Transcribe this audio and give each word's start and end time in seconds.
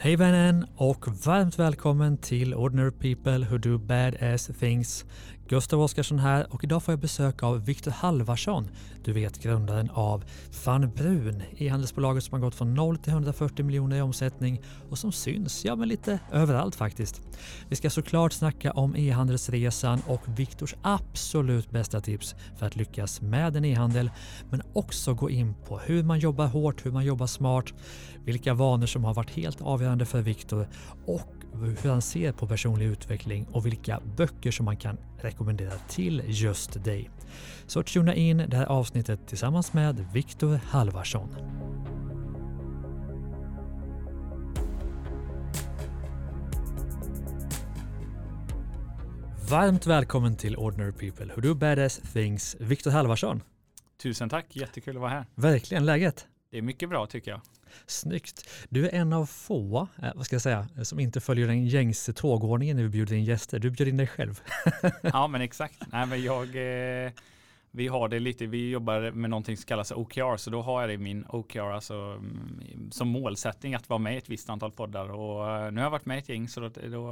Hej 0.00 0.16
vännen 0.16 0.66
och 0.76 1.26
varmt 1.26 1.58
välkommen 1.58 2.18
till 2.18 2.54
Ordinary 2.54 2.90
People 2.90 3.46
Who 3.50 3.58
Do 3.58 3.78
Bad 3.78 4.22
Ass 4.22 4.50
Things. 4.60 5.04
Gustav 5.48 5.80
Oskarsson 5.80 6.18
här 6.18 6.52
och 6.54 6.64
idag 6.64 6.82
får 6.82 6.92
jag 6.92 7.00
besök 7.00 7.42
av 7.42 7.64
Viktor 7.64 7.90
Halvarsson. 7.90 8.68
Du 9.04 9.12
vet 9.12 9.42
grundaren 9.42 9.90
av 9.90 10.24
Van 10.64 10.90
Brun, 10.90 11.42
e-handelsbolaget 11.56 12.24
som 12.24 12.32
har 12.32 12.40
gått 12.40 12.54
från 12.54 12.74
0 12.74 12.98
till 12.98 13.12
140 13.12 13.64
miljoner 13.64 13.96
i 13.96 14.00
omsättning 14.00 14.62
och 14.90 14.98
som 14.98 15.12
syns, 15.12 15.64
ja 15.64 15.76
men 15.76 15.88
lite 15.88 16.18
överallt 16.32 16.74
faktiskt. 16.74 17.20
Vi 17.68 17.76
ska 17.76 17.90
såklart 17.90 18.32
snacka 18.32 18.72
om 18.72 18.96
e-handelsresan 18.96 20.02
och 20.06 20.22
Viktors 20.26 20.74
absolut 20.82 21.70
bästa 21.70 22.00
tips 22.00 22.34
för 22.56 22.66
att 22.66 22.76
lyckas 22.76 23.20
med 23.20 23.56
en 23.56 23.64
e-handel, 23.64 24.10
men 24.50 24.62
också 24.72 25.14
gå 25.14 25.30
in 25.30 25.54
på 25.68 25.78
hur 25.78 26.02
man 26.02 26.18
jobbar 26.18 26.46
hårt, 26.46 26.86
hur 26.86 26.90
man 26.90 27.04
jobbar 27.04 27.26
smart, 27.26 27.74
vilka 28.24 28.54
vanor 28.54 28.86
som 28.86 29.04
har 29.04 29.14
varit 29.14 29.30
helt 29.30 29.60
avgörande 29.60 30.06
för 30.06 30.22
Viktor 30.22 30.68
och 31.06 31.38
hur 31.82 31.90
han 31.90 32.02
ser 32.02 32.32
på 32.32 32.46
personlig 32.46 32.86
utveckling 32.86 33.46
och 33.52 33.66
vilka 33.66 34.00
böcker 34.16 34.50
som 34.50 34.64
man 34.64 34.76
kan 34.76 34.98
rekommendera 35.24 35.72
till 35.88 36.22
just 36.26 36.84
dig. 36.84 37.10
Så 37.66 37.82
tuna 37.82 38.14
in 38.14 38.36
det 38.36 38.56
här 38.56 38.66
avsnittet 38.66 39.26
tillsammans 39.26 39.72
med 39.72 40.06
Viktor 40.12 40.60
Halvarsson. 40.64 41.34
Varmt 49.50 49.86
välkommen 49.86 50.36
till 50.36 50.56
Ordinary 50.56 50.92
People 50.92 51.34
Who 51.34 51.40
Do 51.40 51.54
Badass 51.54 52.00
Things, 52.12 52.56
Viktor 52.60 52.90
Halvarsson. 52.90 53.42
Tusen 54.02 54.28
tack, 54.28 54.56
jättekul 54.56 54.96
att 54.96 55.00
vara 55.00 55.10
här. 55.10 55.26
Verkligen, 55.34 55.86
läget? 55.86 56.26
Det 56.50 56.58
är 56.58 56.62
mycket 56.62 56.88
bra 56.88 57.06
tycker 57.06 57.30
jag. 57.30 57.40
Snyggt. 57.86 58.50
Du 58.68 58.86
är 58.86 58.94
en 58.94 59.12
av 59.12 59.26
få, 59.26 59.88
eh, 60.02 60.10
vad 60.14 60.26
ska 60.26 60.34
jag 60.34 60.42
säga, 60.42 60.68
eh, 60.76 60.82
som 60.82 61.00
inte 61.00 61.20
följer 61.20 61.46
den 61.46 61.66
gängse 61.66 62.12
tågordningen 62.12 62.76
när 62.76 62.82
vi 62.82 62.88
bjuder 62.88 63.16
in 63.16 63.24
gäster. 63.24 63.58
Du 63.58 63.70
bjuder 63.70 63.88
in 63.88 63.96
dig 63.96 64.06
själv. 64.06 64.40
ja, 65.02 65.28
men 65.28 65.40
exakt. 65.40 65.82
Nej, 65.92 66.06
men 66.06 66.22
jag, 66.22 66.46
eh, 66.46 67.12
vi 67.70 67.88
har 67.88 68.08
det 68.08 68.18
lite, 68.18 68.46
vi 68.46 68.70
jobbar 68.70 69.10
med 69.10 69.30
någonting 69.30 69.56
som 69.56 69.66
kallas 69.66 69.92
OKR, 69.92 70.36
så 70.36 70.50
då 70.50 70.62
har 70.62 70.80
jag 70.80 70.90
det 70.90 70.94
i 70.94 70.98
min 70.98 71.24
OKR, 71.28 71.60
alltså 71.60 71.94
mm, 71.94 72.90
som 72.90 73.08
målsättning 73.08 73.74
att 73.74 73.88
vara 73.88 73.98
med 73.98 74.14
i 74.14 74.18
ett 74.18 74.28
visst 74.28 74.50
antal 74.50 74.72
poddar. 74.72 75.10
Och 75.10 75.50
eh, 75.50 75.72
nu 75.72 75.80
har 75.80 75.86
jag 75.86 75.90
varit 75.90 76.06
med 76.06 76.16
i 76.16 76.18
ett 76.18 76.28
gäng, 76.28 76.48
så 76.48 76.60
då, 76.60 76.68
då 76.68 77.02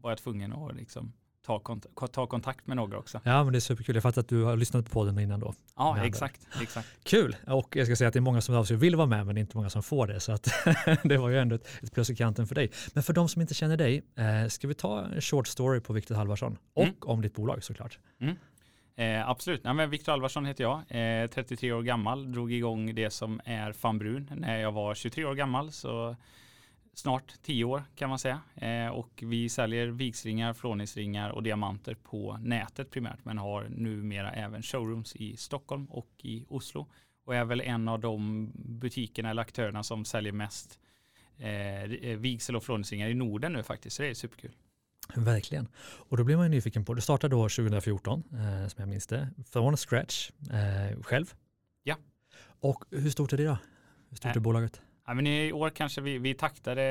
var 0.00 0.10
jag 0.10 0.18
tvungen 0.18 0.52
att 0.52 0.76
liksom 0.76 1.12
ta, 1.46 1.58
kont 1.58 1.86
ta 2.12 2.26
kontakt 2.26 2.66
med 2.66 2.76
några 2.76 2.98
också. 2.98 3.20
Ja, 3.24 3.44
men 3.44 3.52
det 3.52 3.58
är 3.58 3.60
superkul. 3.60 3.94
Jag 3.96 4.02
fattar 4.02 4.20
att 4.20 4.28
du 4.28 4.42
har 4.42 4.56
lyssnat 4.56 4.84
på 4.84 4.90
podden 4.90 5.18
innan 5.18 5.40
då. 5.40 5.54
Ja, 5.76 6.04
exakt, 6.04 6.46
exakt. 6.62 6.88
Kul! 7.04 7.36
Och 7.46 7.76
jag 7.76 7.86
ska 7.86 7.96
säga 7.96 8.08
att 8.08 8.14
det 8.14 8.18
är 8.18 8.20
många 8.20 8.40
som 8.40 8.54
av 8.54 8.64
sig 8.64 8.76
vill 8.76 8.96
vara 8.96 9.06
med, 9.06 9.26
men 9.26 9.34
det 9.34 9.38
är 9.38 9.40
inte 9.40 9.56
många 9.56 9.70
som 9.70 9.82
får 9.82 10.06
det. 10.06 10.20
Så 10.20 10.32
att 10.32 10.48
det 11.02 11.16
var 11.16 11.28
ju 11.28 11.38
ändå 11.38 11.54
ett 11.54 11.92
plus 11.92 12.10
i 12.10 12.16
kanten 12.16 12.46
för 12.46 12.54
dig. 12.54 12.70
Men 12.92 13.02
för 13.02 13.12
de 13.12 13.28
som 13.28 13.42
inte 13.42 13.54
känner 13.54 13.76
dig, 13.76 14.02
eh, 14.16 14.48
ska 14.48 14.68
vi 14.68 14.74
ta 14.74 15.04
en 15.04 15.20
short 15.20 15.46
story 15.46 15.80
på 15.80 15.92
Viktor 15.92 16.14
Halvarsson 16.14 16.58
och 16.74 16.82
mm. 16.82 16.94
om 17.00 17.22
ditt 17.22 17.34
bolag 17.34 17.64
såklart. 17.64 17.98
Mm. 18.20 18.36
Eh, 18.96 19.28
absolut. 19.28 19.64
Nej, 19.64 19.74
men 19.74 19.90
Viktor 19.90 20.12
Alvarsson 20.12 20.46
heter 20.46 20.64
jag, 20.64 20.78
eh, 21.22 21.30
33 21.30 21.72
år 21.72 21.82
gammal, 21.82 22.32
drog 22.32 22.52
igång 22.52 22.94
det 22.94 23.10
som 23.10 23.40
är 23.44 23.72
Fanbrun 23.72 24.30
när 24.36 24.58
jag 24.58 24.72
var 24.72 24.94
23 24.94 25.24
år 25.24 25.34
gammal. 25.34 25.72
Så 25.72 26.16
snart 26.94 27.34
tio 27.42 27.64
år 27.64 27.84
kan 27.94 28.08
man 28.08 28.18
säga. 28.18 28.40
Eh, 28.54 28.88
och 28.88 29.22
vi 29.26 29.48
säljer 29.48 29.86
vigsringar, 29.86 30.52
flåningsringar 30.52 31.30
och 31.30 31.42
diamanter 31.42 31.94
på 31.94 32.38
nätet 32.40 32.90
primärt 32.90 33.24
men 33.24 33.38
har 33.38 33.66
numera 33.68 34.32
även 34.32 34.62
showrooms 34.62 35.16
i 35.16 35.36
Stockholm 35.36 35.86
och 35.86 36.10
i 36.18 36.44
Oslo. 36.48 36.86
Och 37.24 37.34
är 37.34 37.44
väl 37.44 37.60
en 37.60 37.88
av 37.88 38.00
de 38.00 38.50
butikerna 38.54 39.30
eller 39.30 39.42
aktörerna 39.42 39.82
som 39.82 40.04
säljer 40.04 40.32
mest 40.32 40.78
eh, 41.38 42.16
vigsel 42.18 42.56
och 42.56 42.64
flåningsringar 42.64 43.08
i 43.08 43.14
Norden 43.14 43.52
nu 43.52 43.62
faktiskt. 43.62 43.96
Så 43.96 44.02
det 44.02 44.08
är 44.08 44.14
superkul. 44.14 44.52
Verkligen. 45.14 45.68
Och 45.82 46.16
då 46.16 46.24
blir 46.24 46.36
man 46.36 46.46
ju 46.46 46.50
nyfiken 46.50 46.84
på, 46.84 46.94
du 46.94 47.00
startade 47.00 47.36
då 47.36 47.42
2014 47.42 48.22
eh, 48.32 48.68
som 48.68 48.80
jag 48.80 48.88
minns 48.88 49.06
det, 49.06 49.28
från 49.50 49.76
scratch 49.76 50.30
eh, 50.50 51.02
själv. 51.02 51.34
Ja. 51.82 51.96
Och 52.60 52.84
hur 52.90 53.10
stort 53.10 53.32
är 53.32 53.36
det 53.36 53.44
då? 53.44 53.58
Hur 54.10 54.16
stort 54.16 54.36
är 54.36 54.40
bolaget? 54.40 54.80
Ja, 55.06 55.14
men 55.14 55.26
I 55.26 55.52
år 55.52 55.70
kanske 55.70 56.00
vi, 56.00 56.18
vi 56.18 56.34
taktade, 56.34 56.82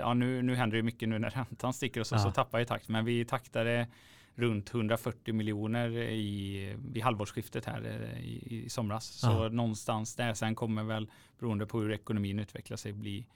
ja 0.00 0.14
nu, 0.14 0.42
nu 0.42 0.54
händer 0.54 0.76
det 0.76 0.82
mycket 0.82 1.08
nu 1.08 1.18
när 1.18 1.30
räntan 1.48 1.72
sticker 1.72 2.00
och 2.00 2.06
så, 2.06 2.14
ja. 2.14 2.18
så 2.18 2.30
tappar 2.30 2.58
vi 2.58 2.66
takt, 2.66 2.88
men 2.88 3.04
vi 3.04 3.24
taktade 3.24 3.86
runt 4.34 4.74
140 4.74 5.34
miljoner 5.34 5.90
i, 5.98 6.76
vid 6.78 7.02
halvårsskiftet 7.02 7.64
här 7.64 7.84
eh, 7.84 8.20
i, 8.20 8.64
i 8.64 8.68
somras. 8.68 9.06
Så 9.06 9.26
ja. 9.26 9.48
någonstans 9.48 10.16
där, 10.16 10.34
sen 10.34 10.54
kommer 10.54 10.82
väl 10.82 11.10
beroende 11.38 11.66
på 11.66 11.80
hur 11.80 11.92
ekonomin 11.92 12.38
utvecklar 12.38 12.76
sig 12.76 12.92
bli, 12.92 13.26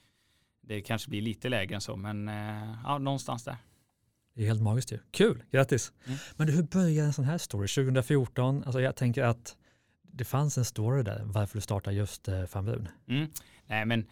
det 0.60 0.80
kanske 0.80 1.10
blir 1.10 1.22
lite 1.22 1.48
lägre 1.48 1.74
än 1.74 1.80
så, 1.80 1.96
men 1.96 2.28
eh, 2.28 2.74
ja, 2.84 2.98
någonstans 2.98 3.44
där. 3.44 3.56
Det 4.34 4.42
är 4.42 4.46
helt 4.46 4.62
magiskt 4.62 4.92
ju. 4.92 4.98
Kul, 5.10 5.42
grattis. 5.50 5.92
Mm. 6.06 6.18
Men 6.36 6.48
hur 6.48 6.62
började 6.62 7.06
en 7.06 7.12
sån 7.12 7.24
här 7.24 7.38
story? 7.38 7.68
2014, 7.68 8.64
alltså 8.64 8.80
jag 8.80 8.96
tänker 8.96 9.22
att 9.22 9.56
det 10.02 10.24
fanns 10.24 10.58
en 10.58 10.64
story 10.64 11.02
där 11.02 11.22
varför 11.24 11.58
du 11.58 11.60
startade 11.60 11.96
just 11.96 12.28
eh, 12.28 12.44
Fanbrun. 12.44 12.88
Mm. 13.08 13.30
Nej, 13.72 13.84
men 13.84 14.06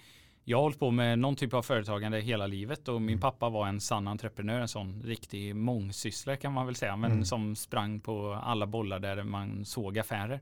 jag 0.45 0.59
har 0.59 0.63
hållit 0.63 0.79
på 0.79 0.91
med 0.91 1.19
någon 1.19 1.37
typ 1.37 1.55
av 1.55 1.63
företagande 1.63 2.21
hela 2.21 2.47
livet 2.47 2.89
och 2.89 3.03
min 3.03 3.09
mm. 3.09 3.21
pappa 3.21 3.49
var 3.49 3.67
en 3.67 3.81
sann 3.81 4.09
entreprenör, 4.09 4.61
en 4.61 4.69
sån 4.69 5.03
riktig 5.03 5.57
mångsysslare 5.57 6.37
kan 6.37 6.53
man 6.53 6.67
väl 6.67 6.75
säga, 6.75 6.97
men 6.97 7.13
mm. 7.13 7.25
som 7.25 7.57
sprang 7.57 8.01
på 8.01 8.41
alla 8.43 8.67
bollar 8.67 8.99
där 8.99 9.23
man 9.23 9.65
såg 9.65 9.99
affärer. 9.99 10.41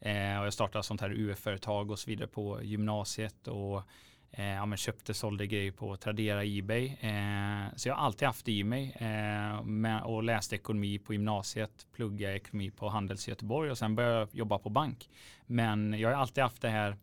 Eh, 0.00 0.40
och 0.40 0.46
jag 0.46 0.52
startade 0.52 0.84
sånt 0.84 1.00
här 1.00 1.10
UF-företag 1.10 1.90
och 1.90 1.98
så 1.98 2.10
vidare 2.10 2.26
på 2.28 2.62
gymnasiet 2.62 3.48
och 3.48 3.82
eh, 4.30 4.44
ja, 4.44 4.76
köpte, 4.76 5.14
sålde 5.14 5.46
grejer 5.46 5.72
på 5.72 5.96
Tradera, 5.96 6.44
Ebay. 6.44 6.86
Eh, 6.86 7.76
så 7.76 7.88
jag 7.88 7.94
har 7.94 8.06
alltid 8.06 8.26
haft 8.28 8.46
det 8.46 8.52
i 8.52 8.64
mig 8.64 8.96
eh, 9.00 9.62
med, 9.64 10.02
och 10.02 10.22
läste 10.22 10.56
ekonomi 10.56 10.98
på 10.98 11.12
gymnasiet, 11.12 11.86
pluggade 11.92 12.36
ekonomi 12.36 12.70
på 12.70 12.88
Handels 12.88 13.28
i 13.28 13.30
Göteborg 13.30 13.70
och 13.70 13.78
sen 13.78 13.94
började 13.94 14.18
jag 14.18 14.28
jobba 14.32 14.58
på 14.58 14.70
bank. 14.70 15.08
Men 15.46 15.98
jag 15.98 16.08
har 16.08 16.16
alltid 16.16 16.44
haft 16.44 16.62
det 16.62 16.70
här 16.70 16.96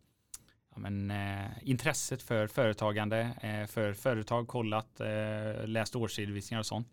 men, 0.79 1.11
eh, 1.11 1.47
intresset 1.61 2.21
för 2.21 2.47
företagande, 2.47 3.19
eh, 3.41 3.65
för 3.67 3.93
företag, 3.93 4.47
kollat, 4.47 4.99
eh, 4.99 5.67
läst 5.67 5.95
årsredovisningar 5.95 6.59
och 6.59 6.65
sånt. 6.65 6.87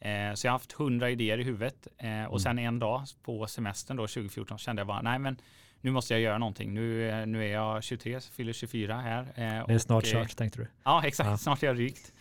Eh, 0.00 0.34
så 0.34 0.46
jag 0.46 0.52
har 0.52 0.58
haft 0.58 0.72
hundra 0.72 1.10
idéer 1.10 1.38
i 1.38 1.42
huvudet 1.42 1.88
eh, 1.98 2.08
och 2.08 2.08
mm. 2.08 2.38
sen 2.38 2.58
en 2.58 2.78
dag 2.78 3.02
på 3.22 3.46
semestern 3.46 3.96
då 3.96 4.06
2014 4.06 4.58
kände 4.58 4.80
jag 4.80 4.86
bara 4.86 5.02
nej 5.02 5.18
men 5.18 5.36
nu 5.80 5.90
måste 5.90 6.14
jag 6.14 6.20
göra 6.20 6.38
någonting. 6.38 6.74
Nu, 6.74 7.10
eh, 7.10 7.26
nu 7.26 7.44
är 7.44 7.52
jag 7.52 7.84
23, 7.84 8.20
fyller 8.20 8.52
24 8.52 8.96
här. 8.96 9.32
det 9.66 9.74
är 9.74 9.78
snart 9.78 10.04
kört 10.04 10.36
tänkte 10.36 10.58
du? 10.58 10.66
Ja 10.84 11.02
exakt, 11.06 11.30
ja. 11.30 11.36
snart 11.36 11.62
är 11.62 11.66
jag 11.66 11.78
rykt. 11.78 12.12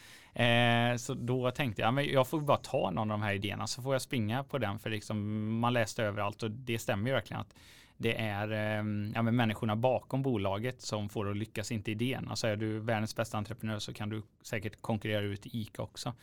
så 1.02 1.14
då 1.14 1.52
tänkte 1.52 1.82
jag, 1.82 1.94
men 1.94 2.06
jag 2.06 2.28
får 2.28 2.42
bara 2.42 2.58
ta 2.58 2.92
någon 2.92 3.12
av 3.12 3.20
de 3.20 3.22
här 3.22 3.34
idéerna 3.34 3.68
så 3.68 3.82
får 3.82 3.94
jag 3.94 4.02
springa 4.02 4.44
på 4.44 4.58
den 4.58 4.80
för 4.80 4.90
liksom, 4.90 5.48
man 5.60 5.74
läste 5.74 6.04
överallt 6.04 6.44
och 6.44 6.52
det 6.52 6.80
stämmer 6.80 7.08
ju 7.08 7.14
verkligen 7.14 7.42
att 7.42 7.54
det 7.98 8.22
är 8.22 8.52
ehm, 8.52 9.12
ja, 9.16 9.22
men 9.22 9.36
människorna 9.36 9.76
bakom 9.76 10.22
bolaget 10.22 10.82
som 10.82 11.10
får 11.10 11.32
att 11.32 11.38
lyckas, 11.38 11.72
inte 11.72 11.92
idén. 11.92 12.28
Alltså 12.28 12.48
är 12.48 12.56
du 12.56 12.80
världens 12.80 13.16
bästa 13.16 13.38
entreprenör 13.38 13.80
så 13.80 13.94
kan 13.94 14.10
du 14.10 14.22
säkert 14.42 14.82
konkurrera 14.82 15.22
ut 15.22 15.46
ICA 15.46 15.84
också. 15.84 16.14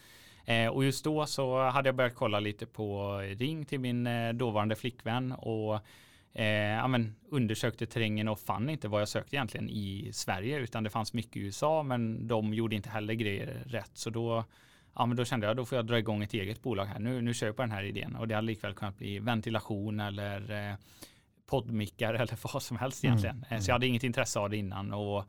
Eh, 0.44 0.68
och 0.68 0.84
just 0.84 1.04
då 1.04 1.26
så 1.26 1.68
hade 1.68 1.88
jag 1.88 1.96
börjat 1.96 2.14
kolla 2.14 2.40
lite 2.40 2.66
på 2.66 3.18
Ring 3.18 3.64
till 3.64 3.80
min 3.80 4.06
eh, 4.06 4.32
dåvarande 4.32 4.76
flickvän 4.76 5.32
och 5.32 5.80
eh, 6.32 6.46
ja, 6.46 6.88
men 6.88 7.14
undersökte 7.30 7.86
terrängen 7.86 8.28
och 8.28 8.40
fann 8.40 8.70
inte 8.70 8.88
vad 8.88 9.00
jag 9.00 9.08
sökte 9.08 9.36
egentligen 9.36 9.68
i 9.68 10.10
Sverige 10.12 10.58
utan 10.58 10.84
det 10.84 10.90
fanns 10.90 11.12
mycket 11.12 11.36
i 11.36 11.40
USA 11.40 11.82
men 11.82 12.28
de 12.28 12.54
gjorde 12.54 12.76
inte 12.76 12.90
heller 12.90 13.14
grejer 13.14 13.62
rätt. 13.66 13.90
Så 13.94 14.10
då 14.10 14.44
ja, 14.94 15.06
men 15.06 15.16
då 15.16 15.24
kände 15.24 15.46
jag 15.46 15.56
då 15.56 15.64
får 15.64 15.76
jag 15.76 15.86
dra 15.86 15.98
igång 15.98 16.22
ett 16.22 16.34
eget 16.34 16.62
bolag 16.62 16.84
här. 16.84 16.98
Nu, 16.98 17.20
nu 17.20 17.34
kör 17.34 17.46
jag 17.46 17.56
på 17.56 17.62
den 17.62 17.70
här 17.70 17.82
idén 17.82 18.16
och 18.16 18.28
det 18.28 18.34
hade 18.34 18.46
likväl 18.46 18.74
kunnat 18.74 18.98
bli 18.98 19.18
ventilation 19.18 20.00
eller 20.00 20.70
eh, 20.70 20.76
poddmickar 21.46 22.14
eller 22.20 22.52
vad 22.52 22.62
som 22.62 22.76
helst 22.76 23.04
egentligen. 23.04 23.44
Mm. 23.48 23.62
Så 23.62 23.70
jag 23.70 23.74
hade 23.74 23.86
inget 23.86 24.04
intresse 24.04 24.38
av 24.38 24.50
det 24.50 24.56
innan 24.56 24.92
och 24.92 25.24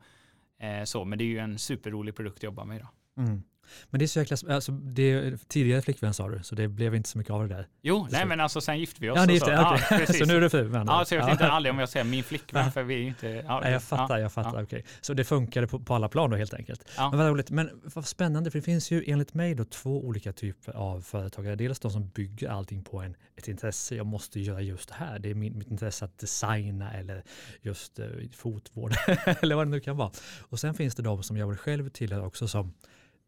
eh, 0.58 0.84
så, 0.84 1.04
men 1.04 1.18
det 1.18 1.24
är 1.24 1.26
ju 1.26 1.38
en 1.38 1.58
superrolig 1.58 2.16
produkt 2.16 2.36
att 2.36 2.42
jobba 2.42 2.64
med 2.64 2.76
idag. 2.76 2.88
Mm. 3.16 3.42
Men 3.90 3.98
det 3.98 4.04
är 4.04 4.06
så 4.06 4.18
jäkla, 4.18 4.54
alltså 4.54 4.72
det 4.72 5.36
tidigare 5.48 5.82
flickvän 5.82 6.14
sa 6.14 6.28
du, 6.28 6.42
så 6.42 6.54
det 6.54 6.68
blev 6.68 6.94
inte 6.94 7.08
så 7.08 7.18
mycket 7.18 7.32
av 7.32 7.48
det 7.48 7.54
där. 7.54 7.68
Jo, 7.82 8.08
nej 8.10 8.26
men 8.26 8.40
alltså 8.40 8.60
sen 8.60 8.78
gifte 8.78 9.00
vi 9.00 9.10
oss. 9.10 9.16
Ja, 9.16 9.26
ni 9.26 9.32
gifte, 9.32 9.56
så, 9.56 9.74
okay. 9.74 10.00
ja, 10.08 10.12
så 10.12 10.24
nu 10.24 10.36
är 10.36 10.40
du 10.40 10.50
fru 10.50 10.72
Ja, 10.86 11.04
så 11.04 11.14
jag 11.14 11.24
vet 11.24 11.32
inte 11.32 11.48
aldrig 11.48 11.72
om 11.72 11.78
jag 11.78 11.88
säger 11.88 12.04
min 12.04 12.24
flickvän, 12.24 12.72
för 12.72 12.82
vi 12.82 12.94
är 12.94 13.02
inte... 13.02 13.28
Ja, 13.28 13.60
nej, 13.60 13.72
jag 13.72 13.82
fattar, 13.82 14.18
jag 14.18 14.32
fattar, 14.32 14.58
ja. 14.58 14.62
okej. 14.62 14.78
Okay. 14.78 14.82
Så 15.00 15.14
det 15.14 15.24
funkade 15.24 15.66
på, 15.66 15.80
på, 15.80 15.94
alla 15.94 16.08
plan 16.08 16.30
då 16.30 16.36
helt 16.36 16.54
enkelt. 16.54 16.84
Ja. 16.96 17.10
Men 17.10 17.18
vad 17.18 17.28
roligt, 17.28 17.50
men 17.50 17.70
vad 17.94 18.06
spännande, 18.06 18.50
för 18.50 18.58
det 18.58 18.62
finns 18.62 18.90
ju 18.90 19.04
enligt 19.06 19.34
mig 19.34 19.54
då 19.54 19.64
två 19.64 20.04
olika 20.04 20.32
typer 20.32 20.72
av 20.72 21.00
företagare. 21.00 21.56
Dels 21.56 21.80
de 21.80 21.90
som 21.90 22.08
bygger 22.08 22.48
allting 22.48 22.84
på 22.84 23.00
en, 23.00 23.16
ett 23.36 23.48
intresse, 23.48 23.96
jag 23.96 24.06
måste 24.06 24.40
göra 24.40 24.60
just 24.60 24.88
det 24.88 24.94
här, 24.94 25.18
det 25.18 25.30
är 25.30 25.34
min, 25.34 25.58
mitt 25.58 25.70
intresse 25.70 26.04
att 26.04 26.18
designa 26.18 26.92
eller 26.92 27.22
just 27.62 27.98
uh, 27.98 28.06
fotvård 28.32 28.92
eller 29.40 29.54
vad 29.54 29.66
det 29.66 29.70
nu 29.70 29.80
kan 29.80 29.96
vara. 29.96 30.10
Och 30.40 30.60
sen 30.60 30.74
finns 30.74 30.94
det 30.94 31.02
de 31.02 31.22
som 31.22 31.36
jag 31.36 31.48
väl 31.48 31.56
själv 31.56 31.88
tillhör 31.88 32.24
också 32.24 32.48
som 32.48 32.74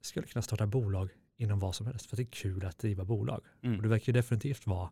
skulle 0.01 0.27
kunna 0.27 0.43
starta 0.43 0.67
bolag 0.67 1.11
inom 1.37 1.59
vad 1.59 1.75
som 1.75 1.87
helst 1.87 2.07
för 2.07 2.17
det 2.17 2.23
är 2.23 2.31
kul 2.31 2.65
att 2.65 2.79
driva 2.79 3.05
bolag. 3.05 3.41
Mm. 3.63 3.77
Och 3.77 3.83
det 3.83 3.89
verkar 3.89 4.13
ju 4.13 4.13
definitivt 4.13 4.67
vara 4.67 4.91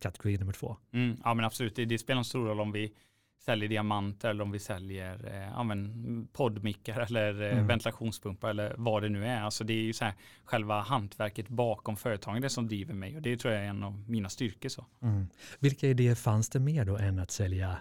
kategori 0.00 0.38
nummer 0.38 0.52
två. 0.52 0.76
Mm, 0.92 1.16
ja 1.24 1.34
men 1.34 1.44
absolut, 1.44 1.76
det, 1.76 1.84
det 1.84 1.98
spelar 1.98 2.18
en 2.18 2.24
stor 2.24 2.46
roll 2.46 2.60
om 2.60 2.72
vi 2.72 2.92
säljer 3.44 3.68
diamanter 3.68 4.30
eller 4.30 4.44
om 4.44 4.50
vi 4.50 4.58
säljer 4.58 5.26
eh, 5.26 5.50
ja, 5.50 5.62
men, 5.62 6.28
poddmickar 6.32 7.00
eller 7.00 7.42
eh, 7.42 7.52
Mm. 7.52 7.66
ventilationspumpar 7.66 8.50
eller 8.50 8.74
vad 8.78 9.02
det 9.02 9.08
nu 9.08 9.26
är. 9.26 9.40
Alltså 9.40 9.64
det 9.64 9.72
är 9.72 9.82
ju 9.82 9.92
så 9.92 10.04
här 10.04 10.14
själva 10.44 10.80
hantverket 10.80 11.48
bakom 11.48 11.96
företaget 11.96 12.52
som 12.52 12.66
driver 12.68 12.94
mig 12.94 13.16
och 13.16 13.22
det 13.22 13.36
tror 13.36 13.54
jag 13.54 13.64
är 13.64 13.68
en 13.68 13.82
av 13.82 14.04
mina 14.08 14.28
styrkor. 14.28 14.68
Så. 14.68 14.86
Mm. 15.02 15.26
Vilka 15.58 15.88
idéer 15.88 16.14
fanns 16.14 16.48
det 16.48 16.60
mer 16.60 16.84
då 16.84 16.96
än 16.96 17.18
att 17.18 17.30
sälja 17.30 17.78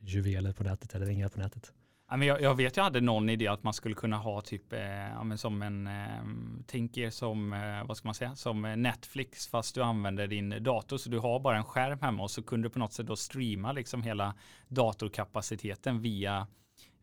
juveler 0.00 0.52
på 0.52 0.64
nätet 0.64 0.94
eller 0.94 1.06
ringar 1.06 1.28
på 1.28 1.40
nätet? 1.40 1.72
Men 2.16 2.28
jag, 2.28 2.40
jag 2.42 2.54
vet 2.54 2.76
jag 2.76 2.84
hade 2.84 3.00
någon 3.00 3.28
idé 3.28 3.48
att 3.48 3.62
man 3.62 3.74
skulle 3.74 3.94
kunna 3.94 4.16
ha 4.16 4.40
typ 4.40 4.72
eh, 4.72 5.34
som 5.36 5.62
en, 5.62 5.86
eh, 5.86 6.22
tänk 6.66 6.96
er 6.96 7.10
som, 7.10 7.52
eh, 7.52 7.86
vad 7.86 7.96
ska 7.96 8.08
man 8.08 8.14
säga, 8.14 8.36
som 8.36 8.64
eh, 8.64 8.76
Netflix 8.76 9.48
fast 9.48 9.74
du 9.74 9.82
använder 9.82 10.26
din 10.26 10.62
dator 10.62 10.96
så 10.96 11.08
du 11.08 11.18
har 11.18 11.40
bara 11.40 11.56
en 11.56 11.64
skärm 11.64 11.98
hemma 12.00 12.22
och 12.22 12.30
så 12.30 12.42
kunde 12.42 12.68
du 12.68 12.72
på 12.72 12.78
något 12.78 12.92
sätt 12.92 13.06
då 13.06 13.16
streama 13.16 13.72
liksom 13.72 14.02
hela 14.02 14.34
datorkapaciteten 14.68 16.00
via 16.00 16.46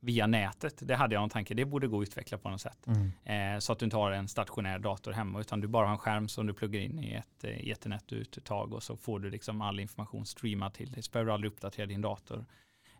via 0.01 0.27
nätet. 0.27 0.73
Det 0.81 0.95
hade 0.95 1.15
jag 1.15 1.23
en 1.23 1.29
tanke, 1.29 1.53
det 1.53 1.65
borde 1.65 1.87
gå 1.87 2.01
att 2.01 2.07
utveckla 2.07 2.37
på 2.37 2.49
något 2.49 2.61
sätt. 2.61 2.87
Mm. 2.87 3.55
Eh, 3.55 3.59
så 3.59 3.73
att 3.73 3.79
du 3.79 3.85
inte 3.85 3.97
har 3.97 4.11
en 4.11 4.27
stationär 4.27 4.79
dator 4.79 5.11
hemma 5.11 5.39
utan 5.39 5.61
du 5.61 5.67
bara 5.67 5.85
har 5.85 5.93
en 5.93 5.97
skärm 5.97 6.27
som 6.27 6.47
du 6.47 6.53
pluggar 6.53 6.79
in 6.79 6.99
i 6.99 7.13
ett 7.13 7.43
eh, 7.43 7.69
ethernet-uttag 7.69 8.73
och 8.73 8.83
så 8.83 8.97
får 8.97 9.19
du 9.19 9.29
liksom 9.29 9.61
all 9.61 9.79
information 9.79 10.25
streamad 10.25 10.73
till 10.73 10.91
dig. 10.91 11.03
Så 11.03 11.11
behöver 11.11 11.27
du 11.27 11.33
aldrig 11.33 11.51
uppdatera 11.51 11.85
din 11.85 12.01
dator 12.01 12.45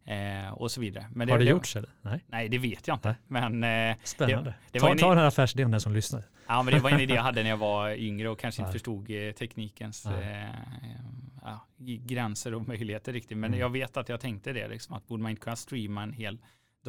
eh, 0.09 0.53
och 0.53 0.71
så 0.71 0.81
vidare. 0.81 1.06
Men 1.13 1.29
Har 1.29 1.38
det 1.39 1.44
det, 1.45 1.50
gjorts 1.51 1.75
eller? 1.75 1.89
Nej, 2.01 2.23
Nej, 2.27 2.50
det 2.50 2.57
vet 2.57 2.88
jag 2.88 2.95
inte. 2.95 3.15
Nej. 3.27 3.51
Men, 3.51 3.89
eh, 3.91 3.97
spännande. 4.03 4.53
det 4.71 4.79
var 4.79 4.88
ta, 4.88 4.91
en- 4.91 4.97
ta 4.97 5.09
den 5.09 5.17
här 5.17 5.25
affärsidén 5.25 5.71
den 5.71 5.81
som 5.81 5.94
lyssnar. 5.94 6.23
ja, 6.47 6.63
men 6.63 6.73
det 6.73 6.79
var 6.79 6.89
en 6.89 7.00
idé 7.00 7.13
jag 7.13 7.23
hade 7.23 7.44
när 7.44 7.50
jag 7.50 7.57
var 7.57 7.89
yngre 8.01 8.29
och 8.29 8.39
kanske 8.39 8.61
inte 8.61 8.71
förstod 8.71 9.11
eh, 9.11 9.31
teknikens 9.31 10.06
eh, 10.06 10.50
ja, 11.41 11.65
gränser 12.06 12.53
och 12.53 12.67
möjligheter 12.67 13.13
riktigt. 13.13 13.38
Men 13.38 13.50
Mm. 13.50 13.59
jag 13.59 13.69
vet 13.69 13.97
att 13.97 14.09
jag 14.09 14.19
tänkte 14.19 14.53
det, 14.53 14.67
liksom, 14.67 14.95
att 14.95 15.07
borde 15.07 15.23
man 15.23 15.29
inte 15.31 15.41
kunna 15.41 15.56
streama 15.56 16.03
en 16.03 16.13
hel 16.13 16.38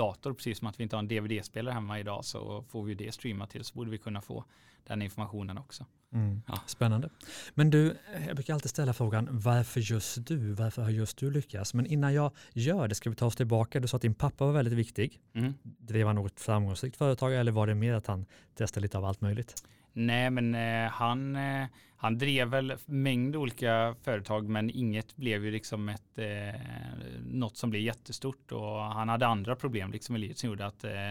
dator, 0.01 0.35
precis 0.35 0.59
som 0.59 0.69
att 0.69 0.81
vi 0.81 0.83
inte 0.83 0.97
har 0.97 1.03
en 1.03 1.09
DVD-spelare 1.09 1.75
hemma 1.75 2.01
idag 2.01 2.25
så 2.25 2.65
får 2.69 2.85
vi 2.85 2.95
det 2.95 3.13
streamat 3.13 3.51
till 3.51 3.65
så 3.65 3.75
borde 3.75 3.91
vi 3.91 3.99
kunna 3.99 4.21
få 4.21 4.45
den 4.87 5.03
informationen 5.03 5.59
också. 5.59 5.87
Mm. 6.13 6.43
Ja. 6.47 6.59
Spännande. 6.67 7.09
Men 7.55 7.71
du, 7.71 7.97
jag 8.27 8.37
brukar 8.37 8.55
alltid 8.55 8.71
ställa 8.71 8.93
frågan 8.93 9.29
varför 9.31 9.81
just 9.81 10.27
du? 10.27 10.53
Varför 10.53 10.83
har 10.83 10.91
just 10.91 11.17
du 11.17 11.31
lyckats? 11.31 11.75
Men 11.75 11.87
innan 11.87 12.15
jag 12.15 12.33
gör 12.53 12.89
det 12.89 12.95
ska 12.95 13.11
vi 13.11 13.17
ta 13.17 13.27
oss 13.27 13.37
tillbaka. 13.37 13.81
Du 13.81 13.89
sa 13.89 13.97
att 13.97 14.03
din 14.03 14.15
pappa 14.15 14.47
var 14.47 14.53
väldigt 14.53 14.75
viktig. 14.75 15.21
Mm. 15.35 15.55
Drev 15.63 16.07
han 16.07 16.17
något 16.17 16.41
framgångsrikt 16.41 16.97
företag 16.97 17.35
eller 17.35 17.53
var 17.53 17.67
det 17.67 17.75
mer 17.75 17.95
att 17.95 18.07
han 18.07 18.27
testade 18.55 18.83
lite 18.83 18.99
av 18.99 19.05
allt 19.05 19.21
möjligt? 19.21 19.65
Nej, 19.93 20.31
men 20.31 20.55
eh, 20.55 20.91
han, 20.91 21.37
eh, 21.37 21.67
han 21.97 22.19
drev 22.19 22.49
väl 22.49 22.77
mängd 22.87 23.37
olika 23.37 23.95
företag, 24.03 24.49
men 24.49 24.71
inget 24.71 25.17
blev 25.17 25.45
ju 25.45 25.51
liksom 25.51 25.89
ett, 25.89 26.19
eh, 26.19 26.61
något 27.27 27.57
som 27.57 27.71
blev 27.71 27.83
jättestort 27.83 28.53
och 28.53 28.81
han 28.83 29.09
hade 29.09 29.27
andra 29.27 29.57
problem 29.57 29.93
liksom 29.93 30.17
i 30.17 30.19
livet 30.19 30.39
som 30.39 30.49
gjorde 30.49 30.67
att 30.67 30.85
eh, 30.85 31.11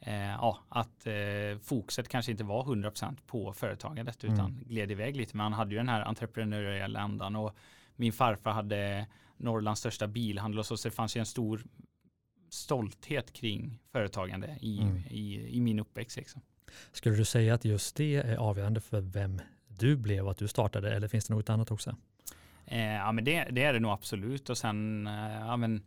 eh, 0.00 0.30
ja, 0.40 0.58
att 0.68 1.06
eh, 1.06 1.58
fokuset 1.62 2.08
kanske 2.08 2.32
inte 2.32 2.44
var 2.44 2.64
100% 2.64 3.16
på 3.26 3.52
företagandet 3.52 4.24
utan 4.24 4.38
Mm. 4.40 4.64
gled 4.68 4.90
iväg 4.90 5.16
lite. 5.16 5.36
Men 5.36 5.44
han 5.44 5.52
hade 5.52 5.70
ju 5.70 5.76
den 5.76 5.88
här 5.88 6.02
entreprenöriella 6.02 7.00
ändan 7.00 7.36
och 7.36 7.56
min 7.96 8.12
farfar 8.12 8.52
hade 8.52 9.06
Norrlands 9.36 9.80
största 9.80 10.06
bilhandel 10.06 10.58
och 10.58 10.66
så, 10.66 10.76
så 10.76 10.88
det 10.88 10.94
fanns 10.94 11.16
ju 11.16 11.18
en 11.18 11.26
stor 11.26 11.64
stolthet 12.50 13.32
kring 13.32 13.78
företagande 13.92 14.56
i, 14.60 14.78
Mm. 14.80 14.96
i, 15.10 15.48
i 15.56 15.60
min 15.60 15.78
uppväxt. 15.80 16.16
Liksom. 16.16 16.42
Skulle 16.92 17.16
du 17.16 17.24
säga 17.24 17.54
att 17.54 17.64
just 17.64 17.96
det 17.96 18.16
är 18.16 18.36
avgörande 18.36 18.80
för 18.80 19.00
vem 19.00 19.40
du 19.68 19.96
blev 19.96 20.24
och 20.24 20.30
att 20.30 20.38
du 20.38 20.48
startade 20.48 20.94
eller 20.94 21.08
finns 21.08 21.24
det 21.26 21.34
något 21.34 21.50
annat 21.50 21.70
också? 21.70 21.96
Eh, 22.66 22.78
ja, 22.94 23.12
men 23.12 23.24
det, 23.24 23.48
det 23.50 23.62
är 23.62 23.72
det 23.72 23.80
nog 23.80 23.92
absolut. 23.92 24.50
Och 24.50 24.58
sen, 24.58 25.06
eh, 25.06 25.38
ja, 25.40 25.56
men 25.56 25.82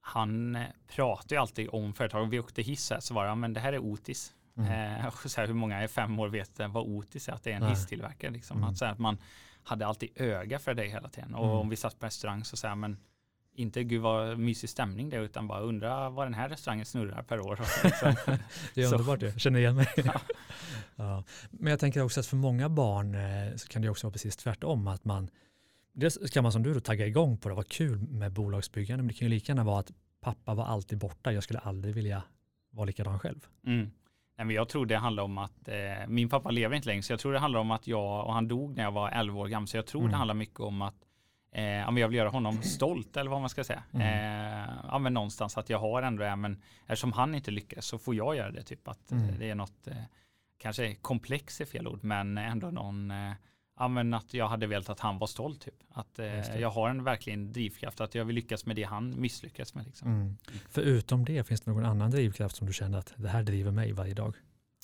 han 0.00 0.56
eh, 0.56 0.62
pratar 0.88 1.36
ju 1.36 1.40
alltid 1.42 1.68
om 1.72 1.94
företag. 1.94 2.30
Vi 2.30 2.38
åkte 2.38 2.62
hiss 2.62 2.90
här 2.90 3.00
så 3.00 3.14
var 3.14 3.26
det, 3.26 3.34
men 3.34 3.52
det 3.52 3.60
här 3.60 3.72
är 3.72 3.78
Otis. 3.78 4.32
Mm. 4.56 5.00
Eh, 5.00 5.10
så 5.26 5.40
här, 5.40 5.46
hur 5.48 5.54
många 5.54 5.84
i 5.84 5.88
fem 5.88 6.18
år 6.18 6.28
vet 6.28 6.58
vad 6.58 6.84
Otis 6.84 7.28
är? 7.28 7.32
Att 7.32 7.42
det 7.42 7.50
är 7.52 7.56
en 7.56 7.62
Nej. 7.62 7.70
hisstillverkare. 7.70 8.30
Liksom. 8.30 8.56
Mm. 8.56 8.68
Att, 8.68 8.78
så 8.78 8.84
här, 8.84 8.92
att 8.92 8.98
man 8.98 9.18
hade 9.62 9.86
alltid 9.86 10.10
öga 10.16 10.58
för 10.58 10.74
det 10.74 10.84
hela 10.84 11.08
tiden. 11.08 11.34
Och 11.34 11.44
Mm. 11.44 11.56
om 11.56 11.68
vi 11.68 11.76
satt 11.76 11.98
på 11.98 12.06
restaurang 12.06 12.44
så 12.44 12.56
säger 12.56 12.74
men 12.74 12.96
inte 13.54 13.84
gud 13.84 14.02
vad 14.02 14.38
mysig 14.38 14.70
stämning 14.70 15.08
det 15.10 15.16
utan 15.16 15.48
bara 15.48 15.60
undra 15.60 16.10
vad 16.10 16.26
den 16.26 16.34
här 16.34 16.48
restaurangen 16.48 16.86
snurrar 16.86 17.22
per 17.22 17.40
år. 17.40 17.60
Det 18.74 18.82
är 18.82 18.92
underbart, 18.92 19.22
jag 19.22 19.40
känner 19.40 19.58
igen 19.58 19.76
mig. 19.76 19.86
Ja. 20.04 20.20
ja. 20.96 21.24
Men 21.50 21.70
jag 21.70 21.80
tänker 21.80 22.02
också 22.02 22.20
att 22.20 22.26
för 22.26 22.36
många 22.36 22.68
barn 22.68 23.14
eh, 23.14 23.56
så 23.56 23.68
kan 23.68 23.82
det 23.82 23.88
också 23.88 24.06
vara 24.06 24.12
precis 24.12 24.36
tvärtom. 24.36 24.88
Att 24.88 25.04
man, 25.04 25.30
dels 25.92 26.30
kan 26.30 26.42
man 26.42 26.52
som 26.52 26.62
du 26.62 26.74
då 26.74 26.80
tagga 26.80 27.06
igång 27.06 27.38
på 27.38 27.48
det, 27.48 27.54
vad 27.54 27.68
kul 27.68 27.98
med 27.98 28.32
bolagsbyggande, 28.32 29.02
men 29.02 29.08
det 29.08 29.14
kan 29.14 29.28
ju 29.28 29.34
lika 29.34 29.52
gärna 29.52 29.64
vara 29.64 29.80
att 29.80 29.92
pappa 30.20 30.54
var 30.54 30.64
alltid 30.64 30.98
borta, 30.98 31.32
jag 31.32 31.42
skulle 31.42 31.58
aldrig 31.58 31.94
vilja 31.94 32.22
vara 32.70 32.84
likadan 32.86 33.18
själv. 33.18 33.46
Mm. 33.66 33.90
Nej, 34.36 34.46
men 34.46 34.56
jag 34.56 34.68
tror 34.68 34.86
det 34.86 34.96
handlar 34.96 35.22
om 35.22 35.38
att 35.38 35.68
eh, 35.68 36.08
min 36.08 36.28
pappa 36.28 36.50
lever 36.50 36.76
inte 36.76 36.88
längre 36.88 37.02
så 37.02 37.12
jag 37.12 37.20
tror 37.20 37.32
det 37.32 37.38
handlar 37.38 37.60
om 37.60 37.70
att 37.70 37.86
jag 37.86 38.26
och 38.26 38.32
han 38.34 38.48
dog 38.48 38.76
när 38.76 38.82
jag 38.82 38.92
var 38.92 39.10
11 39.10 39.40
år 39.40 39.48
gammal 39.48 39.68
så 39.68 39.76
jag 39.76 39.86
tror 39.86 40.00
Mm. 40.00 40.10
det 40.10 40.16
handlar 40.16 40.34
mycket 40.34 40.60
om 40.60 40.82
att 40.82 40.94
eh, 41.54 41.62
ja, 41.64 41.98
jag 41.98 42.08
vill 42.08 42.16
göra 42.16 42.28
honom 42.28 42.62
stolt 42.62 43.16
eller 43.16 43.30
vad 43.30 43.40
man 43.40 43.50
ska 43.50 43.64
säga. 43.64 43.82
Mm. 43.92 44.06
Eh, 44.06 44.74
ja, 44.88 44.98
men 44.98 45.14
någonstans 45.14 45.58
att 45.58 45.70
jag 45.70 45.78
har 45.78 46.02
ändå 46.02 46.22
det 46.22 46.36
men 46.36 46.62
eftersom 46.86 47.12
han 47.12 47.34
inte 47.34 47.50
lyckas 47.50 47.86
så 47.86 47.98
får 47.98 48.14
jag 48.14 48.36
göra 48.36 48.50
det 48.50 48.62
typ 48.62 48.88
att 48.88 49.12
eh, 49.12 49.18
Mm. 49.18 49.38
det 49.38 49.50
är 49.50 49.54
något 49.54 49.86
eh, 49.86 49.96
kanske 50.58 50.94
komplex 50.94 51.60
är 51.60 51.64
fel 51.64 51.88
ord 51.88 52.04
men 52.04 52.38
ändå 52.38 52.70
någon 52.70 53.12
Ja 53.78 53.88
men 53.88 54.14
att 54.14 54.34
jag 54.34 54.48
hade 54.48 54.66
velat 54.66 54.88
att 54.88 55.00
han 55.00 55.18
var 55.18 55.26
stolt 55.26 55.60
typ. 55.60 55.74
Att 55.90 56.18
eh, 56.18 56.60
jag 56.60 56.70
har 56.70 56.90
en 56.90 57.04
verkligen 57.04 57.52
drivkraft 57.52 58.00
att 58.00 58.14
jag 58.14 58.24
vill 58.24 58.34
lyckas 58.36 58.66
med 58.66 58.76
det 58.76 58.82
han 58.82 59.20
misslyckas 59.20 59.74
med. 59.74 59.86
Liksom. 59.86 60.08
Mm. 60.08 60.36
Förutom 60.68 61.24
det, 61.24 61.46
finns 61.46 61.60
det 61.60 61.70
någon 61.70 61.84
annan 61.84 62.10
drivkraft 62.10 62.56
som 62.56 62.66
du 62.66 62.72
känner 62.72 62.98
att 62.98 63.12
det 63.16 63.28
här 63.28 63.42
driver 63.42 63.70
mig 63.70 63.92
varje 63.92 64.14
dag? 64.14 64.34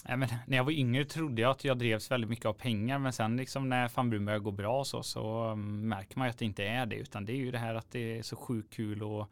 Men 0.05 0.29
när 0.47 0.57
jag 0.57 0.65
var 0.65 0.73
yngre 0.73 1.05
trodde 1.05 1.43
jag 1.43 1.51
att 1.51 1.65
jag 1.65 1.79
drevs 1.79 2.11
väldigt 2.11 2.31
mycket 2.31 2.47
av 2.47 2.53
pengar 2.53 2.99
men 2.99 3.13
sen 3.13 3.37
liksom 3.37 3.69
när 3.69 3.89
familjen 3.89 4.25
börjar 4.25 4.39
gå 4.39 4.51
bra 4.51 4.85
så, 4.85 5.03
så 5.03 5.51
um, 5.51 5.89
märker 5.89 6.19
man 6.19 6.29
ju 6.29 6.31
att 6.31 6.39
det 6.39 6.45
inte 6.45 6.65
är 6.65 6.87
det 6.87 6.97
utan 6.97 7.25
det 7.25 7.33
är 7.33 7.37
ju 7.37 7.51
det 7.51 7.59
här 7.59 7.75
att 7.75 7.91
det 7.91 8.19
är 8.19 8.23
så 8.23 8.37
sjukt 8.37 8.73
kul 8.75 9.03
att 9.03 9.29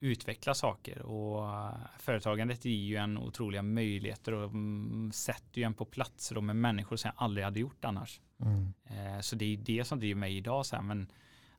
utveckla 0.00 0.54
saker 0.54 1.02
och 1.02 1.42
uh, 1.42 1.74
företagandet 1.98 2.64
ger 2.64 2.72
ju 2.72 2.96
en 2.96 3.18
otroliga 3.18 3.62
möjligheter 3.62 4.34
och 4.34 4.44
um, 4.44 5.10
sätter 5.14 5.60
ju 5.60 5.64
en 5.64 5.74
på 5.74 5.84
platser 5.84 6.36
och 6.36 6.44
med 6.44 6.56
människor 6.56 6.96
som 6.96 7.08
jag 7.14 7.24
aldrig 7.24 7.44
hade 7.44 7.60
gjort 7.60 7.84
annars. 7.84 8.20
Mm. 8.40 8.72
Eh, 8.84 9.20
så 9.20 9.36
det 9.36 9.44
är 9.44 9.56
det 9.56 9.84
som 9.84 9.98
driver 10.00 10.20
mig 10.20 10.36
idag 10.36 10.66
så 10.66 10.76
här, 10.76 10.82
men 10.82 11.08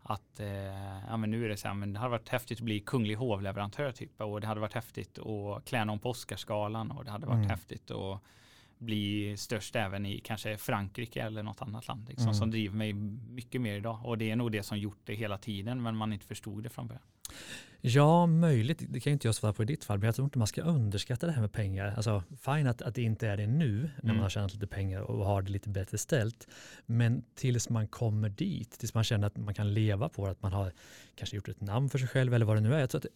att 0.04 0.40
eh, 0.40 0.48
ja, 1.08 1.18
men 1.18 1.32
nu 1.32 1.46
är 1.46 1.50
det 1.50 1.58
så 1.58 1.68
här, 1.68 1.76
men 1.76 1.94
det 1.94 2.00
hade 2.00 2.12
varit 2.12 2.30
häftigt 2.30 2.60
att 2.60 2.66
bli 2.66 2.80
kunglig 2.80 3.16
hovleverantör 3.16 3.92
typ 3.92 4.22
och 4.22 4.42
det 4.42 4.48
hade 4.48 4.60
varit 4.62 4.74
häftigt 4.74 5.20
att 5.20 5.66
klä 5.66 5.86
någon 5.86 6.00
på 6.00 6.10
Oscarsgalan 6.10 6.92
och 6.92 7.06
det 7.06 7.12
hade 7.12 7.26
varit 7.26 7.38
Mm. 7.38 7.50
häftigt 7.50 7.92
att 7.92 8.20
bli 8.77 9.38
störst 9.38 9.75
även 9.75 10.06
i 10.06 10.20
kanske 10.20 10.58
Frankrike 10.58 11.22
eller 11.22 11.44
något 11.44 11.62
annat 11.62 11.88
land 11.88 12.06
liksom, 12.10 12.24
Mm. 12.25 12.34
som 12.34 12.51
driver 12.51 12.75
mig 12.77 12.94
mycket 12.94 13.62
mer 13.62 13.75
idag 13.75 14.00
och 14.04 14.18
det 14.18 14.32
är 14.32 14.36
nog 14.36 14.51
det 14.51 14.63
som 14.63 14.77
gjort 14.80 15.00
det 15.04 15.13
hela 15.16 15.38
tiden 15.38 15.82
men 15.82 15.96
man 15.96 16.13
inte 16.13 16.25
förstod 16.25 16.63
det 16.63 16.70
från 16.70 16.88
början. 16.88 17.04
Ja, 17.86 18.25
möjligt. 18.25 18.84
Det 18.90 19.00
kan 19.00 19.12
ju 19.12 19.13
inte 19.13 19.28
jag 19.28 19.36
svara 19.36 19.54
på 19.54 19.63
i 19.63 19.66
ditt 19.66 19.84
fall, 19.84 19.98
men 20.00 20.06
jag 20.06 20.16
tror 20.16 20.25
inte 20.25 20.38
man 20.38 20.48
ska 20.48 20.62
underskatta 20.62 21.25
det 21.28 21.32
här 21.32 21.42
med 21.42 21.52
pengar. 21.52 21.94
Alltså, 21.96 22.24
fine 22.42 22.68
att, 22.68 22.82
att 22.82 22.96
det 22.96 23.02
inte 23.02 23.28
är 23.28 23.38
det 23.38 23.48
nu, 23.48 23.78
när 23.96 24.04
Mm. 24.04 24.16
man 24.16 24.24
har 24.24 24.30
tjänat 24.30 24.54
lite 24.54 24.68
pengar 24.68 25.02
och 25.02 25.25
har 25.25 25.42
det 25.42 25.52
lite 25.52 25.70
bättre 25.70 25.98
ställt. 25.98 26.48
Men 26.86 27.24
tills 27.36 27.70
man 27.70 27.88
kommer 27.88 28.30
dit, 28.30 28.72
tills 28.80 28.94
man 28.94 29.04
känner 29.04 29.28
att 29.28 29.38
man 29.38 29.54
kan 29.54 29.74
leva 29.74 30.10
på 30.10 30.25
det, 30.25 30.32
att 30.32 30.42
man 30.42 30.54
har 30.54 30.72
kanske 31.16 31.36
gjort 31.36 31.48
ett 31.48 31.62
namn 31.62 31.90
för 31.90 31.98
sig 32.00 32.08
själv 32.08 32.34
eller 32.34 32.46
vad 32.46 32.58
det 32.58 32.62
nu 32.62 32.74
är. 32.74 32.80
Jag 32.80 32.90
tror 32.90 33.02
att 33.02 33.08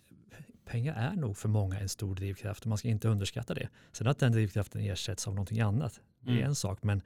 pengar 0.66 0.94
är 0.96 1.16
nog 1.16 1.38
för 1.38 1.50
många 1.50 1.80
en 1.80 1.90
stor 1.90 2.16
drivkraft 2.16 2.62
och 2.62 2.68
man 2.68 2.78
ska 2.78 2.88
inte 2.88 3.08
underskatta 3.08 3.54
det. 3.54 3.70
Sen 3.92 4.08
att 4.08 4.20
den 4.20 4.32
drivkraften 4.32 4.82
ersätts 4.82 5.28
av 5.28 5.34
någonting 5.36 5.60
annat, 5.60 6.00
det 6.20 6.30
är 6.32 6.36
Mm. 6.36 6.48
en 6.48 6.56
sak, 6.56 6.84
men 6.84 7.02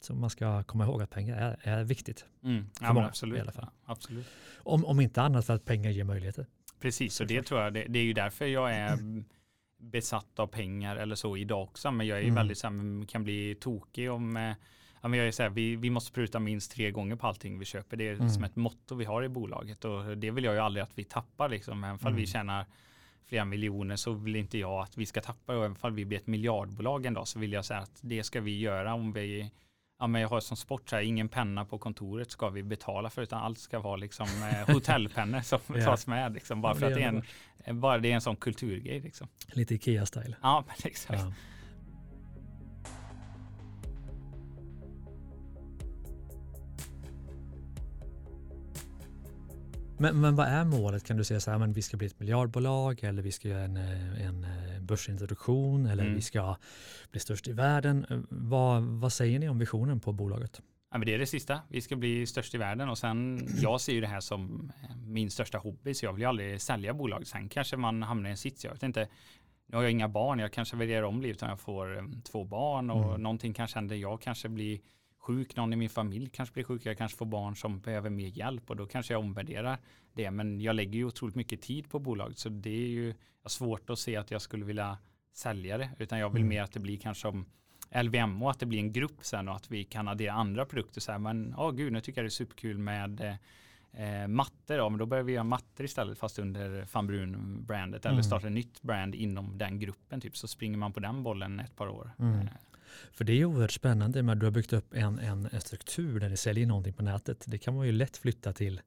tror 0.00 0.16
man 0.16 0.30
ska 0.30 0.62
komma 0.62 0.84
ihåg 0.84 1.02
att 1.02 1.10
pengar 1.10 1.36
är, 1.36 1.78
är 1.78 1.84
viktigt. 1.84 2.24
Mm. 2.42 2.66
Ja, 2.80 2.86
många, 2.86 3.00
men 3.00 3.04
absolut. 3.08 3.38
i 3.38 3.40
alla 3.40 3.52
fall. 3.52 3.66
Ja, 3.86 3.92
absolut. 3.92 4.26
Om, 4.56 4.84
om 4.84 5.00
inte 5.00 5.22
annat 5.22 5.46
för 5.46 5.54
att 5.54 5.64
pengar 5.64 5.90
ger 5.90 6.04
möjligheter. 6.04 6.46
Precis, 6.84 7.20
och 7.20 7.26
det 7.26 7.42
tror 7.42 7.60
jag, 7.60 7.74
det, 7.74 7.84
det 7.88 7.98
är 7.98 8.02
ju 8.04 8.12
därför 8.12 8.46
jag 8.46 8.74
är 8.74 8.98
besatt 9.78 10.38
av 10.38 10.46
pengar 10.46 10.96
eller 10.96 11.14
så 11.14 11.36
idag 11.36 11.62
också. 11.62 11.90
Men 11.90 12.06
jag 12.06 12.18
är 12.18 12.22
ju 12.22 12.26
Mm. 12.28 12.34
väldigt 12.36 12.58
så 12.58 12.66
här, 12.66 13.06
kan 13.06 13.24
bli 13.24 13.54
tokig 13.54 14.10
om 14.10 14.36
eh, 14.36 14.52
Ja, 15.02 15.08
men 15.08 15.18
jag 15.18 15.28
är 15.28 15.32
så 15.32 15.42
här, 15.42 15.50
vi, 15.50 15.76
vi 15.76 15.90
måste 15.90 16.12
pruta 16.12 16.38
minst 16.38 16.72
tre 16.72 16.90
gånger 16.90 17.16
på 17.16 17.26
allting 17.26 17.58
vi 17.58 17.64
köper. 17.64 17.96
Det 17.96 18.08
är 18.08 18.14
Mm. 18.14 18.30
som 18.30 18.44
ett 18.44 18.56
motto 18.56 18.94
vi 18.94 19.04
har 19.04 19.22
i 19.24 19.28
bolaget 19.28 19.84
och 19.84 20.18
det 20.18 20.30
vill 20.30 20.44
jag 20.44 20.54
ju 20.54 20.60
aldrig 20.60 20.82
att 20.82 20.98
vi 20.98 21.04
tappar. 21.04 21.48
Liksom. 21.48 21.84
Även 21.84 21.98
vi 22.02 22.08
Mm. 22.08 22.26
tjänar 22.26 22.66
flera 23.26 23.44
miljoner 23.44 23.96
så 23.96 24.12
vill 24.12 24.36
inte 24.36 24.58
jag 24.58 24.82
att 24.82 24.96
vi 24.98 25.06
ska 25.06 25.20
tappa. 25.20 25.56
Och 25.56 25.64
även 25.64 25.76
om 25.80 25.94
vi 25.94 26.04
blir 26.04 26.18
ett 26.18 26.26
miljardbolag 26.26 27.06
en 27.06 27.14
dag 27.14 27.28
så 27.28 27.38
vill 27.38 27.52
jag 27.52 27.64
säga 27.64 27.80
att 27.80 27.98
det 28.00 28.22
ska 28.22 28.40
vi 28.40 28.58
göra 28.58 28.94
om 28.94 29.12
vi 29.12 29.50
Ja, 29.98 30.06
men 30.06 30.20
jag 30.22 30.28
har 30.28 30.40
som 30.40 30.56
sport 30.56 30.88
så 30.88 30.96
här, 30.96 31.02
ingen 31.02 31.28
penna 31.28 31.64
på 31.64 31.78
kontoret 31.78 32.30
ska 32.30 32.48
vi 32.50 32.62
betala 32.62 33.10
för 33.10 33.22
utan 33.22 33.42
allt 33.42 33.58
ska 33.58 33.78
vara 33.78 33.96
liksom 33.96 34.26
eh, 34.26 34.74
hotellpennor 34.74 35.40
som 35.40 35.58
Ja. 35.74 35.84
tas 35.84 36.06
med 36.06 36.32
liksom, 36.32 36.60
bara 36.60 36.74
för 36.74 36.86
att 36.86 36.94
det 36.94 37.02
är 37.02 37.22
en, 37.64 37.80
bara 37.80 37.98
det 37.98 38.10
är 38.10 38.14
en 38.14 38.20
sån 38.20 38.36
kulturgrej 38.36 39.00
liksom. 39.00 39.28
Lite 39.52 39.74
Ikea-style. 39.74 40.34
Ja, 40.42 40.64
men 40.66 40.76
exakt. 40.84 41.20
Ja. 41.20 41.32
Men, 49.98 50.20
men 50.20 50.36
vad 50.36 50.46
är 50.46 50.64
målet? 50.64 51.04
Kan 51.04 51.16
du 51.16 51.24
säga 51.24 51.40
så 51.40 51.50
här, 51.50 51.58
men 51.58 51.72
vi 51.72 51.82
ska 51.82 51.96
bli 51.96 52.06
ett 52.06 52.20
miljardbolag 52.20 53.04
eller 53.04 53.22
vi 53.22 53.32
ska 53.32 53.48
göra 53.48 53.62
en, 53.64 53.76
eh, 53.76 54.26
en 54.26 54.46
börsintroduktion 54.84 55.86
eller 55.86 56.02
Mm. 56.02 56.14
vi 56.14 56.20
ska 56.22 56.56
bli 57.10 57.20
störst 57.20 57.48
i 57.48 57.52
världen. 57.52 58.06
Eh, 58.10 58.18
Vad, 58.30 58.82
vad 58.82 59.12
säger 59.12 59.38
ni 59.38 59.48
om 59.48 59.58
visionen 59.58 60.00
på 60.00 60.12
bolaget? 60.12 60.60
Ja, 60.90 60.98
men 60.98 61.06
det 61.06 61.14
är 61.14 61.18
det 61.18 61.26
sista. 61.26 61.60
Vi 61.68 61.80
ska 61.80 61.96
bli 61.96 62.26
störst 62.26 62.54
i 62.54 62.58
världen 62.58 62.88
och 62.88 62.98
sen 62.98 63.46
jag 63.62 63.80
ser 63.80 63.92
ju 63.92 64.00
det 64.00 64.06
här 64.06 64.20
som 64.20 64.72
eh, 64.90 64.96
min 64.96 65.30
största 65.30 65.58
hobby 65.58 65.94
så 65.94 66.06
jag 66.06 66.12
vill 66.12 66.22
ju 66.22 66.28
aldrig 66.28 66.60
sälja 66.60 66.94
bolag. 66.94 67.26
Sen 67.26 67.48
kanske 67.48 67.76
man 67.76 68.02
hamnar 68.02 68.28
i 68.28 68.30
en 68.30 68.36
sits. 68.36 68.64
Jag 68.64 68.72
vet 68.72 68.82
inte. 68.82 69.08
Nu 69.66 69.76
har 69.76 69.82
jag 69.82 69.92
inga 69.92 70.08
barn. 70.08 70.38
Jag 70.38 70.52
kanske 70.52 70.76
väljer 70.76 71.02
om 71.04 71.20
livet 71.20 71.42
om 71.42 71.48
jag 71.48 71.60
får 71.60 71.96
eh, 71.98 72.02
två 72.24 72.44
barn 72.44 72.90
och 72.90 73.04
Mm. 73.08 73.22
någonting 73.22 73.54
kanske 73.54 73.76
händer. 73.78 73.96
Jag 73.96 74.20
kanske 74.20 74.48
blir 74.48 74.80
sjuk. 75.26 75.56
Någon 75.56 75.72
i 75.72 75.76
min 75.76 75.90
familj 75.90 76.30
kanske 76.32 76.52
blir 76.52 76.64
sjuk. 76.64 76.86
Jag 76.86 76.98
kanske 76.98 77.18
får 77.18 77.26
barn 77.26 77.56
som 77.56 77.80
behöver 77.80 78.10
mer 78.10 78.26
hjälp 78.28 78.70
och 78.70 78.76
då 78.76 78.86
kanske 78.86 79.14
jag 79.14 79.20
omvärderar 79.20 79.78
det. 80.14 80.30
Men 80.30 80.60
jag 80.60 80.76
lägger 80.76 80.94
ju 80.98 81.04
otroligt 81.04 81.34
mycket 81.34 81.62
tid 81.62 81.90
på 81.90 81.98
bolaget 81.98 82.38
så 82.38 82.48
det 82.48 82.70
är 82.84 82.88
ju 82.88 83.14
svårt 83.46 83.90
att 83.90 83.98
se 83.98 84.16
att 84.16 84.30
jag 84.30 84.42
skulle 84.42 84.64
vilja 84.64 84.98
sälja 85.32 85.78
det 85.78 85.90
utan 85.98 86.18
jag 86.18 86.30
vill 86.30 86.42
Mm. 86.42 86.48
mer 86.48 86.62
att 86.62 86.72
det 86.72 86.80
blir 86.80 86.96
kanske 86.98 87.20
som 87.20 87.46
LVMH, 88.02 88.48
att 88.48 88.58
det 88.60 88.66
blir 88.66 88.78
en 88.78 88.92
grupp 88.92 89.18
sen 89.24 89.48
och 89.48 89.56
att 89.56 89.70
vi 89.70 89.84
kan 89.84 90.08
addera 90.08 90.32
andra 90.32 90.66
produkter. 90.66 91.00
Så 91.00 91.12
här, 91.12 91.18
men 91.18 91.54
åh 91.58 91.70
gud, 91.72 91.92
nu 91.92 92.00
tycker 92.00 92.20
jag 92.20 92.24
det 92.24 92.28
är 92.28 92.30
superkul 92.30 92.78
med 92.78 93.38
eh, 93.92 94.28
mattor. 94.28 94.76
Ja, 94.76 94.88
men 94.88 94.98
då 94.98 95.06
börjar 95.06 95.24
vi 95.24 95.32
göra 95.32 95.44
mattor 95.44 95.84
istället 95.86 96.18
fast 96.18 96.38
under 96.38 96.86
van 96.92 97.06
Brun-brandet 97.06 98.04
eller 98.04 98.12
Mm. 98.12 98.22
starta 98.24 98.46
ett 98.46 98.52
nytt 98.52 98.82
brand 98.82 99.14
inom 99.14 99.58
den 99.58 99.78
gruppen. 99.78 100.20
Typ. 100.20 100.36
Så 100.36 100.48
springer 100.48 100.78
man 100.78 100.92
på 100.92 101.00
den 101.00 101.22
bollen 101.22 101.60
ett 101.60 101.76
par 101.76 101.88
år. 101.88 102.10
Mm. 102.18 102.48
För 103.12 103.24
det 103.24 103.32
är 103.32 103.36
ju 103.36 103.44
oerhört 103.44 103.72
spännande 103.72 104.32
att 104.32 104.40
du 104.40 104.46
har 104.46 104.50
byggt 104.50 104.72
upp 104.72 104.94
en, 104.94 105.18
en, 105.18 105.48
en 105.52 105.60
struktur 105.60 106.20
där 106.20 106.28
ni 106.28 106.36
säljer 106.36 106.66
någonting 106.66 106.92
på 106.92 107.02
nätet. 107.02 107.44
Det 107.46 107.58
kan 107.58 107.76
man 107.76 107.86
ju 107.86 107.92
lätt 107.92 108.16
flytta 108.16 108.52
till 108.52 108.80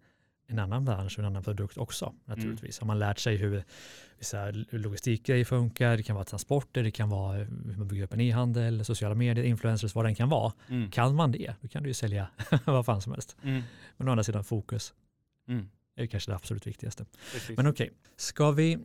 en 0.48 0.60
annan 0.60 0.86
bransch 0.86 1.14
och 1.18 1.20
en 1.20 1.26
annan 1.26 1.44
produkt 1.44 1.78
också 1.78 2.14
naturligtvis. 2.26 2.80
Har 2.80 2.88
man 2.88 3.00
lärt 3.00 3.20
sig 3.20 3.36
hur 3.36 3.64
vissa 4.18 4.52
logistikgrejer 4.70 5.46
funkar, 5.46 5.98
det 5.98 6.04
kan 6.04 6.16
vara 6.16 6.26
transporter, 6.26 6.84
det 6.84 6.92
kan 6.92 7.10
vara 7.10 7.38
hur 7.38 7.78
man 7.78 7.88
bygger 7.88 8.04
upp 8.04 8.14
en 8.14 8.22
e-handel, 8.22 8.86
sociala 8.86 9.16
medier, 9.16 9.46
influencers, 9.46 9.96
vad 9.96 10.06
den 10.06 10.16
kan 10.16 10.30
vara. 10.30 10.54
Mm. 10.70 10.92
Kan 10.92 11.16
man 11.16 11.32
det, 11.32 11.56
då 11.62 11.68
kan 11.68 11.84
du 11.84 11.90
ju 11.90 11.94
sälja 11.94 12.28
vad 12.66 12.86
fan 12.86 13.02
som 13.02 13.12
helst. 13.12 13.36
Mm. 13.44 13.62
Men 13.98 14.08
å 14.08 14.12
andra 14.12 14.24
sidan 14.24 14.44
fokus 14.44 14.94
Mm. 15.50 15.70
är 15.96 16.06
kanske 16.06 16.32
det 16.32 16.36
absolut 16.36 16.68
viktigaste. 16.68 17.06
Precis. 17.34 17.58
Men 17.58 17.68
okej, 17.68 17.92
ska 18.16 18.52
vi 18.52 18.78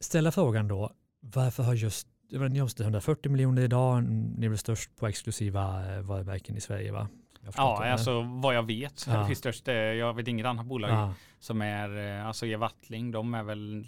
ställa 0.00 0.32
frågan 0.32 0.68
då, 0.68 0.92
varför 1.20 1.62
har 1.62 1.74
just 1.74 2.06
jag 2.32 2.40
vet, 2.40 2.52
ni 2.52 2.60
omsätter 2.62 2.84
140 2.84 3.32
miljoner 3.32 3.62
idag, 3.62 4.02
ni 4.04 4.46
är 4.46 4.50
väl 4.50 4.58
störst 4.58 4.96
på 4.96 5.06
exklusiva 5.06 5.94
eh, 5.96 6.00
varumärken 6.02 6.56
i 6.56 6.60
Sverige 6.60 6.92
va? 6.92 7.08
Ja, 7.56 7.80
det, 7.82 7.92
alltså 7.92 8.20
vad 8.22 8.54
jag 8.54 8.66
vet. 8.66 9.06
Ja. 9.06 9.26
vi 9.28 9.34
störst, 9.34 9.68
eh, 9.68 9.74
jag 9.74 10.14
vet 10.14 10.28
inget 10.28 10.46
annat 10.46 10.66
bolag 10.66 10.90
ja. 10.90 11.14
som 11.38 11.62
är, 11.62 12.18
eh, 12.18 12.26
alltså 12.26 12.46
Evattling, 12.46 13.10
de 13.10 13.34
är 13.34 13.42
väl 13.42 13.86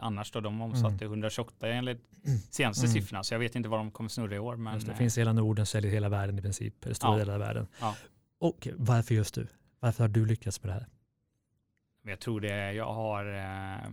annars 0.00 0.30
då, 0.32 0.40
de 0.40 0.60
omsatte 0.60 1.04
128 1.04 1.68
enligt 1.68 2.02
senaste 2.50 2.86
Mm. 2.86 2.92
siffrorna, 2.94 3.22
så 3.24 3.34
jag 3.34 3.38
vet 3.38 3.54
inte 3.54 3.68
vad 3.68 3.80
de 3.80 3.90
kommer 3.90 4.10
snurra 4.10 4.34
i 4.34 4.38
år. 4.38 4.56
Men, 4.56 4.78
det, 4.80 4.90
eh, 4.90 4.96
finns 4.96 5.18
i 5.18 5.20
hela 5.20 5.32
Norden, 5.32 5.66
säljer 5.66 5.90
hela 5.92 6.08
världen 6.08 6.38
i 6.38 6.42
princip, 6.42 6.84
eller 6.84 6.94
stora 6.94 7.12
Ja. 7.12 7.18
delar 7.18 7.34
av 7.34 7.40
världen. 7.40 7.66
Ja. 7.80 7.96
Och 8.38 8.68
varför 8.76 9.14
just 9.14 9.34
du? 9.34 9.46
Varför 9.80 10.04
har 10.04 10.08
du 10.08 10.26
lyckats 10.26 10.62
med 10.62 10.68
det 10.70 10.74
här? 10.74 10.86
Jag 12.02 12.20
tror 12.20 12.40
det, 12.40 12.72
jag 12.72 12.92
har 12.92 13.34
eh, 13.34 13.84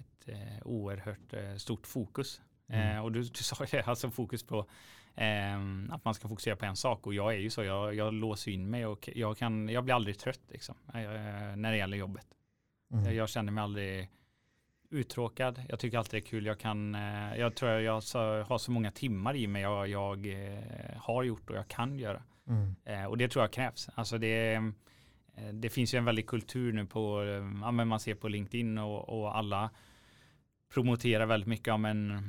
ett 0.00 0.62
oerhört 0.64 1.60
stort 1.60 1.86
fokus. 1.86 2.40
Mm. 2.68 2.96
Eh, 2.96 3.04
och 3.04 3.12
du, 3.12 3.22
du 3.22 3.42
sa 3.42 3.56
ju 3.60 3.66
det, 3.70 3.82
alltså 3.86 4.10
fokus 4.10 4.42
på 4.42 4.58
eh, 5.14 5.56
att 5.90 6.04
man 6.04 6.14
ska 6.14 6.28
fokusera 6.28 6.56
på 6.56 6.64
en 6.64 6.76
sak. 6.76 7.06
Och 7.06 7.14
jag 7.14 7.34
är 7.34 7.38
ju 7.38 7.50
så, 7.50 7.64
jag, 7.64 7.94
jag 7.94 8.14
låser 8.14 8.50
in 8.50 8.70
mig 8.70 8.86
och 8.86 9.08
jag, 9.14 9.38
kan, 9.38 9.68
jag 9.68 9.84
blir 9.84 9.94
aldrig 9.94 10.18
trött 10.18 10.42
liksom, 10.48 10.74
eh, 10.94 11.00
när 11.56 11.70
det 11.70 11.76
gäller 11.76 11.96
jobbet. 11.96 12.26
Mm. 12.92 13.04
Jag, 13.04 13.14
jag 13.14 13.28
känner 13.28 13.52
mig 13.52 13.64
aldrig 13.64 14.10
uttråkad. 14.90 15.62
Jag 15.68 15.78
tycker 15.78 15.98
alltid 15.98 16.12
det 16.12 16.26
är 16.26 16.30
kul. 16.30 16.46
Jag, 16.46 16.58
kan, 16.58 16.94
eh, 16.94 17.36
jag 17.36 17.54
tror 17.54 17.70
jag 17.70 18.02
så, 18.02 18.42
har 18.42 18.58
så 18.58 18.70
många 18.70 18.90
timmar 18.90 19.36
i 19.36 19.46
mig 19.46 19.62
jag, 19.62 19.88
jag 19.88 20.26
har 20.96 21.22
gjort 21.22 21.50
och 21.50 21.56
jag 21.56 21.68
kan 21.68 21.98
göra. 21.98 22.22
Mm. 22.48 23.10
Och 23.10 23.18
det 23.18 23.28
tror 23.28 23.42
jag 23.42 23.52
krävs. 23.52 23.88
Alltså 23.94 24.18
det, 24.18 24.60
det 25.52 25.68
finns 25.68 25.94
ju 25.94 25.98
en 25.98 26.04
väldig 26.04 26.26
kultur 26.26 26.72
nu 26.72 26.86
på, 26.86 27.24
ja, 27.62 27.70
man 27.70 28.00
ser 28.00 28.14
på 28.14 28.28
LinkedIn 28.28 28.78
och, 28.78 29.20
och 29.20 29.36
alla 29.36 29.70
promoterar 30.74 31.26
väldigt 31.26 31.48
mycket 31.48 31.74
om 31.74 31.84
en 31.84 32.22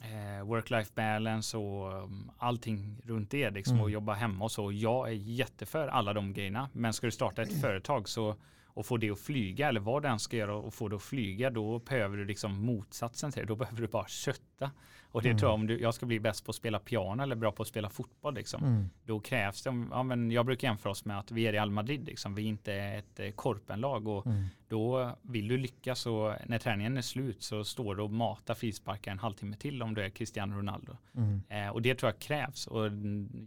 eh, 0.00 0.44
work-life 0.46 0.90
balance 0.94 1.56
och 1.56 2.02
um, 2.04 2.30
allting 2.38 2.96
runt 3.04 3.30
det 3.30 3.50
liksom 3.50 3.74
Mm. 3.74 3.84
och 3.84 3.90
jobba 3.90 4.14
hemma 4.14 4.44
och 4.44 4.52
så. 4.52 4.72
Jag 4.72 5.08
är 5.08 5.12
jätteför 5.12 5.88
alla 5.88 6.12
de 6.12 6.32
grejerna. 6.32 6.68
Men 6.72 6.92
ska 6.92 7.06
du 7.06 7.10
starta 7.10 7.42
ett 7.42 7.60
företag 7.60 8.08
så 8.08 8.36
och 8.80 8.86
få 8.86 8.96
det 8.96 9.10
att 9.10 9.20
flyga 9.20 9.68
eller 9.68 9.80
vad 9.80 10.02
den 10.02 10.18
ska 10.18 10.36
göra 10.36 10.54
och 10.56 10.74
få 10.74 10.88
det 10.88 10.96
att 10.96 11.02
flyga 11.02 11.50
då 11.50 11.78
behöver 11.78 12.16
du 12.16 12.24
liksom 12.24 12.64
motsatsen 12.64 13.32
till 13.32 13.40
det. 13.42 13.46
Då 13.48 13.56
behöver 13.56 13.80
du 13.82 13.88
bara 13.88 14.06
kötta. 14.08 14.70
Och 15.12 15.22
det 15.22 15.28
Mm. 15.28 15.38
tror 15.38 15.48
jag 15.50 15.54
om 15.54 15.66
du, 15.66 15.80
jag 15.80 15.94
ska 15.94 16.06
bli 16.06 16.20
bäst 16.20 16.44
på 16.44 16.50
att 16.50 16.56
spela 16.56 16.78
piano 16.78 17.22
eller 17.22 17.36
bra 17.36 17.52
på 17.52 17.62
att 17.62 17.68
spela 17.68 17.90
fotboll 17.90 18.34
liksom 18.34 18.64
Mm. 18.64 18.90
då 19.04 19.20
krävs 19.20 19.62
det, 19.62 19.86
ja, 19.90 20.02
men 20.02 20.30
jag 20.30 20.46
brukar 20.46 20.68
jämföra 20.68 20.90
oss 20.90 21.04
med 21.04 21.18
att 21.18 21.30
vi 21.30 21.44
är 21.44 21.48
i 21.48 21.52
Real 21.52 21.70
Madrid, 21.70 22.04
liksom. 22.06 22.34
vi 22.34 22.42
är 22.42 22.46
inte 22.46 22.74
ett 22.74 23.20
eh, 23.20 23.30
korpenlag 23.30 24.08
och 24.08 24.26
Mm. 24.26 24.44
då 24.68 25.10
vill 25.22 25.48
du 25.48 25.56
lyckas 25.58 26.06
och 26.06 26.32
när 26.46 26.58
träningen 26.58 26.96
är 26.96 27.02
slut 27.02 27.42
så 27.42 27.64
står 27.64 27.94
du 27.94 28.02
och 28.02 28.10
matar 28.10 28.54
frisparkar 28.54 29.12
en 29.12 29.18
halvtimme 29.18 29.56
till 29.56 29.82
om 29.82 29.94
du 29.94 30.02
är 30.02 30.10
Cristiano 30.10 30.56
Ronaldo. 30.56 30.96
Mm. 31.16 31.42
Eh, 31.48 31.68
och 31.68 31.82
det 31.82 31.94
tror 31.94 32.12
jag 32.12 32.18
krävs 32.20 32.66
och 32.66 32.86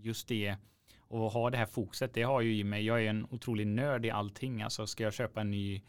just 0.02 0.28
det 0.28 0.56
och 1.14 1.32
ha 1.32 1.50
det 1.50 1.58
här 1.58 1.66
fokuset, 1.66 2.14
det 2.14 2.24
har 2.24 2.42
ju 2.42 2.56
i 2.56 2.64
mig, 2.64 2.86
jag 2.86 3.04
är 3.04 3.10
en 3.10 3.28
otrolig 3.32 3.68
nörd 3.68 4.06
i 4.06 4.10
allting, 4.10 4.62
alltså 4.62 4.88
ska 4.88 5.04
jag 5.04 5.14
köpa 5.14 5.42
en 5.42 5.52
ny 5.52 5.82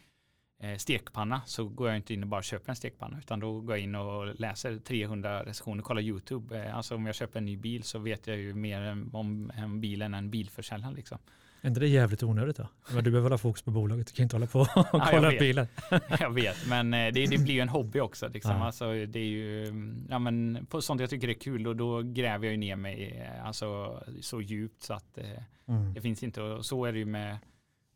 stekpanna 0.78 1.40
så 1.46 1.64
går 1.68 1.88
jag 1.88 1.96
inte 1.96 2.14
in 2.14 2.22
och 2.22 2.28
bara 2.28 2.42
köper 2.42 2.70
en 2.70 2.76
stekpanna 2.76 3.18
utan 3.18 3.40
då 3.40 3.60
går 3.60 3.76
jag 3.76 3.82
in 3.84 3.94
och 3.94 4.40
läser 4.40 4.78
300 4.78 5.44
recensioner, 5.44 5.82
kollar 5.82 6.02
YouTube. 6.02 6.64
Eh, 6.66 6.76
alltså 6.76 6.94
om 6.94 7.06
jag 7.06 7.14
köper 7.14 7.38
en 7.38 7.44
ny 7.44 7.56
bil 7.56 7.82
så 7.82 7.98
vet 7.98 8.26
jag 8.26 8.36
ju 8.36 8.54
mer 8.54 9.06
om 9.12 9.52
en 9.56 9.80
bilen 9.80 10.14
än 10.14 10.30
bilförsäljaren 10.30 10.94
liksom. 10.94 11.18
Är 11.60 11.68
inte 11.68 11.80
det 11.80 11.88
jävligt 11.88 12.22
onödigt 12.22 12.56
då? 12.56 12.68
Men 12.94 13.04
du 13.04 13.10
behöver 13.10 13.28
hålla 13.30 13.38
fokus 13.38 13.62
på 13.62 13.70
bolaget, 13.70 14.06
du 14.06 14.12
kan 14.12 14.22
inte 14.22 14.36
hålla 14.36 14.46
på 14.46 14.60
och 14.60 14.68
jag 14.92 15.10
kolla 15.10 15.30
vet. 15.30 15.38
bilen. 15.38 15.66
jag 16.20 16.30
vet, 16.34 16.66
men 16.68 16.94
eh, 16.94 17.12
det, 17.12 17.26
det 17.26 17.38
blir 17.38 17.54
ju 17.54 17.60
en 17.60 17.68
hobby 17.68 18.00
också. 18.00 18.28
Liksom. 18.28 18.50
Ja. 18.56 18.64
Alltså, 18.66 18.84
det 19.06 19.18
är 19.18 19.24
ju, 19.24 19.72
ja, 20.10 20.18
men 20.18 20.66
på 20.70 20.82
sånt 20.82 21.00
jag 21.00 21.10
tycker 21.10 21.26
det 21.26 21.32
är 21.32 21.40
kul 21.40 21.66
och 21.66 21.76
då 21.76 22.02
gräver 22.02 22.44
jag 22.44 22.52
ju 22.52 22.56
ner 22.58 22.76
mig 22.76 23.22
eh, 23.36 23.46
alltså, 23.46 24.00
så 24.20 24.40
djupt 24.40 24.82
så 24.82 24.94
att 24.94 25.18
eh, 25.18 25.24
Mm. 25.68 25.94
det 25.94 26.00
finns 26.00 26.22
inte. 26.22 26.42
Och 26.42 26.66
så 26.66 26.84
är 26.84 26.92
det 26.92 26.98
ju 26.98 27.04
med, 27.04 27.38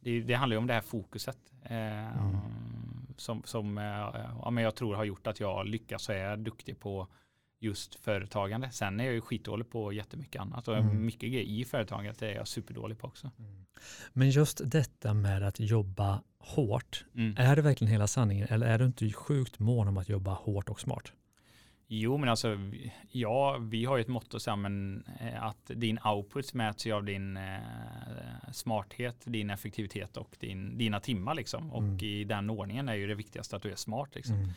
det, 0.00 0.20
det 0.20 0.34
handlar 0.34 0.54
ju 0.54 0.58
om 0.58 0.66
det 0.66 0.74
här 0.74 0.80
fokuset. 0.80 1.38
Eh, 1.62 2.18
Mm. 2.18 2.36
Som, 3.16 3.42
som 3.44 3.78
eh, 3.78 3.84
ja, 4.42 4.50
men 4.50 4.64
jag 4.64 4.74
tror 4.74 4.94
har 4.94 5.04
gjort 5.04 5.26
att 5.26 5.40
jag 5.40 5.66
lyckas 5.66 6.08
och 6.08 6.14
är 6.14 6.36
duktig 6.36 6.80
på 6.80 7.06
just 7.60 7.94
företagande. 7.94 8.70
Sen 8.70 9.00
är 9.00 9.04
jag 9.04 9.14
ju 9.14 9.20
skitdålig 9.20 9.70
på 9.70 9.92
jättemycket 9.92 10.40
annat 10.42 10.68
och 10.68 10.76
Mm. 10.76 11.06
mycket 11.06 11.30
grejer 11.32 11.44
i 11.60 11.64
företagandet 11.64 12.22
är 12.22 12.34
jag 12.34 12.48
superdålig 12.48 12.98
på 12.98 13.06
också. 13.06 13.30
Mm. 13.38 13.64
Men 14.12 14.30
just 14.30 14.60
detta 14.70 15.14
med 15.14 15.42
att 15.42 15.60
jobba 15.60 16.22
hårt, 16.38 17.04
Mm. 17.14 17.34
är 17.38 17.56
det 17.56 17.62
verkligen 17.62 17.92
hela 17.92 18.06
sanningen 18.06 18.46
eller 18.50 18.66
är 18.66 18.78
du 18.78 18.84
inte 18.84 19.12
sjukt 19.12 19.58
mån 19.58 19.88
om 19.88 19.96
att 19.96 20.08
jobba 20.08 20.34
hårt 20.34 20.68
och 20.68 20.80
smart? 20.80 21.12
Jo, 21.90 22.16
men 22.16 22.28
alltså, 22.28 22.56
ja, 23.10 23.58
vi 23.58 23.84
har 23.84 23.96
ju 23.96 24.00
ett 24.00 24.08
motto 24.08 24.56
men, 24.56 25.04
eh, 25.20 25.44
att 25.44 25.70
din 25.74 25.98
output 26.04 26.54
mäts 26.54 26.86
ju 26.86 26.92
av 26.92 27.04
din 27.04 27.36
eh, 27.36 27.60
smarthet, 28.52 29.16
din 29.24 29.50
effektivitet 29.50 30.16
och 30.16 30.36
din, 30.40 30.78
dina 30.78 31.00
timmar 31.00 31.34
liksom. 31.34 31.72
Och 31.72 31.82
Mm. 31.82 31.98
i 32.00 32.24
den 32.24 32.50
ordningen 32.50 32.88
är 32.88 32.94
ju 32.94 33.06
det 33.06 33.14
viktigaste 33.14 33.56
att 33.56 33.62
du 33.62 33.70
är 33.72 33.76
smart 33.76 34.14
liksom. 34.14 34.34
Mm. 34.36 34.50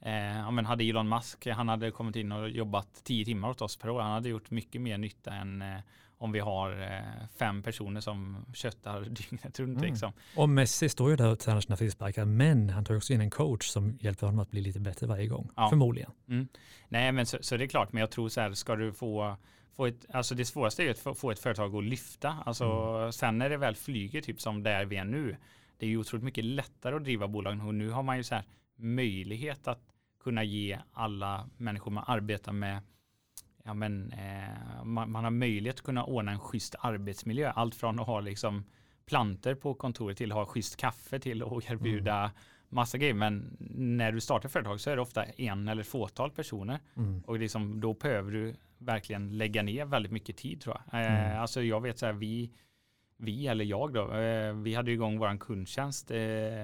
Eh, 0.00 0.38
ja, 0.38 0.50
men 0.50 0.66
hade 0.66 0.84
Elon 0.84 1.08
Musk, 1.08 1.46
han 1.46 1.68
hade 1.68 1.90
kommit 1.90 2.16
in 2.16 2.32
och 2.32 2.50
jobbat 2.50 3.00
tio 3.04 3.24
timmar 3.24 3.50
åt 3.50 3.62
oss 3.62 3.76
per 3.76 3.90
år. 3.90 4.00
Han 4.00 4.12
hade 4.12 4.28
gjort 4.28 4.50
mycket 4.50 4.80
mer 4.80 4.98
nytta 4.98 5.34
än 5.34 5.62
eh, 5.62 5.78
om 6.22 6.32
vi 6.32 6.40
har 6.40 6.82
eh, 6.82 7.26
fem 7.38 7.62
personer 7.62 8.00
som 8.00 8.46
köttar 8.54 9.00
dygnet 9.20 9.60
runt 9.60 9.78
Mm. 9.78 9.90
liksom. 9.90 10.12
Och 10.36 10.48
Messi 10.48 10.88
står 10.88 11.10
ju 11.10 11.16
där 11.16 11.28
och 11.32 11.38
tränar 11.38 11.60
sina 11.60 11.76
frisparkar, 11.76 12.24
men 12.24 12.70
han 12.70 12.84
tar 12.84 12.96
också 12.96 13.12
in 13.12 13.20
en 13.20 13.30
coach 13.30 13.66
som 13.66 13.98
hjälper 14.00 14.26
honom 14.26 14.40
att 14.40 14.50
bli 14.50 14.60
lite 14.60 14.80
bättre 14.80 15.06
varje 15.06 15.26
gång. 15.26 15.50
Ja. 15.56 15.68
Förmodligen. 15.68 16.10
Nej, 16.88 17.12
men 17.12 17.26
så, 17.26 17.38
så 17.40 17.56
det 17.56 17.64
är 17.64 17.68
klart, 17.68 17.92
men 17.92 18.00
jag 18.00 18.10
tror 18.10 18.28
så 18.28 18.40
här, 18.40 18.52
ska 18.52 18.76
du 18.76 18.92
få, 18.92 19.36
få 19.76 19.86
ett, 19.86 20.06
alltså 20.12 20.34
det 20.34 20.44
svåraste 20.44 20.82
är 20.82 20.84
ju 20.84 20.90
att 20.90 21.18
få, 21.18 21.30
ett 21.30 21.38
företag 21.38 21.76
att 21.76 21.84
lyfta. 21.84 22.36
Alltså 22.46 22.64
Mm. 22.64 23.12
sen 23.12 23.38
när 23.38 23.50
det 23.50 23.56
väl 23.56 23.74
flyger, 23.74 24.20
typ 24.20 24.40
som 24.40 24.62
där 24.62 24.84
vi 24.84 24.96
är 24.96 25.04
nu, 25.04 25.36
det 25.78 25.86
är 25.86 25.90
ju 25.90 25.96
otroligt 25.98 26.24
mycket 26.24 26.44
lättare 26.44 26.96
att 26.96 27.04
driva 27.04 27.28
bolagen 27.28 27.60
och 27.60 27.74
nu 27.74 27.90
har 27.90 28.02
man 28.02 28.16
ju 28.16 28.22
så 28.24 28.34
här 28.34 28.44
möjlighet 28.76 29.68
att 29.68 29.80
kunna 30.22 30.44
ge 30.44 30.78
alla 30.92 31.48
människor 31.56 31.90
man 31.90 32.04
arbetar 32.06 32.52
med 32.52 32.80
Ja, 33.62 33.74
men, 33.74 34.12
eh, 34.12 34.84
man, 34.84 35.10
man 35.10 35.24
har 35.24 35.30
möjlighet 35.30 35.76
att 35.76 35.84
kunna 35.84 36.04
ordna 36.04 36.32
en 36.32 36.40
schysst 36.40 36.74
arbetsmiljö. 36.78 37.50
Allt 37.50 37.74
från 37.74 38.00
att 38.00 38.06
ha 38.06 38.20
liksom 38.20 38.64
planter 39.06 39.54
på 39.54 39.74
kontoret 39.74 40.16
till 40.16 40.32
att 40.32 40.38
ha 40.38 40.46
schysst 40.46 40.76
kaffe 40.76 41.18
till 41.18 41.42
att 41.42 41.48
erbjuda 41.70 42.30
massa 42.68 42.98
grejer. 42.98 43.14
Men 43.14 43.56
när 43.74 44.12
du 44.12 44.20
startar 44.20 44.48
företag 44.48 44.80
så 44.80 44.90
är 44.90 44.96
det 44.96 45.02
ofta 45.02 45.24
en 45.24 45.68
eller 45.68 45.82
fåtal 45.82 46.30
personer. 46.30 46.80
Mm. 46.96 47.22
Och 47.26 47.38
liksom, 47.38 47.80
då 47.80 47.94
behöver 47.94 48.32
du 48.32 48.54
verkligen 48.78 49.38
lägga 49.38 49.62
ner 49.62 49.84
väldigt 49.84 50.12
mycket 50.12 50.36
tid 50.36 50.60
tror 50.60 50.76
jag. 50.90 51.00
Eh, 51.00 51.24
Mm. 51.24 51.40
Alltså 51.40 51.62
jag 51.62 51.80
vet 51.80 51.98
så 51.98 52.06
här, 52.06 52.12
vi, 52.12 52.50
vi 53.22 53.46
eller 53.46 53.64
jag 53.64 53.92
då, 53.92 54.12
eh, 54.12 54.54
vi 54.54 54.74
hade 54.74 54.92
igång 54.92 55.18
våran 55.18 55.38
kundtjänst 55.38 56.10
eh, 56.10 56.18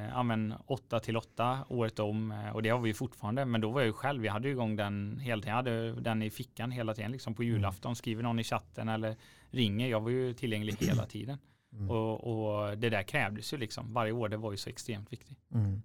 ja, 0.08 0.22
men 0.22 0.54
8 0.66 1.00
till 1.00 1.16
8 1.16 1.64
året 1.68 1.98
om 1.98 2.32
eh, 2.32 2.50
och 2.50 2.62
det 2.62 2.68
har 2.68 2.78
vi 2.78 2.94
fortfarande. 2.94 3.44
Men 3.44 3.60
då 3.60 3.70
var 3.70 3.80
jag 3.80 3.86
ju 3.86 3.92
själv, 3.92 4.22
vi 4.22 4.28
hade 4.28 4.48
igång 4.48 4.76
den 4.76 5.18
hela 5.18 5.42
tiden, 5.42 5.50
jag 5.50 5.56
hade 5.56 6.00
den 6.00 6.22
i 6.22 6.30
fickan 6.30 6.70
hela 6.70 6.94
tiden 6.94 7.12
liksom 7.12 7.34
på 7.34 7.42
mm. 7.42 7.54
julafton, 7.54 7.96
skriver 7.96 8.22
någon 8.22 8.38
i 8.38 8.44
chatten 8.44 8.88
eller 8.88 9.16
ringer, 9.50 9.88
jag 9.88 10.00
var 10.00 10.10
ju 10.10 10.34
tillgänglig 10.34 10.76
hela 10.80 11.06
tiden. 11.06 11.38
Mm. 11.72 11.90
Och, 11.90 12.24
och, 12.24 12.78
det 12.78 12.90
där 12.90 13.02
krävdes 13.02 13.52
ju 13.52 13.56
liksom, 13.56 13.92
varje 13.92 14.12
år 14.12 14.28
det 14.28 14.36
var 14.36 14.50
ju 14.50 14.56
så 14.56 14.70
extremt 14.70 15.12
viktigt. 15.12 15.38
Mm. 15.54 15.82